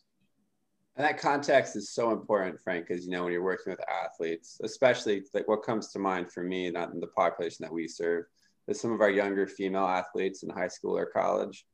And 0.98 1.06
that 1.06 1.18
context 1.18 1.78
is 1.78 1.94
so 1.94 2.12
important 2.12 2.60
frank 2.62 2.88
because 2.88 3.06
you 3.06 3.12
know 3.12 3.24
when 3.24 3.34
you're 3.34 3.44
working 3.44 3.72
with 3.72 3.80
athletes 3.90 4.60
especially 4.64 5.24
like 5.34 5.48
what 5.48 5.64
comes 5.64 5.90
to 5.90 6.00
mind 6.00 6.32
for 6.32 6.44
me 6.44 6.70
not 6.72 6.92
in 6.92 7.00
the 7.00 7.08
population 7.08 7.64
that 7.64 7.72
we 7.72 7.88
serve 7.88 8.26
is 8.68 8.80
some 8.80 8.92
of 8.92 9.02
our 9.02 9.10
younger 9.10 9.48
female 9.48 9.86
athletes 9.86 10.44
in 10.44 10.50
high 10.50 10.68
school 10.68 10.98
or 10.98 11.06
college 11.06 11.66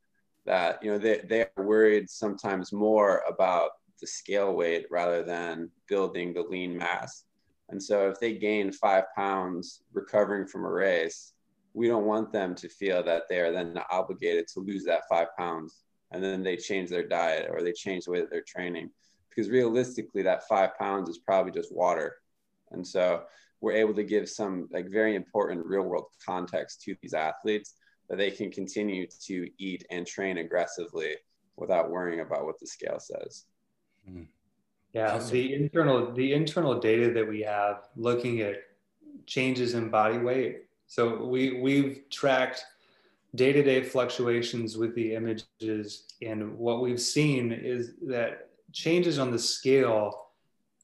that 0.47 0.83
you 0.83 0.91
know 0.91 0.97
they, 0.97 1.21
they 1.29 1.41
are 1.55 1.63
worried 1.63 2.09
sometimes 2.09 2.73
more 2.73 3.21
about 3.29 3.71
the 4.01 4.07
scale 4.07 4.53
weight 4.53 4.87
rather 4.89 5.23
than 5.23 5.69
building 5.87 6.33
the 6.33 6.41
lean 6.41 6.75
mass. 6.75 7.25
And 7.69 7.81
so 7.81 8.09
if 8.09 8.19
they 8.19 8.33
gain 8.37 8.71
five 8.71 9.03
pounds 9.15 9.83
recovering 9.93 10.47
from 10.47 10.65
a 10.65 10.71
race 10.71 11.33
we 11.77 11.87
don't 11.87 12.05
want 12.05 12.31
them 12.31 12.55
to 12.55 12.67
feel 12.67 13.03
that 13.03 13.23
they 13.29 13.39
are 13.39 13.51
then 13.51 13.79
obligated 13.91 14.47
to 14.47 14.61
lose 14.61 14.83
that 14.83 15.07
five 15.07 15.27
pounds 15.37 15.83
and 16.11 16.23
then 16.23 16.41
they 16.41 16.57
change 16.57 16.89
their 16.89 17.07
diet 17.07 17.47
or 17.51 17.61
they 17.61 17.71
change 17.71 18.05
the 18.05 18.11
way 18.11 18.19
that 18.19 18.31
they're 18.31 18.41
training. 18.47 18.89
Because 19.29 19.51
realistically 19.51 20.23
that 20.23 20.47
five 20.47 20.75
pounds 20.79 21.07
is 21.07 21.19
probably 21.19 21.51
just 21.51 21.71
water. 21.71 22.15
And 22.71 22.85
so 22.85 23.25
we're 23.61 23.73
able 23.73 23.93
to 23.93 24.03
give 24.03 24.27
some 24.27 24.67
like 24.71 24.89
very 24.89 25.13
important 25.13 25.67
real 25.67 25.83
world 25.83 26.05
context 26.25 26.81
to 26.81 26.95
these 27.03 27.13
athletes 27.13 27.75
that 28.09 28.17
they 28.17 28.31
can 28.31 28.49
continue 28.51 29.07
to 29.25 29.49
eat 29.57 29.85
and 29.89 30.05
train 30.05 30.37
aggressively 30.37 31.15
without 31.55 31.89
worrying 31.89 32.21
about 32.21 32.45
what 32.45 32.59
the 32.59 32.67
scale 32.67 32.99
says. 32.99 33.45
Hmm. 34.07 34.23
Yeah, 34.93 35.17
the 35.17 35.53
internal 35.53 36.13
the 36.13 36.33
internal 36.33 36.79
data 36.79 37.11
that 37.11 37.27
we 37.27 37.41
have 37.41 37.89
looking 37.95 38.41
at 38.41 38.55
changes 39.25 39.73
in 39.73 39.89
body 39.89 40.17
weight. 40.17 40.63
So 40.87 41.25
we 41.25 41.59
we've 41.59 42.03
tracked 42.09 42.63
day-to-day 43.35 43.83
fluctuations 43.83 44.77
with 44.77 44.95
the 44.95 45.13
images 45.13 46.13
and 46.21 46.57
what 46.57 46.81
we've 46.81 47.01
seen 47.01 47.51
is 47.51 47.93
that 48.07 48.49
changes 48.71 49.19
on 49.19 49.31
the 49.31 49.37
scale 49.37 50.29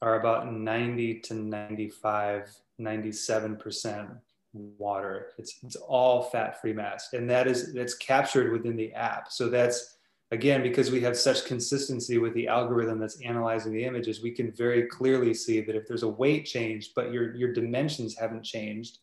are 0.02 0.20
about 0.20 0.52
90 0.52 1.20
to 1.20 1.34
95 1.34 2.54
97% 2.80 4.18
water. 4.54 5.32
It's, 5.38 5.58
it's 5.62 5.76
all 5.76 6.22
fat-free 6.22 6.72
mass, 6.72 7.12
and 7.12 7.28
that 7.30 7.46
is 7.46 7.72
that's 7.72 7.94
captured 7.94 8.52
within 8.52 8.76
the 8.76 8.92
app. 8.92 9.30
So 9.30 9.48
that's 9.48 9.96
again 10.30 10.62
because 10.62 10.90
we 10.90 11.00
have 11.00 11.16
such 11.16 11.44
consistency 11.44 12.18
with 12.18 12.34
the 12.34 12.48
algorithm 12.48 12.98
that's 12.98 13.20
analyzing 13.22 13.72
the 13.72 13.84
images. 13.84 14.22
We 14.22 14.30
can 14.30 14.52
very 14.52 14.86
clearly 14.86 15.34
see 15.34 15.60
that 15.60 15.76
if 15.76 15.86
there's 15.86 16.02
a 16.02 16.08
weight 16.08 16.46
change, 16.46 16.92
but 16.94 17.12
your 17.12 17.34
your 17.36 17.52
dimensions 17.52 18.16
haven't 18.16 18.44
changed, 18.44 18.98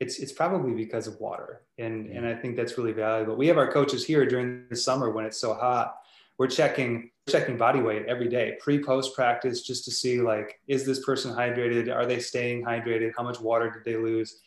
it's 0.00 0.18
it's 0.18 0.32
probably 0.32 0.72
because 0.72 1.06
of 1.06 1.20
water, 1.20 1.62
and 1.78 2.06
and 2.06 2.26
I 2.26 2.34
think 2.34 2.56
that's 2.56 2.78
really 2.78 2.92
valuable. 2.92 3.36
We 3.36 3.46
have 3.48 3.58
our 3.58 3.70
coaches 3.70 4.04
here 4.04 4.26
during 4.26 4.64
the 4.70 4.76
summer 4.76 5.10
when 5.10 5.24
it's 5.24 5.38
so 5.38 5.54
hot. 5.54 5.96
We're 6.38 6.48
checking 6.48 7.10
checking 7.28 7.56
body 7.56 7.80
weight 7.80 8.06
every 8.06 8.28
day, 8.28 8.56
pre 8.60 8.82
post 8.82 9.14
practice, 9.14 9.62
just 9.62 9.84
to 9.86 9.90
see 9.90 10.20
like, 10.20 10.60
is 10.68 10.84
this 10.86 11.04
person 11.04 11.34
hydrated? 11.34 11.94
Are 11.94 12.06
they 12.06 12.20
staying 12.20 12.64
hydrated? 12.64 13.12
How 13.16 13.24
much 13.24 13.40
water 13.40 13.70
did 13.70 13.84
they 13.84 13.98
lose? 14.00 14.40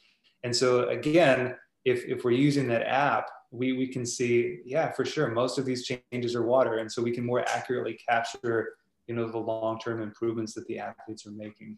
And 0.44 0.56
so 0.56 0.90
again, 0.90 1.56
if, 1.86 2.06
if 2.06 2.24
we're 2.24 2.32
using 2.32 2.68
that 2.68 2.84
app, 2.88 3.30
we, 3.52 3.74
we 3.74 3.88
can 3.88 4.06
see, 4.06 4.60
yeah, 4.66 4.92
for 4.92 5.06
sure, 5.06 5.30
most 5.32 5.58
of 5.58 5.66
these 5.66 5.84
changes 5.86 6.36
are 6.36 6.44
water. 6.44 6.78
And 6.78 6.92
so 6.92 7.02
we 7.02 7.12
can 7.12 7.26
more 7.26 7.44
accurately 7.48 8.00
capture, 8.08 8.76
you 9.08 9.16
know, 9.16 9.28
the 9.28 9.38
long-term 9.38 10.02
improvements 10.02 10.54
that 10.54 10.68
the 10.68 10.80
athletes 10.80 11.26
are 11.26 11.32
making. 11.32 11.78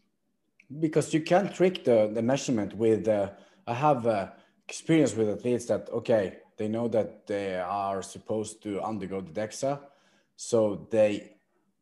Because 0.80 1.12
you 1.14 1.22
can 1.22 1.52
trick 1.52 1.84
the, 1.84 2.10
the 2.12 2.22
measurement 2.22 2.74
with, 2.74 3.08
uh, 3.08 3.30
I 3.66 3.74
have 3.74 4.06
uh, 4.06 4.30
experience 4.68 5.14
with 5.16 5.30
athletes 5.30 5.66
that, 5.66 5.88
okay, 5.90 6.38
they 6.58 6.68
know 6.68 6.88
that 6.88 7.26
they 7.26 7.58
are 7.58 8.02
supposed 8.02 8.62
to 8.64 8.80
undergo 8.82 9.20
the 9.20 9.32
DEXA. 9.32 9.80
So 10.36 10.86
they 10.90 11.36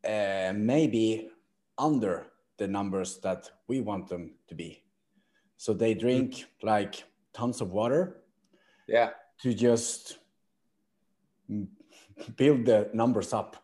uh, 0.07 0.53
may 0.55 0.87
be 0.87 1.29
under 1.77 2.27
the 2.57 2.67
numbers 2.67 3.17
that 3.19 3.49
we 3.67 3.81
want 3.81 4.07
them 4.07 4.31
to 4.47 4.55
be. 4.55 4.83
So 5.63 5.75
they 5.75 5.93
drink 5.93 6.45
like 6.63 7.03
tons 7.33 7.61
of 7.61 7.71
water. 7.71 8.23
Yeah. 8.87 9.11
To 9.43 9.53
just 9.53 10.17
build 12.35 12.65
the 12.65 12.89
numbers 12.95 13.31
up. 13.31 13.63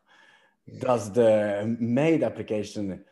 Does 0.79 1.11
the 1.11 1.75
Made 1.79 2.21
application 2.21 3.03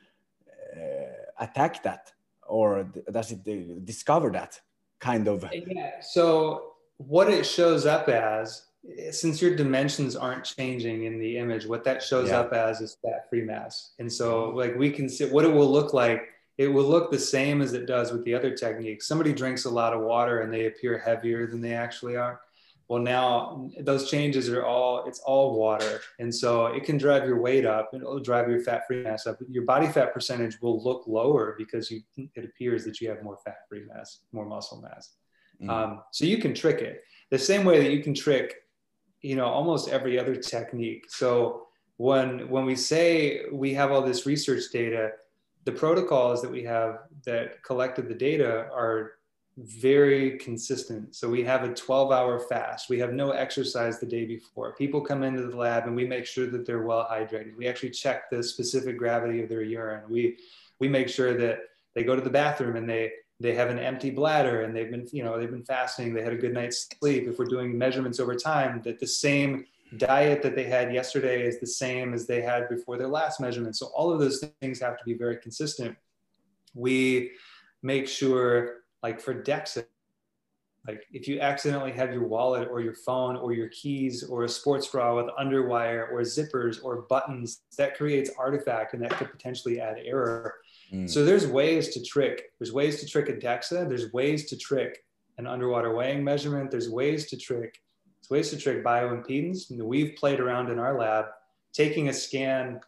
uh, 0.78 1.44
attack 1.46 1.82
that, 1.82 2.12
or 2.48 2.84
does 3.12 3.32
it 3.32 3.86
discover 3.86 4.30
that 4.34 4.62
kind 5.00 5.28
of? 5.28 5.44
Yeah. 5.52 6.00
So 6.02 6.74
what 6.98 7.28
it 7.32 7.44
shows 7.44 7.88
up 7.88 8.08
as, 8.08 8.68
since 9.10 9.42
your 9.42 9.56
dimensions 9.56 10.16
aren't 10.16 10.46
changing 10.46 11.06
in 11.06 11.18
the 11.18 11.40
image, 11.40 11.66
what 11.66 11.84
that 11.86 12.04
shows 12.04 12.30
yeah. 12.30 12.42
up 12.42 12.54
as 12.54 12.82
is 12.82 12.98
fat-free 13.04 13.46
mass. 13.46 13.94
And 13.98 14.14
so, 14.14 14.52
like, 14.52 14.76
we 14.78 14.92
can 14.92 15.10
see 15.10 15.26
what 15.26 15.44
it 15.44 15.52
will 15.52 15.72
look 15.72 15.92
like 15.92 16.22
it 16.58 16.68
will 16.68 16.84
look 16.84 17.12
the 17.12 17.20
same 17.20 17.62
as 17.62 17.74
it 17.74 17.86
does 17.86 18.12
with 18.12 18.24
the 18.24 18.34
other 18.34 18.56
techniques. 18.56 19.08
Somebody 19.08 19.34
drinks 19.34 19.66
a 19.66 19.70
lot 19.70 19.94
of 19.94 20.02
water 20.02 20.42
and 20.42 20.54
they 20.54 20.68
appear 20.68 20.98
heavier 20.98 21.48
than 21.48 21.62
they 21.62 21.74
actually 21.74 22.16
are. 22.16 22.42
well, 22.88 23.02
now 23.02 23.70
those 23.82 24.10
changes 24.10 24.48
are 24.50 24.64
all, 24.64 25.06
it's 25.08 25.20
all 25.20 25.58
water. 25.58 26.02
And 26.20 26.34
so 26.34 26.68
it 26.68 26.84
can 26.84 26.98
drive 26.98 27.26
your 27.26 27.42
weight 27.42 27.66
up 27.66 27.90
and 27.94 28.02
it'll 28.02 28.20
drive 28.20 28.48
your 28.50 28.62
fat 28.62 28.84
free 28.88 29.04
mass 29.04 29.28
up. 29.28 29.38
Your 29.50 29.66
body 29.66 29.88
fat 29.88 30.14
percentage 30.14 30.62
will 30.62 30.82
look 30.82 31.08
lower 31.08 31.56
because 31.58 31.92
you, 31.92 32.02
it 32.16 32.46
appears 32.46 32.86
that 32.86 33.02
you 33.02 33.10
have 33.10 33.24
more 33.24 33.38
fat 33.44 33.58
free 33.68 33.84
mass, 33.86 34.20
more 34.32 34.46
muscle 34.46 34.82
mass. 34.82 35.14
Mm. 35.62 35.70
Um, 35.70 36.02
so 36.12 36.26
you 36.26 36.38
can 36.38 36.54
trick 36.54 36.82
it 36.82 37.04
the 37.32 37.40
same 37.40 37.66
way 37.66 37.82
that 37.84 37.92
you 37.92 38.04
can 38.04 38.14
trick, 38.14 38.56
you 39.22 39.36
know, 39.36 39.48
almost 39.48 39.90
every 39.90 40.20
other 40.20 40.36
technique. 40.36 41.06
So 41.10 41.64
when, 41.98 42.48
when 42.50 42.66
we 42.66 42.76
say 42.76 43.42
we 43.52 43.74
have 43.74 43.92
all 43.92 44.02
this 44.02 44.26
research 44.26 44.64
data, 44.72 45.12
the 45.66 45.72
protocols 45.72 46.42
that 46.42 46.52
we 46.52 46.64
have 46.64 47.00
that 47.26 47.64
collected 47.64 48.08
the 48.08 48.16
data 48.16 48.70
are 48.74 49.14
very 49.58 50.38
consistent. 50.38 51.16
So 51.16 51.30
we 51.30 51.44
have 51.44 51.64
a 51.64 51.74
12 51.74 52.12
hour 52.12 52.40
fast. 52.40 52.90
We 52.90 53.00
have 53.00 53.14
no 53.14 53.32
exercise 53.32 54.00
the 54.00 54.06
day 54.06 54.26
before. 54.26 54.76
People 54.76 55.02
come 55.02 55.24
into 55.24 55.48
the 55.48 55.56
lab 55.56 55.88
and 55.88 55.96
we 55.96 56.06
make 56.06 56.26
sure 56.26 56.48
that 56.48 56.66
they're 56.66 56.84
well 56.84 57.08
hydrated. 57.10 57.56
We 57.58 57.68
actually 57.68 57.92
check 57.92 58.30
the 58.30 58.44
specific 58.44 58.98
gravity 58.98 59.42
of 59.42 59.50
their 59.50 59.62
urine. 59.62 60.04
We 60.10 60.38
we 60.80 60.90
make 60.90 61.08
sure 61.08 61.38
that 61.38 61.60
they 61.94 62.04
go 62.04 62.16
to 62.16 62.22
the 62.22 62.30
bathroom 62.30 62.76
and 62.76 62.88
they 62.88 63.14
they 63.40 63.54
have 63.54 63.70
an 63.70 63.80
empty 63.80 64.10
bladder 64.10 64.62
and 64.62 64.76
they've 64.76 64.92
been 64.92 65.08
you 65.12 65.24
know 65.24 65.40
they've 65.40 65.50
been 65.50 65.64
fasting. 65.64 66.14
They 66.14 66.22
had 66.22 66.34
a 66.34 66.38
good 66.38 66.54
night's 66.54 66.90
sleep. 67.00 67.28
If 67.28 67.40
we're 67.40 67.46
doing 67.46 67.78
measurements 67.78 68.20
over 68.20 68.36
time, 68.36 68.82
that 68.84 69.00
the 69.00 69.08
same 69.08 69.66
diet 69.98 70.42
that 70.44 70.56
they 70.56 70.64
had 70.64 70.94
yesterday 70.94 71.46
is 71.46 71.60
the 71.60 71.68
same 71.68 72.14
as 72.14 72.28
they 72.28 72.42
had 72.42 72.70
before 72.70 72.98
their 72.98 73.08
last 73.08 73.40
measurement. 73.40 73.76
So 73.76 73.88
all 73.88 74.12
of 74.12 74.20
those 74.20 74.44
things 74.62 74.80
have 74.80 74.98
to 74.98 75.04
be 75.06 75.14
very 75.14 75.38
consistent. 75.38 75.96
We 76.74 77.32
make 77.82 78.08
sure 78.08 78.84
like 79.04 79.22
for 79.22 79.34
DEXA, 79.34 79.86
like 80.88 81.04
if 81.12 81.28
you 81.28 81.40
accidentally 81.40 81.92
have 81.94 82.14
your 82.14 82.28
wallet 82.28 82.68
or 82.70 82.82
your 82.82 82.94
phone 82.94 83.36
or 83.36 83.54
your 83.54 83.70
keys 83.70 84.24
or 84.24 84.44
a 84.44 84.50
sports 84.50 84.88
bra 84.88 85.16
with 85.16 85.34
underwire 85.40 86.12
or 86.12 86.22
zippers 86.22 86.84
or 86.84 87.04
buttons, 87.04 87.62
that 87.78 87.96
creates 87.96 88.30
artifact 88.38 88.94
and 88.94 89.04
that 89.04 89.12
could 89.12 89.32
potentially 89.32 89.82
add 89.82 89.98
error. 90.04 90.56
Mm. 90.94 91.10
So 91.10 91.26
there's 91.26 91.48
ways 91.48 91.90
to 91.90 92.04
trick. 92.04 92.52
There's 92.60 92.72
ways 92.72 93.00
to 93.00 93.08
trick 93.08 93.30
a 93.30 93.34
DEXA. 93.34 93.90
There's 93.90 94.14
ways 94.14 94.48
to 94.50 94.58
trick 94.58 95.04
an 95.38 95.48
underwater 95.48 95.94
weighing 95.96 96.24
measurement. 96.24 96.72
There's 96.72 96.90
ways 96.90 97.28
to 97.30 97.38
trick. 97.38 97.82
To 98.28 98.58
trick 98.58 98.84
bioimpedance. 98.84 99.72
We've 99.72 100.16
played 100.16 100.40
around 100.40 100.72
in 100.72 100.80
our 100.80 100.98
lab, 100.98 101.26
taking 101.74 102.10
a 102.10 102.14
scan 102.14 102.80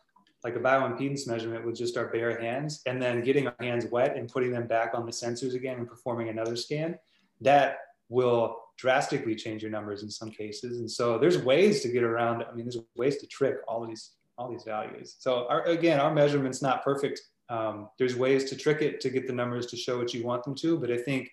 like 0.44 0.56
a 0.56 0.60
bioimpedance 0.60 1.28
measurement 1.28 1.66
with 1.66 1.76
just 1.76 1.98
our 1.98 2.08
bare 2.08 2.40
hands 2.40 2.82
and 2.86 3.02
then 3.02 3.22
getting 3.22 3.48
our 3.48 3.56
hands 3.60 3.86
wet 3.92 4.16
and 4.16 4.30
putting 4.30 4.52
them 4.52 4.68
back 4.68 4.92
on 4.94 5.06
the 5.06 5.12
sensors 5.12 5.56
again 5.56 5.78
and 5.78 5.88
performing 5.88 6.30
another 6.30 6.56
scan, 6.56 6.98
that 7.42 7.80
will 8.10 8.58
drastically 8.78 9.36
change 9.36 9.62
your 9.62 9.72
numbers 9.72 10.04
in 10.04 10.10
some 10.10 10.30
cases. 10.30 10.80
And 10.80 10.90
so 10.90 11.18
there's 11.18 11.40
ways 11.40 11.82
to 11.82 11.90
get 11.90 12.04
around. 12.04 12.44
I 12.44 12.54
mean, 12.54 12.66
there's 12.66 12.78
ways 12.96 13.18
to 13.18 13.28
trick 13.28 13.58
all 13.68 13.86
these 13.86 14.12
all 14.38 14.50
these 14.50 14.64
values. 14.64 15.16
So 15.18 15.48
our, 15.50 15.64
again, 15.66 16.00
our 16.00 16.14
measurement's 16.14 16.62
not 16.62 16.84
perfect. 16.84 17.20
Um, 17.50 17.90
there's 17.98 18.16
ways 18.16 18.50
to 18.52 18.56
trick 18.56 18.84
it 18.84 19.02
to 19.02 19.10
get 19.10 19.26
the 19.26 19.34
numbers 19.34 19.66
to 19.68 19.78
show 19.78 19.98
what 19.98 20.14
you 20.14 20.24
want 20.24 20.44
them 20.44 20.54
to. 20.56 20.78
But 20.78 20.92
I 20.92 20.98
think 20.98 21.32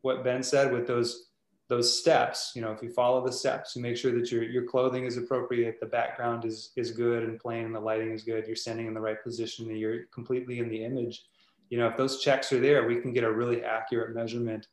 what 0.00 0.24
Ben 0.24 0.42
said 0.42 0.72
with 0.72 0.86
those 0.86 1.27
those 1.68 2.00
steps 2.00 2.52
you 2.54 2.62
know 2.62 2.72
if 2.72 2.82
you 2.82 2.90
follow 2.90 3.24
the 3.24 3.32
steps 3.32 3.76
you 3.76 3.82
make 3.82 3.96
sure 3.96 4.12
that 4.12 4.32
your 4.32 4.42
your 4.42 4.64
clothing 4.64 5.04
is 5.04 5.16
appropriate 5.16 5.78
the 5.80 5.86
background 5.86 6.44
is 6.44 6.72
is 6.76 6.90
good 6.90 7.22
and 7.22 7.38
plain 7.38 7.72
the 7.72 7.80
lighting 7.80 8.10
is 8.10 8.24
good 8.24 8.46
you're 8.46 8.56
standing 8.56 8.86
in 8.86 8.94
the 8.94 9.00
right 9.00 9.22
position 9.22 9.68
and 9.68 9.78
you're 9.78 10.04
completely 10.06 10.58
in 10.58 10.68
the 10.68 10.82
image. 10.84 11.24
You 11.70 11.78
know 11.78 11.86
if 11.86 11.96
those 11.96 12.22
checks 12.22 12.52
are 12.52 12.60
there 12.60 12.86
we 12.86 13.00
can 13.00 13.12
get 13.12 13.24
a 13.24 13.30
really 13.30 13.62
accurate 13.62 14.14
measurement 14.14 14.66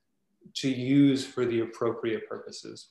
to 0.53 0.69
use 0.69 1.25
for 1.25 1.45
the 1.45 1.61
appropriate 1.61 2.29
purposes. 2.29 2.89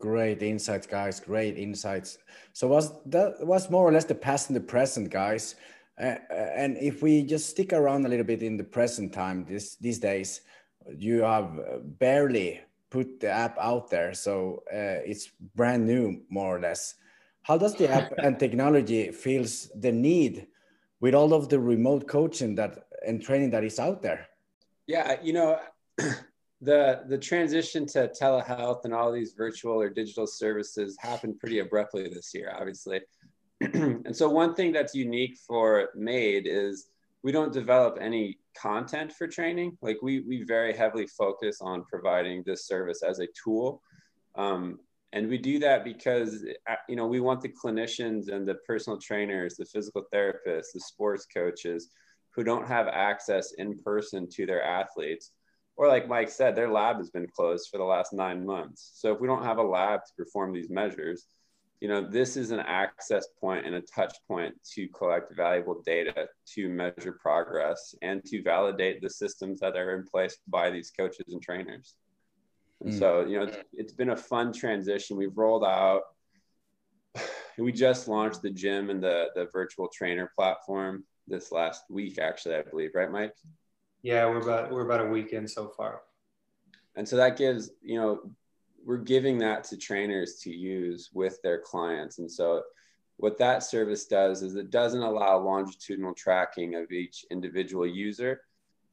Great 0.00 0.42
insights 0.42 0.86
guys. 0.86 1.20
Great 1.20 1.56
insights. 1.56 2.18
So 2.52 2.66
was 2.66 2.92
that 3.06 3.46
was 3.46 3.70
more 3.70 3.88
or 3.88 3.92
less 3.92 4.04
the 4.04 4.14
past 4.14 4.48
and 4.48 4.56
the 4.56 4.60
present 4.60 5.10
guys. 5.10 5.54
Uh, 6.00 6.16
and 6.32 6.76
if 6.78 7.02
we 7.02 7.22
just 7.22 7.50
stick 7.50 7.72
around 7.72 8.04
a 8.04 8.08
little 8.08 8.24
bit 8.24 8.42
in 8.42 8.56
the 8.56 8.64
present 8.64 9.12
time 9.12 9.44
this 9.44 9.76
these 9.76 10.00
days 10.00 10.40
you 10.98 11.20
have 11.20 11.48
barely 12.00 12.60
put 12.94 13.18
the 13.18 13.28
app 13.28 13.56
out 13.58 13.90
there. 13.90 14.14
So 14.14 14.62
uh, 14.72 15.02
it's 15.10 15.28
brand 15.56 15.84
new, 15.84 16.22
more 16.30 16.56
or 16.56 16.60
less. 16.60 16.94
How 17.42 17.58
does 17.58 17.74
the 17.74 17.90
app 17.90 18.12
and 18.18 18.38
technology 18.38 19.10
feels 19.10 19.68
the 19.74 19.90
need 19.90 20.46
with 21.00 21.14
all 21.14 21.34
of 21.34 21.48
the 21.48 21.58
remote 21.58 22.06
coaching 22.06 22.54
that 22.54 22.72
and 23.04 23.20
training 23.20 23.50
that 23.50 23.64
is 23.64 23.80
out 23.80 24.00
there? 24.00 24.28
Yeah, 24.86 25.16
you 25.22 25.32
know, 25.32 25.58
the 26.60 27.02
the 27.08 27.18
transition 27.18 27.84
to 27.94 28.00
telehealth 28.20 28.84
and 28.84 28.94
all 28.94 29.10
these 29.10 29.32
virtual 29.44 29.78
or 29.84 29.90
digital 29.90 30.26
services 30.26 30.96
happened 31.00 31.40
pretty 31.40 31.58
abruptly 31.58 32.08
this 32.08 32.32
year, 32.32 32.54
obviously. 32.56 33.00
and 34.06 34.16
so 34.16 34.28
one 34.28 34.54
thing 34.54 34.70
that's 34.72 34.94
unique 34.94 35.36
for 35.48 35.88
Made 35.96 36.46
is 36.46 36.86
we 37.24 37.32
don't 37.32 37.52
develop 37.52 37.98
any 38.00 38.38
content 38.56 39.12
for 39.12 39.26
training. 39.26 39.76
Like 39.82 39.98
we 40.02 40.20
we 40.20 40.44
very 40.44 40.72
heavily 40.72 41.08
focus 41.08 41.58
on 41.60 41.84
providing 41.90 42.44
this 42.46 42.66
service 42.66 43.02
as 43.02 43.18
a 43.18 43.26
tool. 43.42 43.82
Um, 44.36 44.78
and 45.12 45.28
we 45.28 45.38
do 45.38 45.58
that 45.60 45.84
because 45.84 46.44
uh, 46.70 46.74
you 46.88 46.94
know 46.94 47.06
we 47.06 47.20
want 47.20 47.40
the 47.40 47.48
clinicians 47.48 48.30
and 48.30 48.46
the 48.46 48.56
personal 48.66 48.98
trainers, 49.00 49.56
the 49.56 49.64
physical 49.64 50.04
therapists, 50.14 50.72
the 50.74 50.80
sports 50.80 51.26
coaches 51.26 51.88
who 52.34 52.44
don't 52.44 52.68
have 52.68 52.86
access 52.88 53.52
in 53.58 53.78
person 53.78 54.28
to 54.28 54.46
their 54.46 54.62
athletes 54.62 55.32
or 55.76 55.88
like 55.88 56.08
Mike 56.08 56.28
said, 56.28 56.54
their 56.54 56.70
lab 56.70 56.98
has 56.98 57.10
been 57.10 57.26
closed 57.26 57.68
for 57.70 57.78
the 57.78 57.84
last 57.84 58.12
nine 58.12 58.46
months. 58.46 58.92
So 58.94 59.12
if 59.12 59.20
we 59.20 59.26
don't 59.26 59.44
have 59.44 59.58
a 59.58 59.62
lab 59.62 60.00
to 60.04 60.12
perform 60.16 60.52
these 60.52 60.70
measures, 60.70 61.26
you 61.84 61.90
know, 61.90 62.00
this 62.00 62.38
is 62.38 62.50
an 62.50 62.60
access 62.60 63.26
point 63.38 63.66
and 63.66 63.74
a 63.74 63.82
touch 63.82 64.16
point 64.26 64.54
to 64.72 64.88
collect 64.88 65.36
valuable 65.36 65.82
data 65.84 66.28
to 66.54 66.70
measure 66.70 67.12
progress 67.12 67.94
and 68.00 68.24
to 68.24 68.42
validate 68.42 69.02
the 69.02 69.10
systems 69.10 69.60
that 69.60 69.76
are 69.76 69.94
in 69.94 70.02
place 70.02 70.38
by 70.48 70.70
these 70.70 70.90
coaches 70.90 71.26
and 71.28 71.42
trainers. 71.42 71.96
And 72.80 72.90
mm. 72.90 72.98
so, 72.98 73.26
you 73.26 73.36
know, 73.36 73.42
it's, 73.44 73.58
it's 73.74 73.92
been 73.92 74.08
a 74.08 74.16
fun 74.16 74.50
transition. 74.50 75.18
We've 75.18 75.36
rolled 75.36 75.62
out, 75.62 76.04
we 77.58 77.70
just 77.70 78.08
launched 78.08 78.40
the 78.40 78.50
gym 78.50 78.88
and 78.88 79.02
the, 79.02 79.26
the 79.34 79.48
virtual 79.52 79.88
trainer 79.88 80.32
platform 80.34 81.04
this 81.28 81.52
last 81.52 81.82
week, 81.90 82.18
actually, 82.18 82.54
I 82.54 82.62
believe, 82.62 82.92
right, 82.94 83.12
Mike? 83.12 83.34
Yeah, 84.00 84.24
we're 84.24 84.40
about, 84.40 84.72
we're 84.72 84.86
about 84.86 85.02
a 85.02 85.10
week 85.10 85.34
in 85.34 85.46
so 85.46 85.68
far. 85.68 86.00
And 86.96 87.06
so 87.06 87.16
that 87.16 87.36
gives, 87.36 87.72
you 87.82 88.00
know, 88.00 88.30
we're 88.84 88.98
giving 88.98 89.38
that 89.38 89.64
to 89.64 89.76
trainers 89.76 90.36
to 90.40 90.50
use 90.50 91.10
with 91.12 91.40
their 91.42 91.58
clients. 91.60 92.18
And 92.18 92.30
so 92.30 92.62
what 93.16 93.38
that 93.38 93.62
service 93.62 94.06
does 94.06 94.42
is 94.42 94.56
it 94.56 94.70
doesn't 94.70 95.02
allow 95.02 95.38
longitudinal 95.38 96.14
tracking 96.14 96.74
of 96.74 96.90
each 96.90 97.24
individual 97.30 97.86
user, 97.86 98.40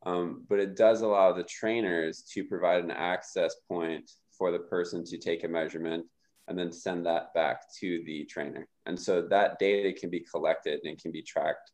um, 0.06 0.46
but 0.48 0.60
it 0.60 0.76
does 0.76 1.02
allow 1.02 1.34
the 1.34 1.44
trainers 1.44 2.24
to 2.34 2.44
provide 2.44 2.84
an 2.84 2.92
access 2.92 3.56
point 3.68 4.12
for 4.32 4.52
the 4.52 4.60
person 4.60 5.04
to 5.06 5.18
take 5.18 5.44
a 5.44 5.48
measurement 5.48 6.06
and 6.48 6.58
then 6.58 6.72
send 6.72 7.06
that 7.06 7.34
back 7.34 7.62
to 7.80 8.04
the 8.06 8.26
trainer. 8.26 8.68
And 8.86 9.00
so 9.00 9.22
that 9.28 9.60
data 9.60 9.94
can 9.94 10.10
be 10.10 10.22
collected 10.22 10.82
and 10.84 10.98
can 10.98 11.12
be 11.12 11.22
tracked. 11.22 11.72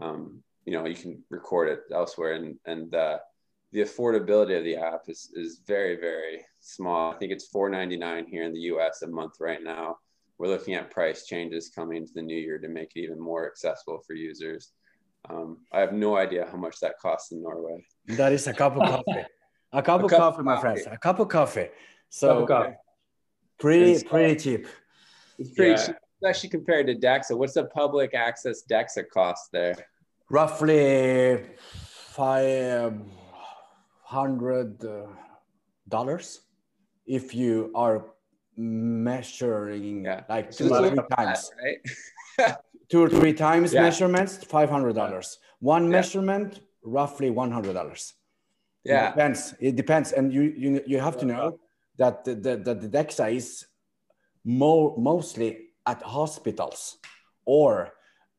Um, 0.00 0.42
you 0.64 0.72
know, 0.72 0.86
you 0.86 0.94
can 0.94 1.22
record 1.30 1.68
it 1.68 1.80
elsewhere 1.92 2.34
and, 2.34 2.56
and 2.66 2.94
uh, 2.94 3.18
the 3.72 3.80
affordability 3.80 4.56
of 4.56 4.64
the 4.64 4.76
app 4.76 5.02
is, 5.08 5.30
is 5.34 5.60
very, 5.66 5.96
very 5.96 6.44
small. 6.60 7.12
I 7.12 7.16
think 7.16 7.32
it's 7.32 7.48
$4.99 7.52 8.28
here 8.28 8.44
in 8.44 8.52
the 8.52 8.60
US 8.60 9.02
a 9.02 9.08
month 9.08 9.34
right 9.40 9.62
now. 9.62 9.98
We're 10.38 10.48
looking 10.48 10.74
at 10.74 10.90
price 10.90 11.26
changes 11.26 11.70
coming 11.74 12.06
to 12.06 12.12
the 12.14 12.22
new 12.22 12.36
year 12.36 12.58
to 12.58 12.68
make 12.68 12.92
it 12.94 13.00
even 13.00 13.18
more 13.18 13.46
accessible 13.46 14.00
for 14.06 14.14
users. 14.14 14.72
Um, 15.28 15.58
I 15.72 15.80
have 15.80 15.92
no 15.92 16.16
idea 16.16 16.46
how 16.50 16.58
much 16.58 16.78
that 16.80 16.98
costs 17.00 17.32
in 17.32 17.42
Norway. 17.42 17.84
That 18.06 18.32
is 18.32 18.46
a 18.46 18.52
cup 18.52 18.76
of 18.76 18.88
coffee. 18.88 19.24
A 19.72 19.82
cup, 19.82 20.00
a 20.00 20.04
of 20.04 20.10
cup 20.10 20.20
coffee, 20.20 20.42
my 20.42 20.58
friends. 20.58 20.86
A 20.90 20.96
cup 20.96 21.18
of 21.18 21.28
coffee. 21.28 21.68
So 22.08 22.46
coffee. 22.46 22.76
pretty, 23.58 24.02
pretty 24.04 24.36
cheap. 24.36 24.66
It's 25.38 25.50
pretty 25.50 25.72
yeah. 25.72 25.86
cheap, 25.86 25.96
especially 26.22 26.48
compared 26.50 26.86
to 26.86 26.94
DEXA. 26.94 27.36
What's 27.36 27.54
the 27.54 27.64
public 27.66 28.14
access 28.14 28.62
DEXA 28.70 29.04
cost 29.12 29.50
there? 29.52 29.74
Roughly 30.30 31.42
five 31.66 32.94
hundred 34.06 34.84
dollars 35.88 36.40
if 37.06 37.34
you 37.34 37.72
are 37.74 38.06
measuring 38.56 40.04
yeah. 40.04 40.22
like 40.28 40.50
two 40.50 40.72
or 40.72 40.90
three 40.90 41.02
times, 41.16 41.50
right? 41.62 42.56
two 42.88 43.02
or 43.02 43.08
three 43.08 43.32
times 43.32 43.72
yeah. 43.72 43.82
measurements, 43.82 44.44
five 44.44 44.70
hundred 44.70 44.94
dollars. 44.94 45.38
One 45.58 45.84
yeah. 45.84 45.90
measurement, 45.90 46.60
roughly 46.84 47.30
one 47.30 47.50
hundred 47.50 47.74
dollars. 47.74 48.14
Yeah, 48.84 49.08
it 49.08 49.10
depends. 49.10 49.54
It 49.58 49.76
depends, 49.76 50.12
and 50.12 50.32
you 50.32 50.42
you 50.56 50.80
you 50.86 51.00
have 51.00 51.18
to 51.18 51.26
know 51.26 51.58
that 51.98 52.24
the 52.24 52.34
the, 52.34 52.56
the, 52.56 52.74
the 52.74 52.88
DEXA 52.88 53.34
is 53.34 53.66
more 54.44 54.96
mostly 54.96 55.70
at 55.84 56.00
hospitals 56.02 56.98
or 57.44 57.92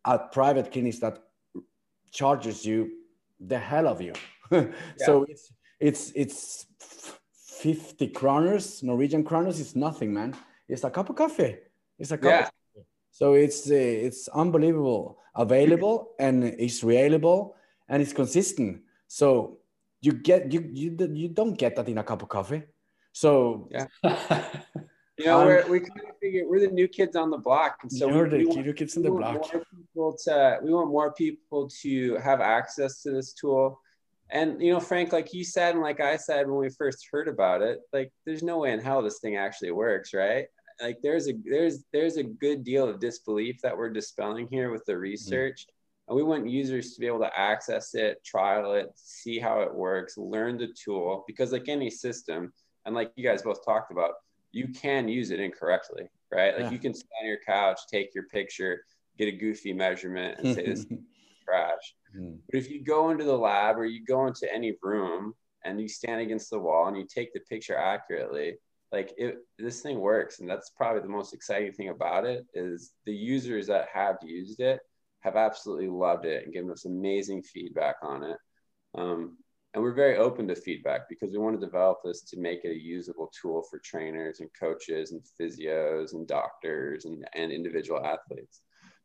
at 0.05 0.32
private 0.32 0.72
clinics 0.72 0.99
that 0.99 1.20
charges 2.11 2.65
you 2.65 2.89
the 3.39 3.59
hell 3.59 3.88
of 3.88 4.01
you. 4.01 4.13
so 4.97 5.26
it's 5.28 5.51
it's 5.80 6.11
it's 6.15 6.65
50 7.61 8.09
kroners, 8.09 8.84
Norwegian 8.84 9.23
kroners 9.23 9.59
is 9.59 9.75
nothing, 9.75 10.13
man. 10.13 10.36
It's 10.67 10.84
a 10.84 10.89
cup 10.89 11.09
of 11.09 11.15
coffee. 11.15 11.57
It's 11.97 12.11
a 12.11 12.17
cup 12.17 12.32
yeah. 12.32 12.49
So 13.11 13.34
it's 13.34 13.69
uh, 13.71 13.73
it's 13.73 14.28
unbelievable, 14.28 15.17
available 15.36 16.11
and 16.19 16.43
it's 16.43 16.84
reliable 16.84 17.55
and 17.89 18.01
it's 18.01 18.13
consistent. 18.13 18.82
So 19.07 19.57
you 20.01 20.13
get 20.13 20.51
you 20.51 20.69
you 20.71 20.95
you 21.13 21.30
don't 21.30 21.57
get 21.57 21.75
that 21.78 21.89
in 21.89 21.97
a 21.97 22.03
cup 22.03 22.21
of 22.21 22.30
coffee. 22.30 22.63
So 23.13 23.69
yeah. 23.71 23.88
you 25.17 25.25
know, 25.25 25.41
um, 25.41 25.47
we're, 25.47 25.67
we 25.67 25.80
kind 25.80 26.01
of 26.07 26.17
figure 26.21 26.43
we're 26.47 26.59
the 26.59 26.67
new 26.67 26.88
kids 26.88 27.15
on 27.15 27.32
the 27.32 27.39
block, 27.39 27.80
and 27.82 27.91
so 27.91 28.07
you're 28.07 28.30
we, 28.30 28.43
the 28.43 28.49
we 28.49 28.61
new 28.61 28.73
kids 28.73 28.95
on 28.97 29.01
the 29.03 29.09
block. 29.09 29.51
people 29.51 30.15
to, 30.25 30.59
we 30.61 30.71
want 30.71 30.89
more 30.89 31.11
people 31.13 31.67
to 31.82 32.17
have 32.17 32.39
access 32.39 33.01
to 33.01 33.09
this 33.09 33.34
tool. 33.34 33.82
And 34.30 34.61
you 34.61 34.73
know, 34.73 34.80
Frank, 34.80 35.13
like 35.13 35.34
you 35.34 35.43
said, 35.43 35.75
and 35.75 35.82
like 35.82 36.01
I 36.01 36.17
said 36.17 36.47
when 36.47 36.59
we 36.59 36.69
first 36.69 37.07
heard 37.11 37.28
about 37.28 37.61
it, 37.61 37.80
like 37.93 38.11
there's 38.25 38.43
no 38.43 38.57
way 38.59 38.73
in 38.73 38.80
hell 38.80 39.01
this 39.01 39.19
thing 39.19 39.38
actually 39.38 39.71
works, 39.71 40.13
right? 40.13 40.47
like 40.82 41.01
there's 41.01 41.28
a 41.28 41.34
there's 41.45 41.84
there's 41.91 42.17
a 42.17 42.23
good 42.23 42.63
deal 42.63 42.88
of 42.88 42.99
disbelief 42.99 43.61
that 43.61 43.75
we're 43.75 43.89
dispelling 43.89 44.47
here 44.49 44.71
with 44.71 44.86
the 44.86 44.93
mm-hmm. 44.93 45.01
research 45.01 45.61
mm-hmm. 45.61 46.11
and 46.11 46.15
we 46.15 46.23
want 46.23 46.49
users 46.49 46.93
to 46.93 46.99
be 46.99 47.07
able 47.07 47.19
to 47.19 47.39
access 47.39 47.93
it 47.93 48.23
trial 48.23 48.73
it 48.73 48.89
see 48.95 49.39
how 49.39 49.61
it 49.61 49.73
works 49.73 50.17
learn 50.17 50.57
the 50.57 50.67
tool 50.67 51.23
because 51.28 51.51
like 51.51 51.67
any 51.67 51.89
system 51.89 52.51
and 52.86 52.95
like 52.95 53.11
you 53.15 53.23
guys 53.23 53.41
both 53.41 53.63
talked 53.65 53.91
about 53.91 54.11
you 54.51 54.67
can 54.69 55.07
use 55.07 55.32
it 55.32 55.39
incorrectly 55.39 56.03
right 56.32 56.55
like 56.55 56.65
yeah. 56.65 56.71
you 56.71 56.80
can 56.80 56.93
sit 56.93 57.07
on 57.21 57.28
your 57.28 57.39
couch 57.45 57.80
take 57.91 58.13
your 58.13 58.25
picture 58.25 58.84
get 59.17 59.28
a 59.28 59.32
goofy 59.32 59.73
measurement 59.73 60.39
and 60.39 60.55
say 60.55 60.65
this 60.65 60.86
trash. 61.48 61.95
Mm. 62.18 62.39
but 62.50 62.58
if 62.58 62.70
you 62.70 62.84
go 62.84 63.10
into 63.10 63.24
the 63.24 63.38
lab 63.38 63.78
or 63.78 63.86
you 63.86 64.06
go 64.06 64.28
into 64.28 64.52
any 64.54 64.74
room 64.82 65.34
and 65.64 65.80
you 65.80 65.88
stand 65.88 66.22
against 66.22 66.50
the 66.50 66.60
wall 66.60 66.88
and 66.88 66.98
you 66.98 67.06
take 67.08 67.34
the 67.34 67.41
picture 67.41 67.78
accurately 67.78 68.56
like 68.91 69.14
it, 69.18 69.38
this 69.60 69.82
thing 69.82 70.00
works. 70.00 70.39
And 70.39 70.50
that's 70.50 70.72
probably 70.72 71.02
the 71.02 71.10
most 71.10 71.34
exciting 71.34 71.74
thing 71.74 71.89
about 71.89 72.26
it 72.26 72.45
is 72.54 72.93
the 73.06 73.14
users 73.14 73.68
that 73.68 73.88
have 73.93 74.18
used 74.24 74.60
it 74.60 74.80
have 75.22 75.36
absolutely 75.36 75.89
loved 75.89 76.26
it 76.26 76.45
and 76.45 76.54
given 76.54 76.72
us 76.72 76.86
amazing 76.86 77.43
feedback 77.43 77.95
on 78.02 78.24
it. 78.24 78.38
Um, 78.98 79.38
and 79.74 79.84
we're 79.84 79.93
very 79.93 80.18
open 80.18 80.48
to 80.48 80.56
feedback 80.56 81.10
because 81.10 81.32
we 81.32 81.38
want 81.38 81.60
to 81.60 81.66
develop 81.66 82.00
this 82.04 82.22
to 82.22 82.39
make 82.39 82.64
it 82.64 82.72
a 82.72 82.82
usable 82.82 83.30
tool 83.39 83.64
for 83.70 83.80
trainers 83.84 84.39
and 84.39 84.50
coaches 84.60 85.12
and 85.12 85.22
physios 85.39 86.14
and 86.14 86.28
doctors 86.28 87.06
and, 87.06 87.28
and 87.36 87.52
individual 87.52 88.04
athletes 88.04 88.62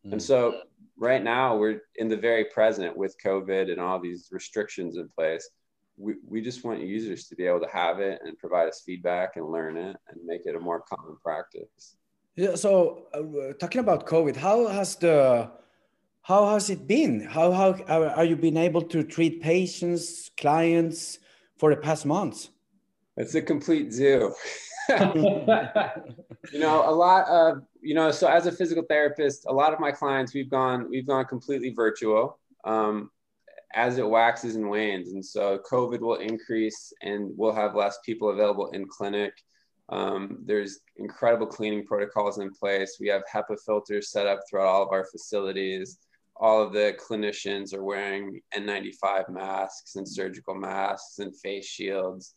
mm. 0.06 0.12
and 0.12 0.22
so 0.22 0.62
right 0.96 1.22
now 1.22 1.56
we're 1.56 1.80
in 1.96 2.08
the 2.08 2.16
very 2.16 2.44
present 2.44 2.96
with 2.96 3.16
covid 3.24 3.70
and 3.70 3.80
all 3.80 4.00
these 4.00 4.28
restrictions 4.32 4.96
in 4.96 5.08
place 5.08 5.48
we, 5.96 6.14
we 6.26 6.40
just 6.40 6.64
want 6.64 6.80
users 6.80 7.28
to 7.28 7.36
be 7.36 7.46
able 7.46 7.60
to 7.60 7.68
have 7.72 8.00
it 8.00 8.20
and 8.24 8.38
provide 8.38 8.68
us 8.68 8.82
feedback 8.84 9.36
and 9.36 9.46
learn 9.46 9.76
it 9.76 9.96
and 10.08 10.24
make 10.24 10.42
it 10.46 10.56
a 10.56 10.60
more 10.60 10.80
common 10.80 11.16
practice. 11.22 11.96
Yeah. 12.36 12.54
So 12.54 13.06
uh, 13.14 13.52
talking 13.54 13.80
about 13.80 14.06
COVID, 14.06 14.36
how 14.36 14.66
has 14.68 14.96
the 14.96 15.50
how 16.22 16.48
has 16.50 16.70
it 16.70 16.86
been? 16.86 17.20
How 17.20 17.52
how 17.52 17.74
are 18.16 18.24
you 18.24 18.36
been 18.36 18.56
able 18.56 18.82
to 18.82 19.02
treat 19.02 19.42
patients, 19.42 20.30
clients 20.36 21.18
for 21.58 21.74
the 21.74 21.80
past 21.80 22.06
months? 22.06 22.50
It's 23.16 23.34
a 23.34 23.42
complete 23.42 23.92
zoo. 23.92 24.34
you 26.52 26.58
know, 26.58 26.88
a 26.88 26.94
lot 26.94 27.28
of 27.28 27.62
you 27.80 27.94
know. 27.94 28.10
So 28.10 28.26
as 28.26 28.46
a 28.46 28.52
physical 28.52 28.84
therapist, 28.88 29.46
a 29.46 29.52
lot 29.52 29.72
of 29.72 29.80
my 29.80 29.92
clients 29.92 30.34
we've 30.34 30.50
gone 30.50 30.88
we've 30.90 31.06
gone 31.06 31.24
completely 31.26 31.70
virtual. 31.70 32.38
Um, 32.64 33.10
as 33.74 33.98
it 33.98 34.08
waxes 34.08 34.56
and 34.56 34.68
wanes. 34.68 35.12
And 35.12 35.24
so 35.24 35.58
COVID 35.70 36.00
will 36.00 36.16
increase 36.16 36.92
and 37.02 37.30
we'll 37.36 37.54
have 37.54 37.74
less 37.74 37.98
people 38.04 38.30
available 38.30 38.70
in 38.70 38.86
clinic. 38.86 39.32
Um, 39.88 40.38
there's 40.44 40.80
incredible 40.96 41.46
cleaning 41.46 41.84
protocols 41.86 42.38
in 42.38 42.50
place. 42.52 42.98
We 43.00 43.08
have 43.08 43.22
HEPA 43.32 43.56
filters 43.64 44.10
set 44.10 44.26
up 44.26 44.40
throughout 44.48 44.66
all 44.66 44.82
of 44.82 44.92
our 44.92 45.04
facilities. 45.04 45.98
All 46.36 46.62
of 46.62 46.72
the 46.72 46.96
clinicians 46.98 47.74
are 47.74 47.84
wearing 47.84 48.40
N95 48.54 49.28
masks 49.30 49.96
and 49.96 50.08
surgical 50.08 50.54
masks 50.54 51.18
and 51.18 51.36
face 51.38 51.66
shields. 51.66 52.34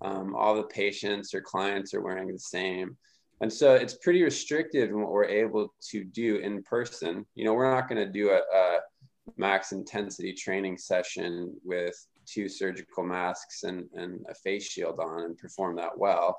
Um, 0.00 0.34
all 0.34 0.56
the 0.56 0.64
patients 0.64 1.34
or 1.34 1.40
clients 1.40 1.94
are 1.94 2.02
wearing 2.02 2.28
the 2.28 2.38
same. 2.38 2.96
And 3.40 3.52
so 3.52 3.74
it's 3.74 3.94
pretty 3.94 4.22
restrictive 4.22 4.90
in 4.90 5.00
what 5.00 5.10
we're 5.10 5.24
able 5.24 5.74
to 5.90 6.04
do 6.04 6.36
in 6.36 6.62
person. 6.62 7.26
You 7.34 7.44
know, 7.44 7.54
we're 7.54 7.74
not 7.74 7.88
going 7.88 8.04
to 8.04 8.10
do 8.10 8.30
a, 8.30 8.38
a 8.38 8.78
max 9.36 9.72
intensity 9.72 10.32
training 10.32 10.78
session 10.78 11.54
with 11.64 11.94
two 12.26 12.48
surgical 12.48 13.04
masks 13.04 13.64
and, 13.64 13.88
and 13.94 14.24
a 14.28 14.34
face 14.34 14.66
shield 14.66 15.00
on 15.00 15.24
and 15.24 15.38
perform 15.38 15.76
that 15.76 15.96
well. 15.96 16.38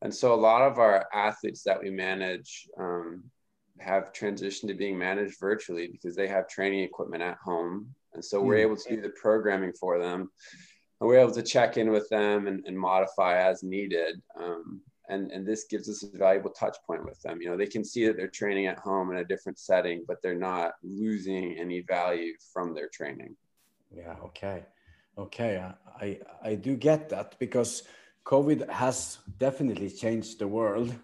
And 0.00 0.12
so 0.12 0.34
a 0.34 0.36
lot 0.36 0.62
of 0.62 0.78
our 0.78 1.06
athletes 1.14 1.62
that 1.64 1.80
we 1.80 1.90
manage 1.90 2.68
um, 2.78 3.24
have 3.78 4.12
transitioned 4.12 4.68
to 4.68 4.74
being 4.74 4.98
managed 4.98 5.38
virtually 5.38 5.88
because 5.88 6.16
they 6.16 6.26
have 6.28 6.48
training 6.48 6.80
equipment 6.80 7.22
at 7.22 7.38
home. 7.44 7.94
And 8.14 8.24
so 8.24 8.40
we're 8.40 8.56
hmm. 8.56 8.62
able 8.62 8.76
to 8.76 8.96
do 8.96 9.00
the 9.00 9.10
programming 9.10 9.72
for 9.72 9.98
them. 9.98 10.30
And 11.00 11.08
we're 11.08 11.20
able 11.20 11.34
to 11.34 11.42
check 11.42 11.76
in 11.76 11.90
with 11.90 12.08
them 12.08 12.46
and, 12.46 12.64
and 12.66 12.78
modify 12.78 13.38
as 13.38 13.62
needed. 13.62 14.20
Um, 14.40 14.80
and 15.08 15.30
and 15.32 15.46
this 15.46 15.64
gives 15.64 15.88
us 15.88 16.02
a 16.02 16.16
valuable 16.16 16.50
touch 16.50 16.76
point 16.86 17.04
with 17.04 17.20
them. 17.22 17.40
You 17.40 17.50
know 17.50 17.56
they 17.56 17.66
can 17.66 17.84
see 17.84 18.06
that 18.06 18.16
they're 18.16 18.28
training 18.28 18.66
at 18.66 18.78
home 18.78 19.10
in 19.10 19.18
a 19.18 19.24
different 19.24 19.58
setting 19.58 20.04
but 20.06 20.18
they're 20.22 20.34
not 20.52 20.72
losing 20.82 21.58
any 21.58 21.80
value 21.80 22.32
from 22.52 22.74
their 22.74 22.88
training. 22.88 23.36
Yeah 23.94 24.16
okay. 24.24 24.64
Okay 25.18 25.62
i 26.00 26.18
i 26.42 26.54
do 26.54 26.74
get 26.74 27.08
that 27.10 27.38
because 27.38 27.82
covid 28.24 28.68
has 28.70 29.18
definitely 29.38 29.90
changed 29.90 30.38
the 30.38 30.48
world. 30.48 30.94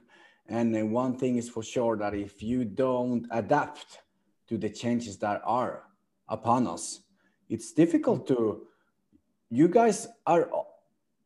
And 0.50 0.74
uh, 0.74 0.86
one 0.86 1.14
thing 1.18 1.36
is 1.36 1.50
for 1.50 1.62
sure 1.62 1.94
that 1.98 2.14
if 2.14 2.42
you 2.42 2.64
don't 2.64 3.26
adapt 3.30 3.98
to 4.48 4.56
the 4.56 4.70
changes 4.70 5.18
that 5.18 5.42
are 5.44 5.84
upon 6.28 6.66
us 6.66 7.00
it's 7.48 7.72
difficult 7.72 8.26
to 8.28 8.66
you 9.50 9.68
guys 9.68 10.06
are 10.26 10.50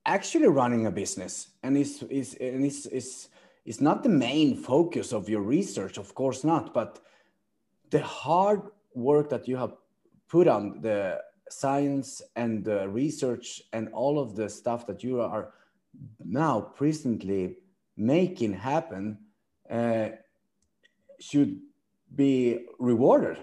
actually 0.04 0.48
running 0.48 0.86
a 0.86 0.90
business 0.90 1.48
and 1.62 1.76
it's, 1.76 2.02
it's, 2.02 2.34
and 2.34 2.64
it's, 2.64 2.86
it's, 2.86 3.28
it's 3.64 3.80
not 3.80 4.02
the 4.02 4.08
main 4.08 4.56
focus 4.56 5.12
of 5.12 5.28
your 5.28 5.42
research, 5.42 5.98
of 5.98 6.14
course 6.14 6.42
not, 6.44 6.74
but 6.74 7.00
the 7.90 8.02
hard 8.02 8.62
work 8.94 9.28
that 9.30 9.46
you 9.46 9.56
have 9.56 9.74
put 10.28 10.48
on 10.48 10.80
the 10.80 11.20
science 11.48 12.22
and 12.34 12.64
the 12.64 12.88
research 12.88 13.62
and 13.72 13.88
all 13.92 14.18
of 14.18 14.34
the 14.34 14.48
stuff 14.48 14.86
that 14.86 15.04
you 15.04 15.20
are 15.20 15.52
now 16.24 16.60
presently 16.60 17.58
making 17.96 18.54
happen 18.54 19.18
uh, 19.70 20.08
should 21.20 21.60
be 22.14 22.66
rewarded. 22.78 23.38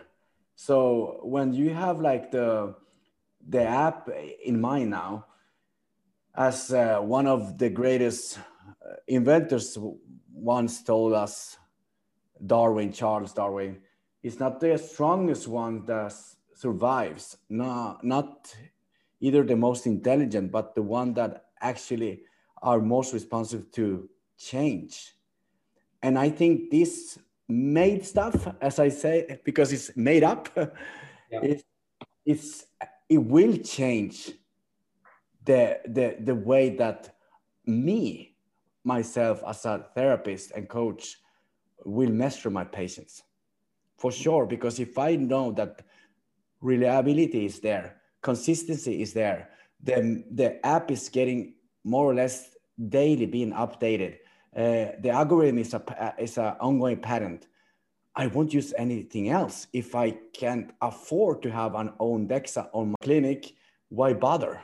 So 0.56 1.20
when 1.24 1.54
you 1.54 1.74
have 1.74 2.02
like 2.02 2.32
the 2.32 2.76
the 3.48 3.64
app 3.64 4.10
in 4.44 4.60
mind 4.60 4.90
now, 4.90 5.26
as 6.40 6.72
uh, 6.72 7.00
one 7.00 7.28
of 7.28 7.58
the 7.58 7.70
greatest 7.70 8.38
uh, 8.40 8.94
inventors 9.10 9.78
once 10.34 10.82
told 10.82 11.12
us, 11.14 11.58
Darwin, 12.46 12.94
Charles 12.94 13.34
Darwin, 13.34 13.78
is 14.24 14.40
not 14.40 14.62
the 14.62 14.78
strongest 14.78 15.50
one 15.50 15.86
that 15.86 16.14
survives, 16.56 17.36
no, 17.50 17.98
not 18.04 18.56
either 19.20 19.44
the 19.44 19.56
most 19.56 19.86
intelligent, 19.86 20.50
but 20.50 20.74
the 20.76 20.82
one 20.82 21.14
that 21.14 21.48
actually 21.60 22.22
are 22.62 22.80
most 22.80 23.14
responsive 23.14 23.70
to 23.74 24.10
change. 24.38 25.16
And 26.02 26.18
I 26.18 26.30
think 26.30 26.72
this 26.72 27.20
made 27.50 28.06
stuff, 28.06 28.48
as 28.62 28.80
I 28.80 28.88
say, 28.88 29.42
because 29.44 29.74
it's 29.74 29.92
made 29.98 30.24
up, 30.24 30.48
yeah. 30.56 31.42
it, 31.42 31.64
it's, 32.26 32.66
it 33.10 33.18
will 33.18 33.58
change 33.58 34.32
the 35.50 35.80
the 35.98 36.08
the 36.30 36.36
way 36.36 36.70
that 36.70 37.16
me 37.66 38.36
myself 38.84 39.44
as 39.48 39.66
a 39.66 39.86
therapist 39.96 40.52
and 40.52 40.70
coach 40.70 41.18
will 41.86 42.12
measure 42.12 42.52
my 42.52 42.64
patients 42.64 43.24
for 43.98 44.12
sure 44.12 44.46
because 44.46 44.80
if 44.80 44.98
i 44.98 45.16
know 45.16 45.52
that 45.52 45.82
reliability 46.62 47.46
is 47.46 47.60
there 47.60 47.96
consistency 48.22 49.02
is 49.02 49.12
there 49.14 49.50
the 49.84 50.24
the 50.32 50.50
app 50.66 50.92
is 50.92 51.10
getting 51.10 51.54
more 51.84 52.06
or 52.12 52.14
less 52.14 52.56
daily 52.90 53.26
being 53.26 53.52
updated 53.52 54.14
uh, 54.56 54.94
the 55.04 55.10
algorithm 55.10 55.58
is 55.58 55.74
a 55.74 55.82
is 56.20 56.38
an 56.38 56.54
ongoing 56.60 56.98
patent 56.98 57.48
i 58.16 58.28
won't 58.28 58.54
use 58.54 58.74
anything 58.78 59.30
else 59.30 59.68
if 59.74 59.96
i 59.96 60.12
can't 60.34 60.72
afford 60.82 61.42
to 61.42 61.50
have 61.50 61.74
an 61.76 61.92
own 62.00 62.28
dexa 62.28 62.70
on 62.74 62.90
my 62.90 63.02
clinic 63.02 63.54
why 63.90 64.14
bother 64.14 64.62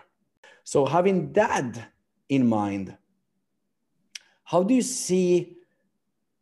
so, 0.65 0.87
having 0.87 1.31
that 1.33 1.91
in 2.27 2.49
mind, 2.49 2.97
how 4.43 4.63
do 4.63 4.73
you 4.73 4.81
see 4.81 5.57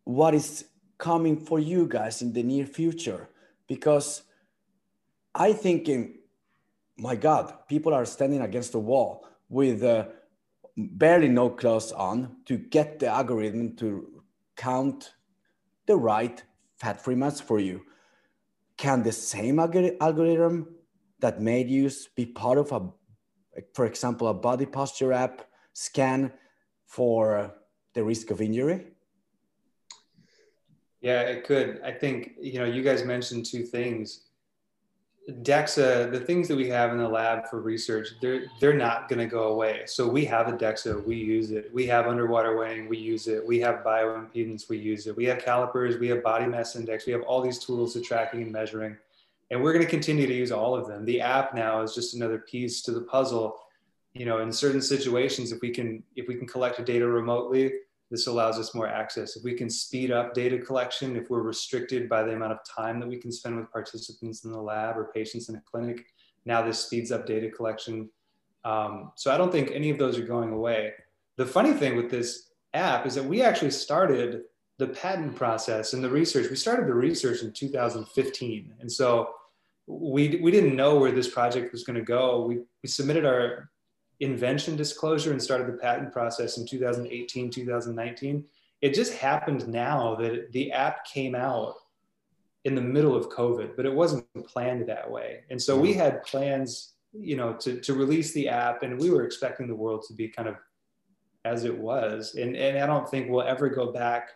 what 0.05 0.33
is 0.33 0.65
coming 0.97 1.37
for 1.37 1.59
you 1.59 1.87
guys 1.89 2.21
in 2.21 2.31
the 2.31 2.41
near 2.41 2.65
future? 2.65 3.27
Because 3.67 4.23
I 5.35 5.51
think, 5.51 5.89
in, 5.89 6.15
my 6.97 7.17
God, 7.17 7.67
people 7.67 7.93
are 7.93 8.05
standing 8.05 8.39
against 8.39 8.71
the 8.71 8.79
wall 8.79 9.27
with 9.49 9.83
uh, 9.83 10.05
barely 10.77 11.27
no 11.27 11.49
clothes 11.49 11.91
on 11.91 12.37
to 12.45 12.57
get 12.57 12.99
the 12.99 13.07
algorithm 13.07 13.75
to 13.75 14.23
count 14.55 15.15
the 15.85 15.97
right 15.97 16.41
fat-free 16.77 17.15
mass 17.15 17.41
for 17.41 17.59
you. 17.59 17.81
Can 18.77 19.03
the 19.03 19.11
same 19.11 19.59
algorithm 19.59 20.75
that 21.19 21.41
made 21.41 21.69
you 21.69 21.91
be 22.15 22.25
part 22.25 22.57
of 22.57 22.71
a, 22.71 22.87
for 23.73 23.85
example, 23.85 24.27
a 24.27 24.33
body 24.33 24.65
posture 24.65 25.13
app 25.13 25.47
scan 25.73 26.31
for 26.85 27.53
the 27.93 28.03
risk 28.03 28.31
of 28.31 28.41
injury? 28.41 28.87
Yeah, 31.01 31.21
it 31.21 31.43
could. 31.43 31.81
I 31.83 31.91
think, 31.91 32.31
you 32.39 32.59
know, 32.59 32.65
you 32.65 32.81
guys 32.81 33.03
mentioned 33.03 33.45
two 33.45 33.63
things. 33.63 34.21
DEXA, 35.29 36.11
the 36.11 36.19
things 36.19 36.47
that 36.49 36.57
we 36.57 36.67
have 36.67 36.91
in 36.91 36.97
the 36.97 37.07
lab 37.07 37.47
for 37.49 37.61
research, 37.61 38.09
they're 38.21 38.43
they're 38.59 38.73
not 38.73 39.07
going 39.07 39.19
to 39.19 39.25
go 39.25 39.43
away. 39.53 39.83
So 39.85 40.07
we 40.07 40.25
have 40.25 40.49
a 40.49 40.53
DEXA, 40.53 41.05
we 41.05 41.15
use 41.15 41.51
it. 41.51 41.73
We 41.73 41.85
have 41.87 42.07
underwater 42.07 42.57
weighing, 42.57 42.89
we 42.89 42.97
use 42.97 43.27
it. 43.27 43.45
We 43.45 43.59
have 43.61 43.85
bioimpedance, 43.85 44.67
we 44.67 44.77
use 44.77 45.07
it. 45.07 45.15
We 45.15 45.23
have 45.25 45.39
calipers, 45.39 45.97
we 45.97 46.09
have 46.09 46.23
body 46.23 46.45
mass 46.45 46.75
index, 46.75 47.05
we 47.05 47.13
have 47.13 47.21
all 47.21 47.41
these 47.41 47.59
tools 47.59 47.93
for 47.93 48.01
tracking 48.01 48.41
and 48.41 48.51
measuring, 48.51 48.97
and 49.51 49.61
we're 49.61 49.73
going 49.73 49.85
to 49.85 49.89
continue 49.89 50.27
to 50.27 50.33
use 50.33 50.51
all 50.51 50.75
of 50.75 50.87
them. 50.87 51.05
The 51.05 51.21
app 51.21 51.53
now 51.53 51.81
is 51.81 51.93
just 51.93 52.15
another 52.15 52.39
piece 52.39 52.81
to 52.83 52.91
the 52.91 53.01
puzzle. 53.01 53.59
You 54.13 54.25
know, 54.25 54.39
in 54.39 54.51
certain 54.51 54.81
situations, 54.81 55.51
if 55.51 55.61
we 55.61 55.71
can 55.71 56.03
if 56.15 56.27
we 56.27 56.35
can 56.35 56.47
collect 56.47 56.83
data 56.85 57.07
remotely, 57.07 57.73
this 58.11 58.27
allows 58.27 58.59
us 58.59 58.75
more 58.75 58.87
access. 58.87 59.35
If 59.35 59.43
we 59.43 59.53
can 59.53 59.69
speed 59.69 60.11
up 60.11 60.33
data 60.33 60.59
collection, 60.59 61.15
if 61.15 61.29
we're 61.29 61.41
restricted 61.41 62.07
by 62.07 62.23
the 62.23 62.33
amount 62.33 62.51
of 62.51 62.59
time 62.63 62.99
that 62.99 63.09
we 63.09 63.17
can 63.17 63.31
spend 63.31 63.57
with 63.57 63.71
participants 63.71 64.43
in 64.43 64.51
the 64.51 64.61
lab 64.61 64.97
or 64.97 65.11
patients 65.13 65.49
in 65.49 65.55
a 65.55 65.61
clinic, 65.61 66.05
now 66.45 66.61
this 66.61 66.79
speeds 66.79 67.11
up 67.11 67.25
data 67.25 67.49
collection. 67.49 68.09
Um, 68.65 69.11
so 69.15 69.31
I 69.31 69.37
don't 69.37 69.51
think 69.51 69.71
any 69.71 69.89
of 69.89 69.97
those 69.97 70.17
are 70.19 70.25
going 70.25 70.51
away. 70.51 70.93
The 71.37 71.45
funny 71.45 71.73
thing 71.73 71.95
with 71.95 72.11
this 72.11 72.51
app 72.73 73.05
is 73.05 73.15
that 73.15 73.25
we 73.25 73.41
actually 73.41 73.71
started 73.71 74.43
the 74.85 74.93
patent 74.93 75.33
process 75.33 75.93
and 75.93 76.03
the 76.03 76.09
research. 76.09 76.49
We 76.49 76.57
started 76.57 76.87
the 76.87 76.93
research 76.93 77.41
in 77.41 77.53
2015. 77.53 78.73
And 78.81 78.91
so 78.91 79.29
we, 79.87 80.39
we 80.41 80.51
didn't 80.51 80.75
know 80.75 80.99
where 80.99 81.11
this 81.11 81.29
project 81.29 81.71
was 81.71 81.85
going 81.85 81.95
to 81.95 82.05
go. 82.05 82.45
We, 82.45 82.59
we 82.81 82.89
submitted 82.89 83.25
our 83.25 83.69
invention 84.19 84.75
disclosure 84.75 85.31
and 85.31 85.41
started 85.41 85.67
the 85.67 85.77
patent 85.77 86.11
process 86.11 86.57
in 86.57 86.67
2018, 86.67 87.49
2019. 87.49 88.43
It 88.81 88.93
just 88.93 89.13
happened 89.13 89.69
now 89.69 90.15
that 90.15 90.51
the 90.51 90.73
app 90.73 91.05
came 91.05 91.33
out 91.33 91.75
in 92.65 92.75
the 92.75 92.81
middle 92.81 93.15
of 93.15 93.29
COVID, 93.29 93.77
but 93.77 93.85
it 93.85 93.93
wasn't 93.93 94.25
planned 94.45 94.87
that 94.89 95.09
way. 95.09 95.43
And 95.49 95.61
so 95.61 95.79
we 95.79 95.91
mm-hmm. 95.91 95.99
had 95.99 96.23
plans, 96.23 96.95
you 97.13 97.37
know, 97.37 97.53
to, 97.53 97.79
to 97.79 97.93
release 97.93 98.33
the 98.33 98.49
app 98.49 98.83
and 98.83 98.99
we 98.99 99.11
were 99.11 99.23
expecting 99.23 99.67
the 99.67 99.75
world 99.75 100.03
to 100.09 100.13
be 100.13 100.27
kind 100.27 100.49
of 100.49 100.55
as 101.45 101.63
it 101.63 101.77
was. 101.77 102.35
And, 102.35 102.57
and 102.57 102.77
I 102.77 102.85
don't 102.85 103.09
think 103.09 103.29
we'll 103.29 103.43
ever 103.43 103.69
go 103.69 103.93
back 103.93 104.29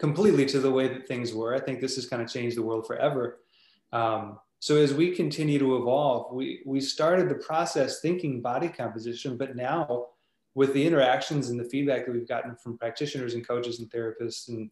completely 0.00 0.46
to 0.46 0.58
the 0.58 0.70
way 0.70 0.88
that 0.88 1.06
things 1.06 1.34
were. 1.34 1.54
I 1.54 1.60
think 1.60 1.80
this 1.80 1.94
has 1.96 2.06
kind 2.06 2.22
of 2.22 2.32
changed 2.32 2.56
the 2.56 2.62
world 2.62 2.86
forever. 2.86 3.40
Um, 3.92 4.38
so 4.58 4.76
as 4.76 4.94
we 4.94 5.14
continue 5.14 5.58
to 5.58 5.76
evolve, 5.76 6.32
we, 6.32 6.62
we 6.64 6.80
started 6.80 7.28
the 7.28 7.34
process 7.36 8.00
thinking 8.00 8.40
body 8.40 8.68
composition, 8.68 9.36
but 9.36 9.56
now 9.56 10.06
with 10.54 10.72
the 10.72 10.84
interactions 10.84 11.50
and 11.50 11.60
the 11.60 11.64
feedback 11.64 12.06
that 12.06 12.12
we've 12.12 12.26
gotten 12.26 12.56
from 12.56 12.78
practitioners 12.78 13.34
and 13.34 13.46
coaches 13.46 13.78
and 13.78 13.90
therapists, 13.90 14.48
and 14.48 14.70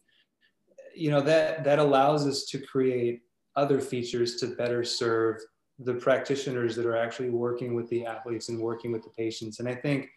you 0.95 1.11
know 1.11 1.21
that 1.21 1.63
that 1.63 1.79
allows 1.79 2.27
us 2.27 2.45
to 2.45 2.59
create 2.59 3.21
other 3.55 3.79
features 3.79 4.35
to 4.37 4.47
better 4.47 4.83
serve 4.83 5.37
the 5.79 5.93
practitioners 5.93 6.75
that 6.75 6.85
are 6.85 6.97
actually 6.97 7.29
working 7.29 7.75
with 7.75 7.87
the 7.89 8.05
athletes 8.05 8.49
and 8.49 8.59
working 8.59 8.91
with 8.91 9.03
the 9.03 9.09
patients. 9.11 9.59
And 9.59 9.69
I 9.69 9.75
think, 9.75 10.09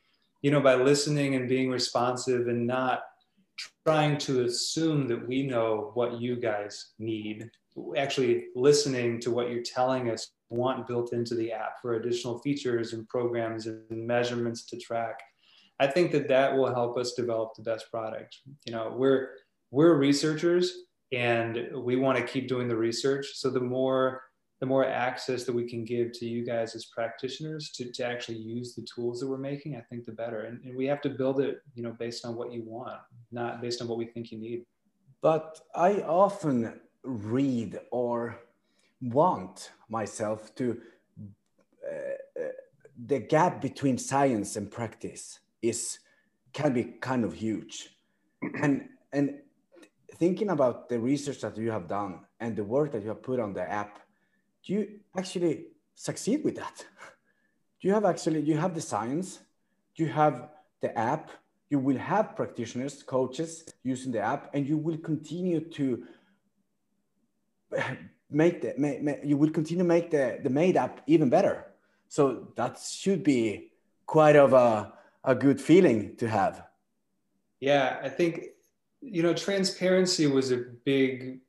you 0.43 0.51
know, 0.51 0.61
by 0.61 0.75
listening 0.75 1.37
and 1.37 1.49
being 1.49 1.71
responsive 1.71 2.49
and 2.49 2.67
not 2.67 3.05
trying 3.87 4.19
to 4.19 4.45
assume 4.45 5.07
that 5.09 5.27
we 5.27 5.43
know 5.43 5.91
what 5.95 6.21
you 6.21 6.37
guys 6.37 6.93
need. 6.99 7.51
Actually 7.97 8.47
listening 8.55 9.21
to 9.21 9.31
what 9.31 9.51
you're 9.51 9.63
telling 9.63 10.11
us 10.11 10.33
want 10.51 10.87
built 10.87 11.13
into 11.13 11.35
the 11.35 11.51
app 11.51 11.81
for 11.81 11.95
additional 11.95 12.39
features 12.41 12.93
and 12.93 13.09
programs 13.09 13.67
and 13.67 13.83
measurements 13.91 14.67
to 14.67 14.79
track. 14.79 15.19
I 15.81 15.87
think 15.87 16.13
that 16.13 16.29
that 16.29 16.55
will 16.55 16.73
help 16.73 16.99
us 16.99 17.15
develop 17.15 17.55
the 17.57 17.63
best 17.63 17.91
product. 17.91 18.37
You 18.65 18.73
know 18.73 18.95
we're 18.97 19.31
we're 19.71 19.95
researchers 19.95 20.73
and 21.13 21.69
we 21.75 21.97
want 21.97 22.19
to 22.19 22.25
keep 22.25 22.49
doing 22.49 22.69
the 22.69 22.77
research. 22.77 23.27
So 23.35 23.51
the 23.51 23.61
more 23.61 24.23
the 24.63 24.67
more 24.67 24.87
access 24.87 25.43
that 25.43 25.53
we 25.53 25.69
can 25.69 25.85
give 25.85 26.13
to 26.13 26.25
you 26.25 26.47
guys 26.47 26.77
as 26.77 26.85
practitioners 26.85 27.73
to, 27.73 27.91
to 27.91 28.05
actually 28.07 28.39
use 28.39 28.77
the 28.77 28.87
tools 28.95 29.19
that 29.19 29.27
we're 29.27 29.37
making 29.37 29.75
i 29.75 29.81
think 29.81 30.05
the 30.07 30.13
better. 30.13 30.43
And, 30.43 30.63
and 30.65 30.77
we 30.77 30.87
have 30.87 31.01
to 31.01 31.11
build 31.11 31.41
it 31.41 31.57
you 31.75 31.83
know 31.83 31.95
based 31.99 32.25
on 32.25 32.37
what 32.37 32.53
you 32.53 32.63
want 32.65 33.01
not 33.33 33.61
based 33.61 33.83
on 33.83 33.89
what 33.89 33.99
we 33.99 34.07
think 34.07 34.31
you 34.31 34.39
need. 34.39 34.61
But 35.21 35.61
i 35.75 35.93
often 36.03 36.81
read 37.03 37.81
or 37.91 38.39
want 39.01 39.73
myself 39.89 40.55
to 40.55 40.81
uh, 41.91 42.41
uh, 42.41 42.55
the 43.11 43.19
gap 43.19 43.61
between 43.61 43.99
science 43.99 44.55
and 44.55 44.71
practice 44.71 45.41
is 45.61 45.99
can 46.53 46.73
be 46.73 46.85
kind 47.09 47.25
of 47.25 47.33
huge. 47.35 47.77
And 48.63 48.75
and 49.13 49.27
thinking 50.23 50.51
about 50.51 50.89
the 50.89 51.01
research 51.01 51.41
that 51.41 51.57
you 51.57 51.73
have 51.73 51.89
done 51.89 52.21
and 52.39 52.55
the 52.55 52.63
work 52.77 52.93
that 52.93 53.03
you 53.03 53.09
have 53.09 53.25
put 53.25 53.41
on 53.41 53.53
the 53.55 53.67
app 53.83 53.99
do 54.65 54.73
you 54.73 55.01
actually 55.17 55.67
succeed 55.95 56.45
with 56.45 56.57
that? 56.57 56.85
Do 57.81 57.89
you 57.89 57.95
have 57.95 58.05
actually 58.05 58.41
you 58.41 58.57
have 58.57 58.75
the 58.75 58.81
science? 58.81 59.41
Do 59.97 60.05
you 60.05 60.11
have 60.11 60.49
the 60.81 60.97
app? 60.97 61.31
You 61.69 61.79
will 61.79 61.99
have 61.99 62.37
practitioners 62.37 63.03
coaches 63.03 63.65
using 63.83 64.13
the 64.13 64.21
app 64.21 64.51
and 64.55 64.67
you 64.67 64.77
will 64.77 64.99
continue 64.99 65.61
to 65.61 66.05
make 68.31 68.61
the 68.63 68.75
make, 68.79 69.03
make, 69.03 69.21
you 69.25 69.37
will 69.37 69.51
continue 69.51 69.83
to 69.83 69.89
make 69.89 70.11
the 70.11 70.39
the 70.43 70.51
made 70.51 70.77
app 70.77 71.01
even 71.07 71.29
better. 71.29 71.67
So 72.09 72.49
that 72.57 72.79
should 72.79 73.25
be 73.25 73.73
quite 74.07 74.37
of 74.37 74.53
a, 74.53 74.93
a 75.25 75.35
good 75.35 75.61
feeling 75.61 76.17
to 76.17 76.29
have. 76.29 76.65
Yeah 77.61 78.01
i 78.03 78.09
think 78.09 78.33
you 79.01 79.23
know 79.23 79.33
transparency 79.33 80.27
was 80.27 80.51
a 80.51 80.65
big 80.85 81.41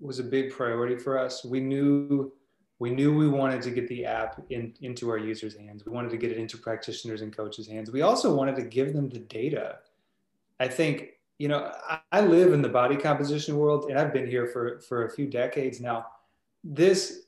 was 0.00 0.18
a 0.18 0.24
big 0.24 0.52
priority 0.52 0.96
for 0.96 1.18
us. 1.18 1.44
We 1.44 1.60
knew 1.60 2.32
we 2.78 2.90
knew 2.90 3.16
we 3.16 3.28
wanted 3.28 3.62
to 3.62 3.70
get 3.70 3.86
the 3.88 4.04
app 4.04 4.42
in, 4.50 4.74
into 4.82 5.08
our 5.10 5.18
users 5.18 5.56
hands 5.56 5.84
we 5.84 5.92
wanted 5.92 6.10
to 6.10 6.16
get 6.16 6.30
it 6.30 6.38
into 6.38 6.58
practitioners 6.58 7.22
and 7.22 7.36
coaches 7.36 7.66
hands 7.66 7.90
we 7.90 8.02
also 8.02 8.34
wanted 8.34 8.56
to 8.56 8.62
give 8.62 8.92
them 8.92 9.08
the 9.08 9.20
data 9.20 9.78
i 10.60 10.68
think 10.68 11.14
you 11.38 11.48
know, 11.48 11.72
I, 11.88 11.98
I 12.12 12.20
live 12.20 12.52
in 12.52 12.62
the 12.62 12.68
body 12.68 12.96
composition 12.96 13.56
world 13.56 13.90
and 13.90 13.98
I've 13.98 14.12
been 14.12 14.26
here 14.26 14.46
for, 14.46 14.80
for 14.80 15.06
a 15.06 15.10
few 15.10 15.26
decades 15.26 15.80
now. 15.80 16.06
This, 16.62 17.22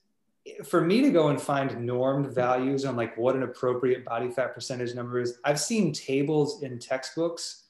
for 0.65 0.81
me 0.81 1.03
to 1.03 1.11
go 1.11 1.29
and 1.29 1.41
find 1.41 1.85
normed 1.85 2.33
values 2.33 2.85
on 2.85 2.97
like 2.97 3.17
what 3.17 3.35
an 3.35 3.43
appropriate 3.43 4.05
body 4.05 4.31
fat 4.31 4.55
percentage 4.55 4.95
number 4.95 5.21
is, 5.21 5.39
I've 5.45 5.61
seen 5.61 5.93
tables 5.93 6.63
in 6.63 6.79
textbooks, 6.79 7.65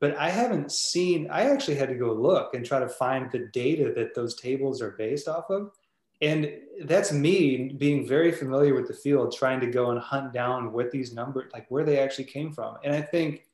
but 0.00 0.16
I 0.16 0.30
haven't 0.30 0.72
seen, 0.72 1.28
I 1.30 1.50
actually 1.50 1.76
had 1.76 1.90
to 1.90 1.94
go 1.94 2.12
look 2.12 2.54
and 2.54 2.64
try 2.64 2.80
to 2.80 2.88
find 2.88 3.30
the 3.30 3.50
data 3.52 3.92
that 3.94 4.14
those 4.14 4.34
tables 4.34 4.80
are 4.80 4.92
based 4.92 5.28
off 5.28 5.50
of. 5.50 5.72
And 6.20 6.52
that's 6.84 7.12
me 7.12 7.74
being 7.78 8.06
very 8.06 8.32
familiar 8.32 8.74
with 8.74 8.88
the 8.88 8.94
field, 8.94 9.34
trying 9.36 9.60
to 9.60 9.66
go 9.66 9.90
and 9.90 10.00
hunt 10.00 10.32
down 10.32 10.72
what 10.72 10.90
these 10.90 11.12
numbers, 11.12 11.50
like 11.52 11.66
where 11.70 11.84
they 11.84 11.98
actually 11.98 12.24
came 12.24 12.52
from. 12.52 12.76
And 12.84 12.94
I 12.94 13.02
think 13.02 13.46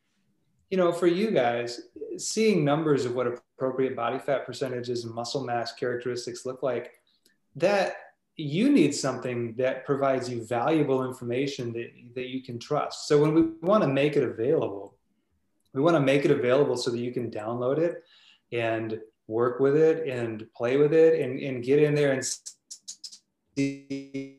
you 0.72 0.78
know, 0.78 0.90
for 0.90 1.06
you 1.06 1.30
guys, 1.30 1.82
seeing 2.16 2.64
numbers 2.64 3.04
of 3.04 3.14
what 3.14 3.26
appropriate 3.26 3.94
body 3.94 4.18
fat 4.18 4.46
percentages 4.46 5.04
and 5.04 5.14
muscle 5.14 5.44
mass 5.44 5.74
characteristics 5.74 6.46
look 6.46 6.62
like, 6.62 6.94
that 7.56 7.96
you 8.36 8.70
need 8.70 8.94
something 8.94 9.54
that 9.56 9.84
provides 9.84 10.30
you 10.30 10.42
valuable 10.46 11.04
information 11.04 11.74
that, 11.74 11.90
that 12.14 12.28
you 12.28 12.42
can 12.42 12.58
trust. 12.58 13.06
So 13.06 13.20
when 13.20 13.34
we 13.34 13.42
want 13.60 13.82
to 13.82 13.88
make 13.88 14.16
it 14.16 14.22
available, 14.22 14.96
we 15.74 15.82
want 15.82 15.94
to 15.94 16.00
make 16.00 16.24
it 16.24 16.30
available 16.30 16.78
so 16.78 16.90
that 16.90 16.98
you 16.98 17.12
can 17.12 17.30
download 17.30 17.76
it 17.76 18.02
and 18.50 18.98
work 19.32 19.60
with 19.60 19.76
it 19.76 20.06
and 20.06 20.46
play 20.54 20.76
with 20.76 20.92
it 20.92 21.20
and, 21.20 21.38
and 21.40 21.64
get 21.64 21.82
in 21.82 21.94
there 21.94 22.12
and 22.12 22.22
see 23.56 24.38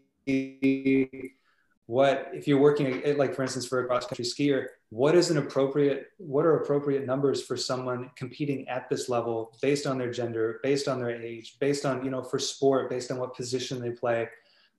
what 1.85 2.29
if 2.33 2.47
you're 2.47 2.59
working 2.59 3.01
like 3.17 3.35
for 3.35 3.41
instance 3.41 3.65
for 3.67 3.83
a 3.83 3.87
cross 3.87 4.05
country 4.05 4.23
skier 4.23 4.67
what 4.93 5.15
is 5.15 5.31
an 5.31 5.37
appropriate 5.37 6.11
what 6.17 6.45
are 6.45 6.57
appropriate 6.57 7.05
numbers 7.05 7.41
for 7.41 7.57
someone 7.57 8.11
competing 8.15 8.67
at 8.67 8.87
this 8.89 9.09
level 9.09 9.57
based 9.59 9.87
on 9.87 9.97
their 9.97 10.11
gender 10.11 10.59
based 10.61 10.87
on 10.87 10.99
their 10.99 11.09
age 11.09 11.57
based 11.59 11.83
on 11.83 12.05
you 12.05 12.11
know 12.11 12.21
for 12.21 12.37
sport 12.37 12.91
based 12.91 13.09
on 13.09 13.17
what 13.17 13.35
position 13.35 13.81
they 13.81 13.89
play? 13.89 14.29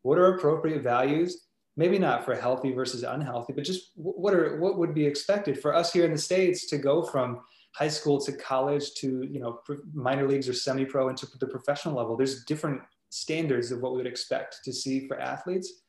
What 0.03 0.19
are 0.19 0.37
appropriate 0.37 0.83
values? 0.83 1.47
Maybe 1.77 1.99
not 1.99 2.25
for 2.25 2.37
healthy 2.37 2.71
versus 2.71 3.03
unhealthy 3.03 3.55
but 3.55 3.65
just 3.65 3.91
what 3.97 4.35
are 4.35 4.61
what 4.61 4.79
would 4.79 4.95
be 4.95 5.05
expected 5.05 5.61
for 5.61 5.75
us 5.75 5.93
here 5.93 6.05
in 6.05 6.13
the 6.13 6.19
states 6.19 6.67
to 6.67 6.79
go 6.79 7.03
from 7.03 7.41
high 7.75 7.89
school 7.89 8.21
to 8.21 8.33
college 8.33 8.95
to 8.95 9.27
you 9.31 9.41
know 9.41 9.61
minor 9.93 10.29
leagues 10.29 10.49
or 10.49 10.55
semi 10.55 10.85
pro 10.85 11.09
into 11.09 11.27
the 11.41 11.47
professional 11.47 11.95
level 11.95 12.17
there's 12.17 12.45
different 12.45 12.81
standards 13.11 13.71
of 13.71 13.81
what 13.81 13.93
we 13.93 13.99
would 13.99 14.07
expect 14.07 14.59
to 14.65 14.73
see 14.73 15.07
for 15.07 15.21
athletes 15.21 15.85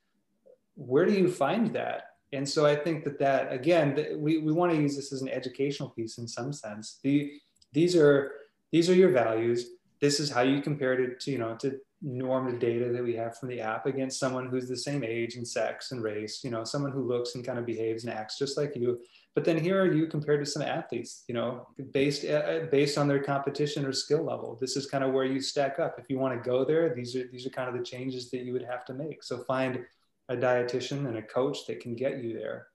where 0.75 1.05
do 1.05 1.13
you 1.13 1.29
find 1.29 1.73
that? 1.73 2.03
And 2.33 2.47
so 2.47 2.65
I 2.65 2.75
think 2.75 3.03
that 3.05 3.17
that 3.19 3.51
again, 3.51 4.17
we, 4.17 4.39
we 4.39 4.51
want 4.51 4.71
to 4.71 4.77
use 4.77 4.95
this 4.95 5.13
as 5.13 5.21
an 5.21 5.29
educational 5.29 5.89
piece 5.89 6.17
in 6.17 6.27
some 6.27 6.51
sense. 6.51 6.99
The 7.03 7.31
these 7.71 7.95
are 7.95 8.33
these 8.71 8.89
are 8.89 8.93
your 8.93 9.11
values. 9.11 9.69
This 10.01 10.19
is 10.19 10.29
how 10.29 10.41
you 10.41 10.61
compare 10.61 10.93
it 10.93 11.19
to 11.21 11.31
you 11.31 11.37
know 11.37 11.55
to 11.57 11.79
normative 12.01 12.59
data 12.59 12.91
that 12.91 13.03
we 13.03 13.15
have 13.15 13.37
from 13.37 13.49
the 13.49 13.61
app 13.61 13.85
against 13.85 14.19
someone 14.19 14.47
who's 14.47 14.67
the 14.67 14.77
same 14.77 15.03
age 15.03 15.35
and 15.35 15.47
sex 15.47 15.91
and 15.91 16.03
race. 16.03 16.43
You 16.43 16.51
know, 16.51 16.63
someone 16.63 16.91
who 16.91 17.07
looks 17.07 17.35
and 17.35 17.45
kind 17.45 17.57
of 17.57 17.65
behaves 17.65 18.03
and 18.03 18.13
acts 18.13 18.37
just 18.37 18.57
like 18.57 18.75
you. 18.75 18.99
But 19.35 19.43
then 19.43 19.59
here 19.59 19.81
are 19.81 19.91
you 19.91 20.07
compared 20.07 20.43
to 20.43 20.49
some 20.49 20.63
athletes. 20.63 21.23
You 21.27 21.35
know, 21.35 21.67
based 21.91 22.25
uh, 22.25 22.61
based 22.71 22.97
on 22.97 23.07
their 23.07 23.21
competition 23.21 23.85
or 23.85 23.91
skill 23.91 24.23
level. 24.23 24.57
This 24.59 24.77
is 24.77 24.87
kind 24.87 25.03
of 25.03 25.11
where 25.11 25.25
you 25.25 25.41
stack 25.41 25.77
up. 25.77 25.99
If 25.99 26.09
you 26.09 26.17
want 26.17 26.41
to 26.41 26.49
go 26.49 26.63
there, 26.63 26.95
these 26.95 27.15
are 27.17 27.27
these 27.27 27.45
are 27.45 27.49
kind 27.49 27.69
of 27.69 27.75
the 27.77 27.83
changes 27.83 28.31
that 28.31 28.43
you 28.45 28.53
would 28.53 28.63
have 28.63 28.85
to 28.85 28.93
make. 28.93 29.21
So 29.23 29.43
find 29.43 29.85
a 30.29 30.35
dietitian 30.35 31.05
and 31.07 31.17
a 31.17 31.21
coach 31.21 31.67
that 31.67 31.81
can 31.81 31.95
get 31.95 32.23
you 32.23 32.33
there. 32.33 32.67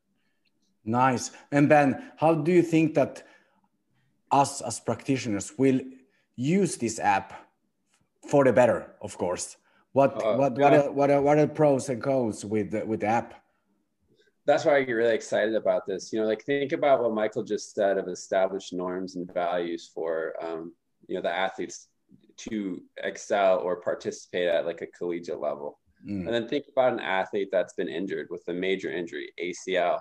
Nice. 0.84 1.30
And 1.50 1.68
Ben, 1.68 2.12
how 2.16 2.34
do 2.34 2.52
you 2.52 2.62
think 2.62 2.94
that 2.94 3.22
us 4.30 4.61
as 4.61 4.80
practitioners 4.80 5.52
will 5.58 5.80
use 6.36 6.76
this 6.76 6.98
app 6.98 7.48
for 8.28 8.44
the 8.44 8.52
better, 8.52 8.92
of 9.00 9.16
course? 9.18 9.56
What 9.92 10.24
uh, 10.24 10.36
what 10.36 10.58
what 10.58 10.74
are, 10.74 10.92
what 10.92 11.11
are, 11.11 11.22
what 11.22 11.38
are 11.38 11.46
pros 11.46 11.88
and 11.88 12.02
cons 12.02 12.44
with 12.44 12.70
the, 12.70 12.86
with 12.86 13.00
the 13.00 13.06
app? 13.06 13.39
That's 14.47 14.64
why 14.64 14.76
I 14.76 14.82
get 14.82 14.93
really 14.93 15.14
excited 15.14 15.55
about 15.55 15.86
this. 15.86 16.12
You 16.12 16.20
know, 16.20 16.26
like 16.26 16.45
think 16.45 16.72
about 16.72 17.03
what 17.03 17.12
Michael 17.12 17.45
just 17.45 17.74
said 17.74 17.99
of 17.99 18.09
established 18.09 18.72
norms 18.72 19.16
and 19.16 19.32
values 19.32 19.91
for 19.95 20.34
um, 20.43 20.72
you 21.07 21.14
know 21.14 21.22
the 21.22 21.34
athletes 21.34 21.88
to 22.38 22.80
excel 23.05 23.59
or 23.59 23.80
participate 23.80 24.49
at 24.49 24.66
like 24.66 24.80
a 24.80 24.86
collegiate 24.86 25.41
level 25.41 25.78
Mm. 26.07 26.26
And 26.26 26.28
then 26.28 26.49
think 26.49 26.66
about 26.70 26.93
an 26.93 27.01
athlete 27.01 27.49
that's 27.53 27.74
been 27.74 27.88
injured 27.88 28.28
with 28.30 28.43
a 28.49 28.55
major 28.55 28.91
injury, 28.91 29.32
ACL 29.43 30.01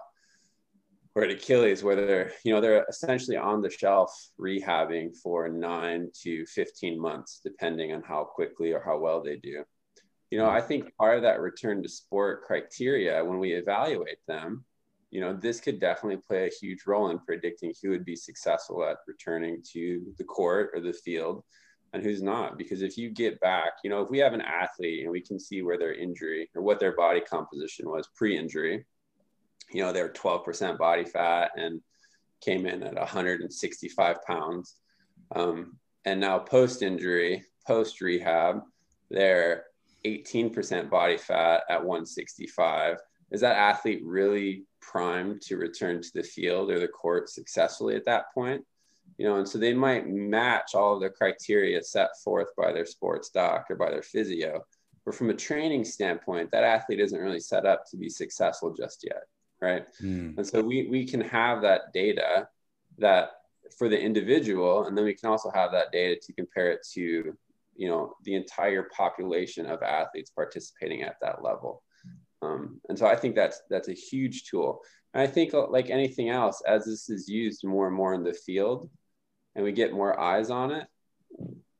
or 1.15 1.23
an 1.23 1.31
Achilles, 1.31 1.83
where 1.83 1.95
they're, 1.95 2.31
you 2.43 2.53
know, 2.53 2.61
they're 2.61 2.85
essentially 2.87 3.35
on 3.35 3.61
the 3.61 3.69
shelf 3.69 4.13
rehabbing 4.39 5.15
for 5.21 5.49
nine 5.49 6.09
to 6.21 6.45
15 6.45 6.99
months, 6.99 7.41
depending 7.43 7.91
on 7.93 8.03
how 8.03 8.23
quickly 8.23 8.71
or 8.71 8.81
how 8.83 8.97
well 8.97 9.21
they 9.21 9.37
do. 9.37 9.63
You 10.29 10.37
know, 10.37 10.49
I 10.49 10.61
think 10.61 10.95
part 10.97 11.17
of 11.17 11.23
that 11.23 11.39
return 11.39 11.81
to 11.81 11.89
sport 11.89 12.43
criteria 12.43 13.23
when 13.25 13.39
we 13.39 13.53
evaluate 13.53 14.19
them, 14.27 14.63
you 15.11 15.21
know, 15.21 15.33
this 15.33 15.59
could 15.59 15.79
definitely 15.79 16.21
play 16.27 16.45
a 16.45 16.51
huge 16.61 16.85
role 16.85 17.09
in 17.09 17.19
predicting 17.19 17.73
who 17.81 17.89
would 17.89 18.05
be 18.05 18.15
successful 18.15 18.83
at 18.83 18.97
returning 19.07 19.63
to 19.73 20.01
the 20.17 20.23
court 20.23 20.69
or 20.73 20.81
the 20.81 20.93
field 20.93 21.43
and 21.93 22.03
who's 22.03 22.21
not. 22.21 22.57
Because 22.57 22.83
if 22.83 22.97
you 22.97 23.09
get 23.09 23.39
back, 23.39 23.73
you 23.83 23.89
know, 23.89 24.01
if 24.01 24.09
we 24.09 24.19
have 24.19 24.33
an 24.33 24.41
athlete 24.41 25.03
and 25.03 25.11
we 25.11 25.21
can 25.21 25.39
see 25.39 25.63
where 25.63 25.79
their 25.79 25.93
injury 25.93 26.49
or 26.55 26.61
what 26.61 26.79
their 26.79 26.95
body 26.95 27.21
composition 27.21 27.89
was 27.89 28.07
pre 28.15 28.37
injury, 28.37 28.85
you 29.71 29.81
know, 29.81 29.91
they're 29.91 30.13
12% 30.13 30.77
body 30.77 31.05
fat 31.05 31.51
and 31.55 31.81
came 32.41 32.65
in 32.65 32.83
at 32.83 32.95
165 32.95 34.17
pounds. 34.27 34.75
Um, 35.35 35.77
and 36.05 36.19
now 36.19 36.39
post 36.39 36.81
injury, 36.81 37.43
post 37.67 38.01
rehab, 38.01 38.61
they're 39.09 39.65
18% 40.05 40.89
body 40.89 41.17
fat 41.17 41.63
at 41.69 41.83
165. 41.83 42.97
Is 43.31 43.41
that 43.41 43.57
athlete 43.57 44.01
really 44.03 44.65
primed 44.81 45.41
to 45.43 45.57
return 45.57 46.01
to 46.01 46.09
the 46.13 46.23
field 46.23 46.71
or 46.71 46.79
the 46.79 46.87
court 46.87 47.29
successfully 47.29 47.95
at 47.95 48.05
that 48.05 48.25
point? 48.33 48.63
you 49.17 49.25
know, 49.25 49.35
and 49.35 49.47
so 49.47 49.57
they 49.57 49.73
might 49.73 50.07
match 50.07 50.75
all 50.75 50.95
of 50.95 51.01
the 51.01 51.09
criteria 51.09 51.83
set 51.83 52.09
forth 52.23 52.47
by 52.57 52.71
their 52.71 52.85
sports 52.85 53.29
doc 53.29 53.65
or 53.69 53.75
by 53.75 53.89
their 53.89 54.01
physio. 54.01 54.63
But 55.05 55.15
from 55.15 55.29
a 55.29 55.33
training 55.33 55.85
standpoint, 55.85 56.51
that 56.51 56.63
athlete 56.63 56.99
isn't 56.99 57.19
really 57.19 57.39
set 57.41 57.65
up 57.65 57.83
to 57.91 57.97
be 57.97 58.09
successful 58.09 58.73
just 58.73 59.05
yet, 59.05 59.23
right? 59.61 59.85
Mm. 60.01 60.37
And 60.37 60.47
so 60.47 60.61
we 60.61 60.87
we 60.89 61.05
can 61.05 61.21
have 61.21 61.61
that 61.61 61.93
data 61.93 62.47
that 62.97 63.31
for 63.77 63.89
the 63.89 63.99
individual, 63.99 64.85
and 64.85 64.97
then 64.97 65.05
we 65.05 65.13
can 65.13 65.29
also 65.29 65.51
have 65.53 65.71
that 65.71 65.91
data 65.91 66.19
to 66.25 66.33
compare 66.33 66.71
it 66.71 66.79
to, 66.93 67.37
you 67.79 67.87
know, 67.87 68.13
the 68.25 68.35
entire 68.35 68.89
population 68.95 69.65
of 69.65 69.81
athletes 69.81 70.31
participating 70.31 71.01
at 71.03 71.15
that 71.21 71.41
level. 71.41 71.81
Um, 72.41 72.81
and 72.89 72.99
so 72.99 73.07
I 73.07 73.15
think 73.15 73.35
that's 73.35 73.61
that's 73.69 73.87
a 73.87 73.93
huge 73.93 74.43
tool. 74.43 74.81
And 75.13 75.23
I 75.23 75.27
think 75.27 75.53
like 75.53 75.89
anything 75.89 76.29
else, 76.29 76.61
as 76.67 76.85
this 76.85 77.09
is 77.09 77.29
used 77.29 77.65
more 77.65 77.87
and 77.87 77.95
more 77.95 78.13
in 78.13 78.23
the 78.23 78.33
field, 78.33 78.89
and 79.55 79.63
we 79.63 79.71
get 79.71 79.93
more 79.93 80.19
eyes 80.19 80.49
on 80.49 80.71
it, 80.71 80.87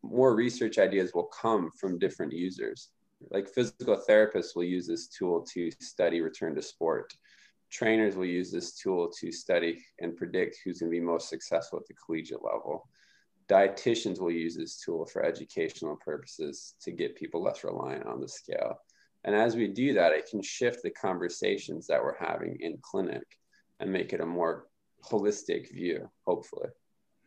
more 0.02 0.34
research 0.36 0.80
ideas 0.80 1.12
will 1.14 1.30
come 1.42 1.70
from 1.78 2.00
different 2.00 2.32
users. 2.32 2.90
Like 3.30 3.50
physical 3.50 4.02
therapists 4.08 4.56
will 4.56 4.64
use 4.64 4.88
this 4.88 5.10
tool 5.10 5.46
to 5.54 5.70
study 5.82 6.22
return 6.22 6.56
to 6.56 6.62
sport. 6.62 7.14
Trainers 7.70 8.16
will 8.16 8.26
use 8.26 8.52
this 8.52 8.78
tool 8.78 9.12
to 9.20 9.34
study 9.34 9.84
and 10.00 10.16
predict 10.16 10.60
who's 10.64 10.80
going 10.80 10.92
to 10.92 10.98
be 10.98 11.06
most 11.06 11.28
successful 11.28 11.78
at 11.78 11.88
the 11.88 11.94
collegiate 11.94 12.44
level. 12.44 12.88
Dietitians 13.50 14.20
will 14.20 14.32
use 14.32 14.56
this 14.56 14.78
tool 14.78 15.06
for 15.06 15.24
educational 15.24 15.96
purposes 15.96 16.76
to 16.82 16.92
get 16.92 17.16
people 17.16 17.42
less 17.42 17.64
reliant 17.64 18.06
on 18.06 18.22
the 18.22 18.28
scale. 18.28 18.80
And 19.24 19.36
as 19.36 19.56
we 19.56 19.68
do 19.68 19.94
that, 19.94 20.14
it 20.14 20.30
can 20.30 20.42
shift 20.42 20.84
the 20.84 20.92
conversations 20.92 21.88
that 21.88 22.02
we're 22.02 22.18
having 22.18 22.58
in 22.62 22.78
clinic 22.82 23.24
and 23.80 23.92
make 23.92 24.14
it 24.14 24.22
a 24.22 24.26
more 24.26 24.68
holistic 25.04 25.72
view, 25.72 26.10
hopefully. 26.26 26.70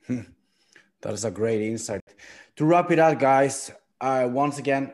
that 0.08 1.12
is 1.12 1.24
a 1.24 1.30
great 1.30 1.62
insight. 1.62 2.02
To 2.56 2.64
wrap 2.64 2.90
it 2.90 2.98
up, 2.98 3.18
guys, 3.18 3.72
uh, 4.00 4.28
once 4.30 4.58
again, 4.58 4.92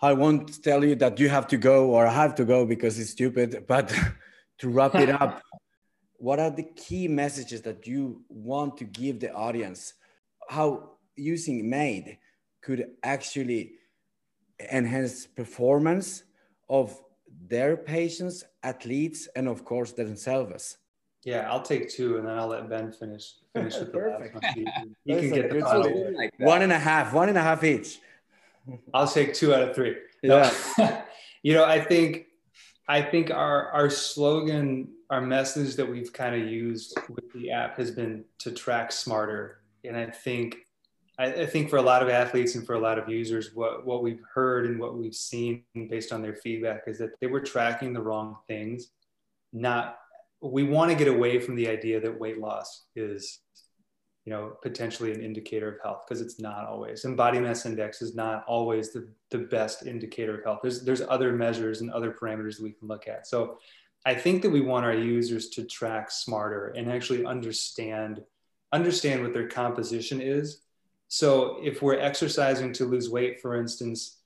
I 0.00 0.12
won't 0.12 0.62
tell 0.62 0.84
you 0.84 0.94
that 0.96 1.18
you 1.18 1.28
have 1.28 1.48
to 1.48 1.56
go 1.56 1.90
or 1.90 2.06
I 2.06 2.12
have 2.12 2.34
to 2.36 2.44
go 2.44 2.64
because 2.64 2.98
it's 2.98 3.10
stupid, 3.10 3.64
but 3.66 3.92
to 4.58 4.68
wrap 4.68 4.94
it 4.94 5.10
up, 5.10 5.42
what 6.16 6.38
are 6.38 6.50
the 6.50 6.62
key 6.62 7.08
messages 7.08 7.62
that 7.62 7.86
you 7.86 8.22
want 8.28 8.76
to 8.78 8.84
give 8.84 9.20
the 9.20 9.32
audience? 9.32 9.94
How 10.48 10.92
using 11.16 11.68
Made 11.68 12.18
could 12.62 12.90
actually 13.02 13.72
enhance 14.72 15.26
performance 15.26 16.24
of 16.68 17.00
their 17.46 17.76
patients, 17.76 18.44
athletes, 18.62 19.28
and 19.36 19.48
of 19.48 19.64
course 19.64 19.92
themselves? 19.92 20.78
Yeah, 21.24 21.50
I'll 21.50 21.62
take 21.62 21.90
two, 21.90 22.16
and 22.16 22.26
then 22.26 22.38
I'll 22.38 22.48
let 22.48 22.68
Ben 22.68 22.92
finish 22.92 23.34
finish 23.54 23.74
with 23.80 23.92
the 23.92 23.98
last 23.98 24.32
one. 24.32 24.94
Can 25.06 25.30
get 25.30 25.50
the 25.50 25.60
final. 25.60 26.14
Like 26.16 26.32
one 26.38 26.62
and 26.62 26.72
a 26.72 26.78
half, 26.78 27.12
one 27.12 27.28
and 27.28 27.38
a 27.38 27.42
half 27.42 27.64
each. 27.64 27.98
I'll 28.94 29.08
take 29.08 29.34
two 29.34 29.54
out 29.54 29.62
of 29.62 29.74
three. 29.74 29.96
Yeah. 30.22 30.52
No. 30.78 31.02
you 31.42 31.54
know, 31.54 31.64
I 31.64 31.80
think 31.80 32.26
I 32.86 33.02
think 33.02 33.30
our 33.30 33.70
our 33.70 33.90
slogan, 33.90 34.88
our 35.10 35.20
message 35.20 35.76
that 35.76 35.88
we've 35.88 36.12
kind 36.12 36.34
of 36.40 36.48
used 36.48 36.98
with 37.08 37.30
the 37.34 37.50
app 37.50 37.76
has 37.78 37.90
been 37.90 38.24
to 38.38 38.52
track 38.52 38.92
smarter, 38.92 39.57
and 39.84 39.96
I 39.96 40.06
think 40.06 40.56
I, 41.18 41.26
I 41.26 41.46
think 41.46 41.68
for 41.68 41.76
a 41.76 41.82
lot 41.82 42.02
of 42.02 42.08
athletes 42.08 42.54
and 42.54 42.64
for 42.64 42.74
a 42.74 42.78
lot 42.78 42.98
of 42.98 43.08
users, 43.08 43.54
what 43.54 43.86
what 43.86 44.02
we've 44.02 44.22
heard 44.32 44.66
and 44.66 44.78
what 44.78 44.96
we've 44.96 45.14
seen 45.14 45.64
based 45.88 46.12
on 46.12 46.22
their 46.22 46.34
feedback 46.34 46.82
is 46.86 46.98
that 46.98 47.18
they 47.20 47.26
were 47.26 47.40
tracking 47.40 47.92
the 47.92 48.02
wrong 48.02 48.36
things, 48.46 48.90
not 49.52 49.98
we 50.40 50.62
want 50.62 50.90
to 50.90 50.96
get 50.96 51.08
away 51.08 51.40
from 51.40 51.56
the 51.56 51.68
idea 51.68 52.00
that 52.00 52.20
weight 52.20 52.38
loss 52.38 52.84
is 52.94 53.40
you 54.24 54.32
know 54.32 54.52
potentially 54.62 55.12
an 55.12 55.22
indicator 55.22 55.72
of 55.72 55.80
health 55.82 56.04
because 56.06 56.20
it's 56.20 56.38
not 56.38 56.66
always. 56.66 57.04
And 57.04 57.16
body 57.16 57.40
mass 57.40 57.66
index 57.66 58.02
is 58.02 58.14
not 58.14 58.44
always 58.46 58.92
the, 58.92 59.08
the 59.30 59.38
best 59.38 59.86
indicator 59.86 60.38
of 60.38 60.44
health. 60.44 60.60
There's 60.62 60.84
there's 60.84 61.02
other 61.02 61.32
measures 61.32 61.80
and 61.80 61.90
other 61.90 62.12
parameters 62.12 62.56
that 62.56 62.62
we 62.62 62.72
can 62.72 62.88
look 62.88 63.08
at. 63.08 63.26
So 63.26 63.58
i 64.06 64.14
think 64.14 64.42
that 64.42 64.50
we 64.50 64.60
want 64.60 64.84
our 64.84 64.94
users 64.94 65.48
to 65.48 65.64
track 65.64 66.08
smarter 66.08 66.68
and 66.76 66.90
actually 66.90 67.24
understand 67.24 68.22
understand 68.72 69.22
what 69.22 69.32
their 69.32 69.48
composition 69.48 70.20
is. 70.20 70.62
So 71.08 71.58
if 71.62 71.80
we're 71.80 71.98
exercising 71.98 72.72
to 72.74 72.84
lose 72.84 73.08
weight 73.08 73.40
for 73.40 73.56
instance 73.56 74.18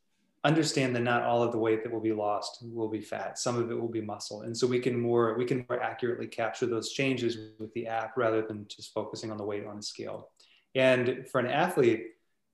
understand 0.44 0.94
that 0.96 1.02
not 1.02 1.22
all 1.22 1.42
of 1.42 1.52
the 1.52 1.58
weight 1.58 1.82
that 1.84 1.92
will 1.92 2.00
be 2.00 2.12
lost 2.12 2.58
will 2.62 2.88
be 2.88 3.00
fat. 3.00 3.38
Some 3.38 3.56
of 3.56 3.70
it 3.70 3.80
will 3.80 3.88
be 3.88 4.00
muscle. 4.00 4.42
And 4.42 4.56
so 4.56 4.66
we 4.66 4.80
can 4.80 4.98
more 4.98 5.34
we 5.38 5.44
can 5.44 5.64
more 5.68 5.80
accurately 5.80 6.26
capture 6.26 6.66
those 6.66 6.92
changes 6.92 7.38
with 7.58 7.72
the 7.74 7.86
app 7.86 8.16
rather 8.16 8.42
than 8.42 8.66
just 8.68 8.92
focusing 8.92 9.30
on 9.30 9.36
the 9.36 9.44
weight 9.44 9.64
on 9.66 9.76
the 9.76 9.82
scale. 9.82 10.30
And 10.74 11.26
for 11.30 11.38
an 11.38 11.46
athlete 11.46 12.06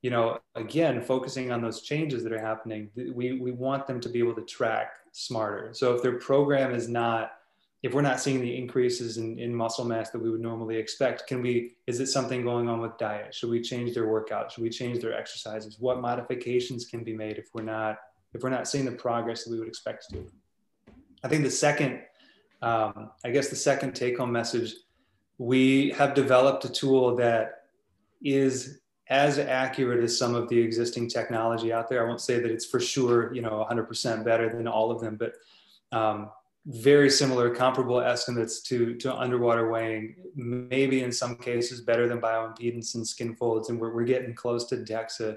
you 0.03 0.11
know 0.11 0.39
again 0.55 1.01
focusing 1.03 1.51
on 1.51 1.61
those 1.61 1.83
changes 1.83 2.23
that 2.23 2.33
are 2.33 2.41
happening 2.41 2.89
we 2.95 3.41
we 3.41 3.51
want 3.51 3.85
them 3.89 4.01
to 4.01 4.09
be 4.09 4.19
able 4.19 4.35
to 4.35 4.43
track 4.43 4.97
smarter. 5.13 5.71
So 5.73 5.95
if 5.95 6.03
their 6.03 6.19
program 6.19 6.75
is 6.75 6.89
not 6.89 7.33
if 7.83 7.95
we're 7.95 8.03
not 8.03 8.21
seeing 8.21 8.41
the 8.41 8.57
increases 8.57 9.19
in, 9.19 9.39
in 9.39 9.55
muscle 9.55 9.85
mass 9.85 10.11
that 10.11 10.21
we 10.21 10.31
would 10.31 10.41
normally 10.41 10.77
expect, 10.77 11.27
can 11.29 11.41
we, 11.41 11.77
is 11.87 12.01
it 12.01 12.09
something 12.09 12.43
going 12.43 12.69
on 12.69 12.81
with 12.81 12.99
diet? 12.99 13.33
Should 13.33 13.51
we 13.51 13.61
change 13.61 13.95
their 13.95 14.09
workout? 14.09 14.51
Should 14.51 14.63
we 14.63 14.71
change 14.71 15.01
their 15.01 15.15
exercises? 15.15 15.77
What 15.79 16.01
modifications 16.01 16.87
can 16.87 17.05
be 17.05 17.15
made 17.15 17.39
if 17.39 17.49
we're 17.55 17.63
not, 17.63 17.99
if 18.35 18.43
we're 18.43 18.51
not 18.51 18.67
seeing 18.67 18.85
the 18.85 18.93
progress 18.93 19.45
that 19.45 19.53
we 19.53 19.61
would 19.61 19.69
expect 19.69 20.11
to? 20.11 20.27
I 21.23 21.29
think 21.29 21.45
the 21.45 21.51
second, 21.51 22.01
um, 22.63 23.11
I 23.25 23.31
guess 23.31 23.49
the 23.49 23.57
second 23.57 23.93
take 23.93 24.19
home 24.19 24.33
message, 24.33 24.75
we 25.39 25.91
have 25.91 26.15
developed 26.15 26.65
a 26.65 26.69
tool 26.69 27.15
that 27.17 27.63
is 28.23 28.81
as 29.09 29.39
accurate 29.39 30.03
as 30.03 30.19
some 30.19 30.35
of 30.35 30.49
the 30.49 30.59
existing 30.59 31.09
technology 31.09 31.73
out 31.73 31.89
there. 31.89 32.05
I 32.05 32.09
won't 32.09 32.21
say 32.21 32.41
that 32.41 32.51
it's 32.51 32.67
for 32.67 32.81
sure, 32.81 33.33
you 33.33 33.41
know, 33.41 33.65
100% 33.71 34.25
better 34.25 34.49
than 34.49 34.67
all 34.67 34.91
of 34.91 35.01
them, 35.01 35.17
but 35.17 35.35
um, 35.97 36.31
very 36.67 37.09
similar, 37.09 37.55
comparable 37.55 38.01
estimates 38.01 38.61
to, 38.63 38.95
to 38.97 39.15
underwater 39.15 39.71
weighing, 39.71 40.17
maybe 40.35 41.03
in 41.03 41.11
some 41.11 41.37
cases 41.37 41.81
better 41.81 42.07
than 42.07 42.21
bioimpedance 42.21 42.95
and 42.95 43.07
skin 43.07 43.35
folds, 43.35 43.71
and 43.71 43.81
we're, 43.81 43.95
we're 43.95 44.05
getting 44.05 44.35
close 44.35 44.67
to 44.67 44.77
DEXA. 44.77 45.37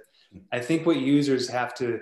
I 0.51 0.59
think 0.59 0.85
what 0.85 0.97
users 0.97 1.47
have 1.49 1.73
to 1.75 1.99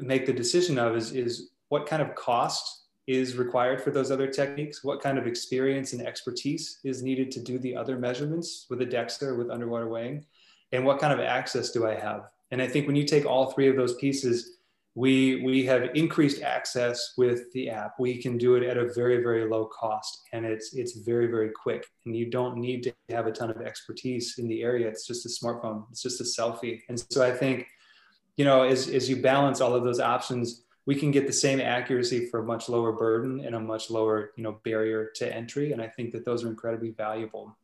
make 0.00 0.26
the 0.26 0.32
decision 0.32 0.78
of 0.78 0.96
is, 0.96 1.12
is 1.12 1.50
what 1.68 1.86
kind 1.86 2.02
of 2.02 2.14
cost 2.14 2.78
is 3.06 3.36
required 3.36 3.80
for 3.82 3.90
those 3.90 4.10
other 4.10 4.26
techniques, 4.26 4.84
what 4.84 5.00
kind 5.00 5.18
of 5.18 5.26
experience 5.26 5.92
and 5.92 6.06
expertise 6.06 6.80
is 6.84 7.02
needed 7.02 7.30
to 7.32 7.40
do 7.40 7.58
the 7.58 7.74
other 7.74 7.98
measurements 7.98 8.66
with 8.70 8.82
a 8.82 8.86
DEXA 8.86 9.22
or 9.22 9.34
with 9.36 9.50
underwater 9.50 9.88
weighing, 9.88 10.24
and 10.72 10.84
what 10.84 11.00
kind 11.00 11.12
of 11.12 11.20
access 11.20 11.70
do 11.70 11.86
I 11.86 11.94
have? 11.94 12.28
And 12.50 12.60
I 12.60 12.66
think 12.66 12.86
when 12.86 12.96
you 12.96 13.04
take 13.04 13.26
all 13.26 13.52
three 13.52 13.68
of 13.68 13.76
those 13.76 13.94
pieces, 13.94 14.58
we 14.94 15.42
we 15.42 15.64
have 15.66 15.90
increased 15.94 16.42
access 16.42 17.12
with 17.16 17.52
the 17.52 17.70
app. 17.70 17.94
We 17.98 18.20
can 18.20 18.36
do 18.36 18.56
it 18.56 18.64
at 18.64 18.76
a 18.76 18.92
very 18.92 19.22
very 19.22 19.48
low 19.48 19.66
cost 19.66 20.22
and 20.32 20.44
it's 20.44 20.74
it's 20.74 20.98
very 20.98 21.26
very 21.28 21.50
quick. 21.50 21.86
And 22.06 22.16
you 22.16 22.28
don't 22.28 22.56
need 22.56 22.82
to 22.84 22.92
have 23.10 23.26
a 23.26 23.32
ton 23.32 23.50
of 23.50 23.60
expertise 23.60 24.36
in 24.38 24.48
the 24.48 24.62
area. 24.62 24.88
It's 24.88 25.06
just 25.06 25.26
a 25.26 25.28
smartphone. 25.28 25.84
It's 25.90 26.02
just 26.02 26.20
a 26.20 26.24
selfie. 26.24 26.80
And 26.88 27.02
so 27.10 27.22
i 27.22 27.30
think 27.30 27.66
you 28.36 28.44
know 28.44 28.62
as, 28.62 28.88
as 28.88 29.08
you 29.08 29.16
balance 29.16 29.60
all 29.60 29.74
of 29.74 29.84
those 29.84 30.00
options 30.00 30.64
we 30.86 30.94
can 30.94 31.10
get 31.10 31.26
the 31.26 31.32
same 31.32 31.60
accuracy 31.60 32.26
for 32.26 32.40
a 32.40 32.44
much 32.44 32.68
lower 32.68 32.92
burden 32.92 33.44
and 33.44 33.54
a 33.54 33.60
much 33.60 33.90
lower 33.90 34.32
you 34.36 34.42
know 34.42 34.60
barrier 34.64 35.10
to 35.16 35.34
entry. 35.34 35.72
And 35.72 35.80
i 35.80 35.86
think 35.86 36.10
that 36.12 36.24
those 36.24 36.42
are 36.42 36.48
incredibly 36.48 36.90
valuable 36.90 37.56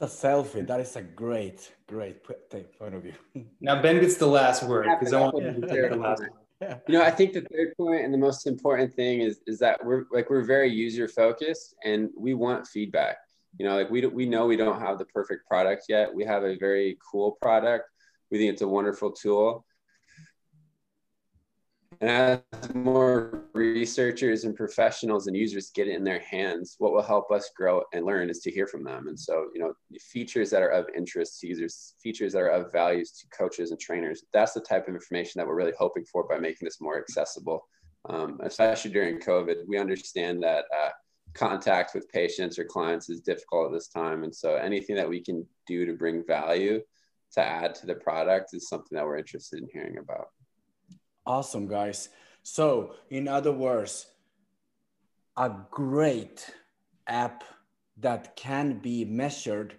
a 0.00 0.06
selfie. 0.06 0.66
That 0.66 0.80
is 0.80 0.96
a 0.96 1.02
great, 1.02 1.72
great 1.86 2.24
point 2.24 2.94
of 2.94 3.02
view. 3.02 3.14
Now 3.60 3.80
Ben 3.80 4.00
gets 4.00 4.16
the 4.16 4.26
last 4.26 4.62
word 4.62 4.88
because 4.98 5.12
I 5.12 5.20
want 5.20 5.36
to 5.36 5.60
the 5.60 5.96
last 5.96 6.20
word. 6.20 6.80
You 6.88 6.94
know, 6.94 7.02
I 7.02 7.10
think 7.10 7.32
the 7.32 7.40
third 7.42 7.74
point 7.76 8.04
and 8.04 8.12
the 8.12 8.18
most 8.18 8.46
important 8.46 8.94
thing 8.94 9.20
is 9.20 9.40
is 9.46 9.58
that 9.60 9.84
we're 9.84 10.04
like 10.10 10.28
we're 10.30 10.44
very 10.44 10.70
user 10.70 11.08
focused 11.08 11.74
and 11.84 12.10
we 12.16 12.34
want 12.34 12.66
feedback. 12.66 13.16
You 13.58 13.66
know, 13.66 13.76
like 13.76 13.90
we 13.90 14.04
we 14.06 14.26
know 14.26 14.46
we 14.46 14.56
don't 14.56 14.80
have 14.80 14.98
the 14.98 15.06
perfect 15.06 15.46
product 15.46 15.84
yet. 15.88 16.14
We 16.14 16.24
have 16.24 16.44
a 16.44 16.56
very 16.56 16.98
cool 17.10 17.38
product. 17.42 17.88
We 18.30 18.38
think 18.38 18.52
it's 18.52 18.62
a 18.62 18.68
wonderful 18.68 19.10
tool, 19.10 19.48
and 19.50 19.69
as 22.00 22.40
more 22.74 23.44
researchers 23.52 24.44
and 24.44 24.56
professionals 24.56 25.26
and 25.26 25.36
users 25.36 25.70
get 25.70 25.86
it 25.86 25.96
in 25.96 26.04
their 26.04 26.20
hands, 26.20 26.76
what 26.78 26.92
will 26.92 27.02
help 27.02 27.30
us 27.30 27.50
grow 27.54 27.82
and 27.92 28.06
learn 28.06 28.30
is 28.30 28.40
to 28.40 28.50
hear 28.50 28.66
from 28.66 28.84
them. 28.84 29.08
And 29.08 29.18
so, 29.18 29.48
you 29.54 29.60
know, 29.60 29.74
features 30.00 30.48
that 30.50 30.62
are 30.62 30.70
of 30.70 30.86
interest 30.96 31.40
to 31.40 31.46
users, 31.46 31.94
features 32.02 32.32
that 32.32 32.40
are 32.40 32.48
of 32.48 32.72
values 32.72 33.12
to 33.12 33.26
coaches 33.36 33.70
and 33.70 33.78
trainers, 33.78 34.24
that's 34.32 34.54
the 34.54 34.60
type 34.60 34.88
of 34.88 34.94
information 34.94 35.38
that 35.38 35.46
we're 35.46 35.56
really 35.56 35.74
hoping 35.78 36.04
for 36.04 36.26
by 36.26 36.38
making 36.38 36.64
this 36.64 36.80
more 36.80 36.98
accessible. 36.98 37.68
Um, 38.08 38.38
especially 38.42 38.92
during 38.92 39.18
COVID, 39.18 39.56
we 39.68 39.78
understand 39.78 40.42
that 40.42 40.64
uh, 40.74 40.88
contact 41.34 41.94
with 41.94 42.10
patients 42.10 42.58
or 42.58 42.64
clients 42.64 43.10
is 43.10 43.20
difficult 43.20 43.66
at 43.66 43.72
this 43.74 43.88
time. 43.88 44.24
And 44.24 44.34
so 44.34 44.54
anything 44.54 44.96
that 44.96 45.08
we 45.08 45.22
can 45.22 45.46
do 45.66 45.84
to 45.84 45.92
bring 45.92 46.24
value 46.26 46.80
to 47.32 47.40
add 47.40 47.74
to 47.76 47.86
the 47.86 47.94
product 47.94 48.54
is 48.54 48.68
something 48.68 48.96
that 48.96 49.04
we're 49.04 49.18
interested 49.18 49.60
in 49.60 49.68
hearing 49.70 49.98
about. 49.98 50.28
Awesome, 51.30 51.68
guys. 51.68 52.08
So, 52.42 52.96
in 53.08 53.28
other 53.28 53.52
words, 53.52 54.06
a 55.36 55.48
great 55.70 56.52
app 57.06 57.44
that 57.98 58.34
can 58.34 58.80
be 58.80 59.04
measured 59.04 59.76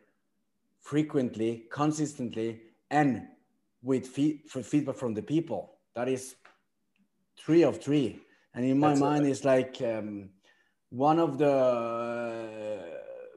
frequently, 0.79 1.65
consistently, 1.69 2.61
and 2.89 3.27
with 3.83 4.07
feed, 4.07 4.43
for 4.47 4.63
feedback 4.63 4.95
from 4.95 5.13
the 5.13 5.21
people. 5.21 5.75
That 5.93 6.07
is 6.07 6.35
three 7.37 7.63
of 7.63 7.83
three. 7.83 8.21
And 8.53 8.63
in 8.63 8.79
my 8.79 8.91
That's 8.91 9.01
mind, 9.01 9.27
it's 9.27 9.43
like 9.43 9.75
um, 9.81 10.29
one 10.89 11.19
of 11.19 11.37
the 11.37 12.79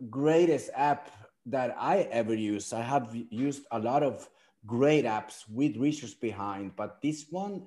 greatest 0.08 0.70
app 0.76 1.10
that 1.46 1.74
I 1.76 2.06
ever 2.20 2.34
use. 2.34 2.72
I 2.72 2.82
have 2.82 3.12
used 3.30 3.64
a 3.72 3.80
lot 3.80 4.04
of 4.04 4.28
great 4.66 5.04
apps 5.04 5.42
with 5.50 5.76
research 5.76 6.20
behind, 6.20 6.76
but 6.76 7.02
this 7.02 7.26
one 7.28 7.66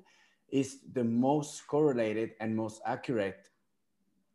is 0.50 0.78
the 0.92 1.04
most 1.04 1.66
correlated 1.66 2.32
and 2.40 2.56
most 2.56 2.80
accurate 2.86 3.48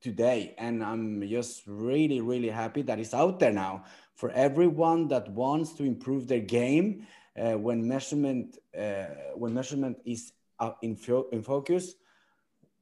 today. 0.02 0.54
And 0.58 0.84
I'm 0.84 1.28
just 1.28 1.64
really, 1.66 2.22
really 2.22 2.50
happy 2.50 2.82
that 2.84 3.00
it's 3.00 3.14
out 3.14 3.40
there 3.40 3.54
now 3.54 3.86
for 4.16 4.30
everyone 4.32 5.08
that 5.08 5.30
wants 5.32 5.74
to 5.74 5.84
improve 5.84 6.28
their 6.28 6.42
game 6.42 7.08
uh, 7.40 7.54
when 7.54 7.88
measurement 7.88 8.58
uh, 8.78 9.06
when 9.36 9.54
measurement 9.54 9.98
is 10.06 10.34
in, 10.82 10.96
fo 10.96 11.28
in 11.32 11.42
focus. 11.42 11.96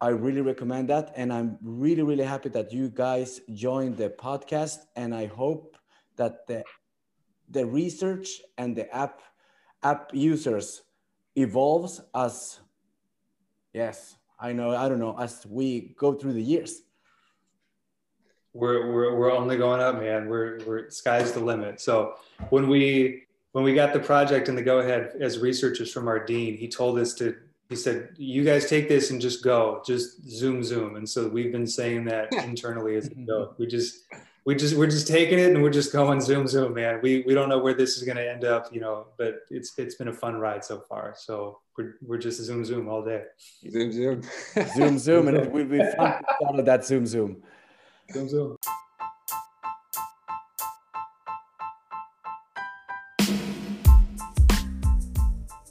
I 0.01 0.09
really 0.09 0.41
recommend 0.41 0.89
that, 0.89 1.13
and 1.15 1.31
I'm 1.31 1.59
really, 1.61 2.01
really 2.01 2.23
happy 2.23 2.49
that 2.49 2.73
you 2.73 2.89
guys 2.89 3.39
joined 3.53 3.97
the 3.97 4.09
podcast. 4.09 4.79
And 4.95 5.13
I 5.13 5.27
hope 5.27 5.77
that 6.17 6.47
the 6.47 6.63
the 7.49 7.65
research 7.65 8.41
and 8.57 8.75
the 8.75 8.93
app 8.95 9.21
app 9.83 10.09
users 10.13 10.81
evolves 11.35 12.01
as 12.13 12.59
Yes, 13.73 14.15
I 14.39 14.53
know. 14.53 14.75
I 14.75 14.89
don't 14.89 14.99
know. 14.99 15.17
As 15.17 15.45
we 15.45 15.93
go 15.97 16.13
through 16.13 16.33
the 16.33 16.41
years, 16.41 16.81
we're 18.53 18.91
we're, 18.91 19.15
we're 19.15 19.31
only 19.31 19.57
going 19.57 19.81
up, 19.81 19.99
man. 19.99 20.27
We're 20.27 20.59
we're 20.65 20.89
sky's 20.89 21.31
the 21.31 21.39
limit. 21.39 21.79
So 21.79 22.15
when 22.49 22.67
we 22.67 23.23
when 23.53 23.63
we 23.63 23.73
got 23.73 23.93
the 23.93 23.99
project 23.99 24.49
and 24.49 24.57
the 24.57 24.61
go 24.61 24.79
ahead 24.79 25.13
as 25.19 25.39
researchers 25.39 25.91
from 25.91 26.07
our 26.07 26.23
dean, 26.23 26.57
he 26.57 26.67
told 26.67 26.99
us 26.99 27.13
to. 27.15 27.35
He 27.69 27.77
said, 27.77 28.09
"You 28.17 28.43
guys 28.43 28.67
take 28.67 28.89
this 28.89 29.11
and 29.11 29.21
just 29.21 29.45
go, 29.45 29.81
just 29.85 30.29
zoom, 30.29 30.61
zoom." 30.61 30.97
And 30.97 31.07
so 31.07 31.29
we've 31.29 31.53
been 31.53 31.67
saying 31.67 32.03
that 32.05 32.33
internally 32.33 32.97
as 32.97 33.07
we 33.07 33.15
mm-hmm. 33.15 33.25
go. 33.27 33.55
We 33.57 33.65
just 33.65 33.99
we 34.43 34.55
just 34.55 34.75
we're 34.75 34.87
just 34.87 35.07
taking 35.07 35.37
it 35.37 35.53
and 35.53 35.61
we're 35.61 35.69
just 35.69 35.91
going 35.91 36.19
zoom 36.19 36.47
zoom 36.47 36.73
man. 36.73 36.99
We 37.03 37.23
we 37.27 37.33
don't 37.33 37.49
know 37.49 37.59
where 37.59 37.75
this 37.75 37.97
is 37.97 38.03
going 38.03 38.17
to 38.17 38.27
end 38.27 38.43
up 38.43 38.73
you 38.73 38.81
know 38.81 39.07
but 39.17 39.41
it's 39.51 39.77
it's 39.77 39.95
been 39.95 40.07
a 40.07 40.13
fun 40.13 40.35
ride 40.35 40.65
so 40.65 40.79
far. 40.79 41.13
So 41.17 41.59
we're, 41.77 41.95
we're 42.01 42.17
just 42.17 42.41
zoom 42.41 42.65
zoom 42.65 42.89
all 42.89 43.03
day. 43.03 43.23
Zoom 43.69 43.91
zoom. 43.91 44.21
Zoom 44.75 44.97
zoom 44.97 45.27
and 45.27 45.37
it 45.37 45.51
will 45.51 45.65
be 45.65 45.79
fun 45.95 46.13
to 46.13 46.23
follow 46.41 46.63
that 46.63 46.85
zoom 46.85 47.05
zoom. 47.05 47.43
Zoom 48.11 48.29
zoom. 48.29 48.57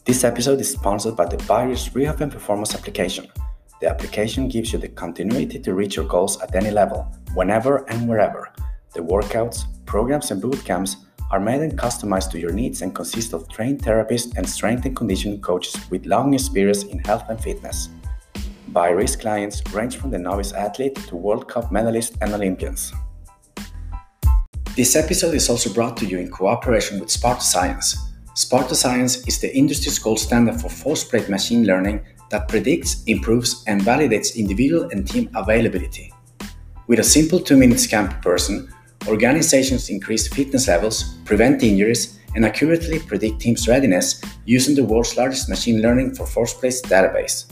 This 0.04 0.24
episode 0.24 0.60
is 0.60 0.70
sponsored 0.70 1.16
by 1.16 1.26
the 1.26 1.36
byrizz 1.38 1.94
Rehab 1.94 2.20
and 2.20 2.32
Performance 2.32 2.74
application. 2.74 3.28
The 3.80 3.88
application 3.88 4.48
gives 4.48 4.72
you 4.72 4.78
the 4.78 4.88
continuity 4.88 5.58
to 5.58 5.74
reach 5.74 5.96
your 5.96 6.04
goals 6.04 6.40
at 6.42 6.54
any 6.54 6.70
level, 6.70 7.10
whenever 7.34 7.88
and 7.88 8.06
wherever. 8.06 8.52
The 8.92 9.00
workouts, 9.00 9.64
programs, 9.86 10.30
and 10.30 10.42
boot 10.42 10.62
camps 10.64 10.96
are 11.30 11.40
made 11.40 11.62
and 11.62 11.78
customized 11.78 12.30
to 12.32 12.38
your 12.38 12.52
needs 12.52 12.82
and 12.82 12.94
consist 12.94 13.32
of 13.32 13.48
trained 13.48 13.82
therapists 13.82 14.36
and 14.36 14.46
strength 14.46 14.84
and 14.84 14.94
conditioning 14.94 15.40
coaches 15.40 15.88
with 15.90 16.04
long 16.04 16.34
experience 16.34 16.84
in 16.84 16.98
health 16.98 17.24
and 17.30 17.40
fitness. 17.40 17.88
byrizz 18.72 19.18
clients 19.18 19.62
range 19.72 19.96
from 19.96 20.10
the 20.10 20.18
novice 20.18 20.52
athlete 20.52 20.96
to 21.08 21.16
World 21.16 21.48
Cup 21.48 21.70
medalists 21.70 22.16
and 22.20 22.34
Olympians. 22.34 22.92
This 24.76 24.94
episode 24.94 25.34
is 25.34 25.48
also 25.48 25.72
brought 25.72 25.96
to 25.98 26.06
you 26.06 26.18
in 26.18 26.30
cooperation 26.30 27.00
with 27.00 27.10
Sparta 27.10 27.42
Science. 27.42 27.96
Sparta 28.34 28.74
Science 28.74 29.26
is 29.26 29.40
the 29.40 29.56
industry's 29.56 29.98
gold 29.98 30.18
standard 30.18 30.60
for 30.60 30.68
force 30.68 31.02
plate 31.02 31.28
machine 31.28 31.64
learning 31.64 32.00
that 32.30 32.48
predicts, 32.48 33.04
improves, 33.04 33.62
and 33.66 33.82
validates 33.82 34.36
individual 34.36 34.88
and 34.90 35.06
team 35.06 35.28
availability. 35.34 36.12
With 36.86 36.98
a 36.98 37.04
simple 37.04 37.38
2 37.38 37.56
minute 37.56 37.78
scan 37.78 38.08
per 38.08 38.18
person, 38.20 38.72
organizations 39.06 39.90
increase 39.90 40.26
fitness 40.26 40.66
levels, 40.68 41.16
prevent 41.24 41.62
injuries, 41.62 42.18
and 42.34 42.44
accurately 42.44 42.98
predict 42.98 43.40
teams' 43.40 43.68
readiness 43.68 44.20
using 44.44 44.74
the 44.74 44.84
world's 44.84 45.16
largest 45.16 45.48
machine 45.48 45.82
learning 45.82 46.14
for 46.14 46.26
force 46.26 46.54
plates 46.54 46.80
database. 46.82 47.50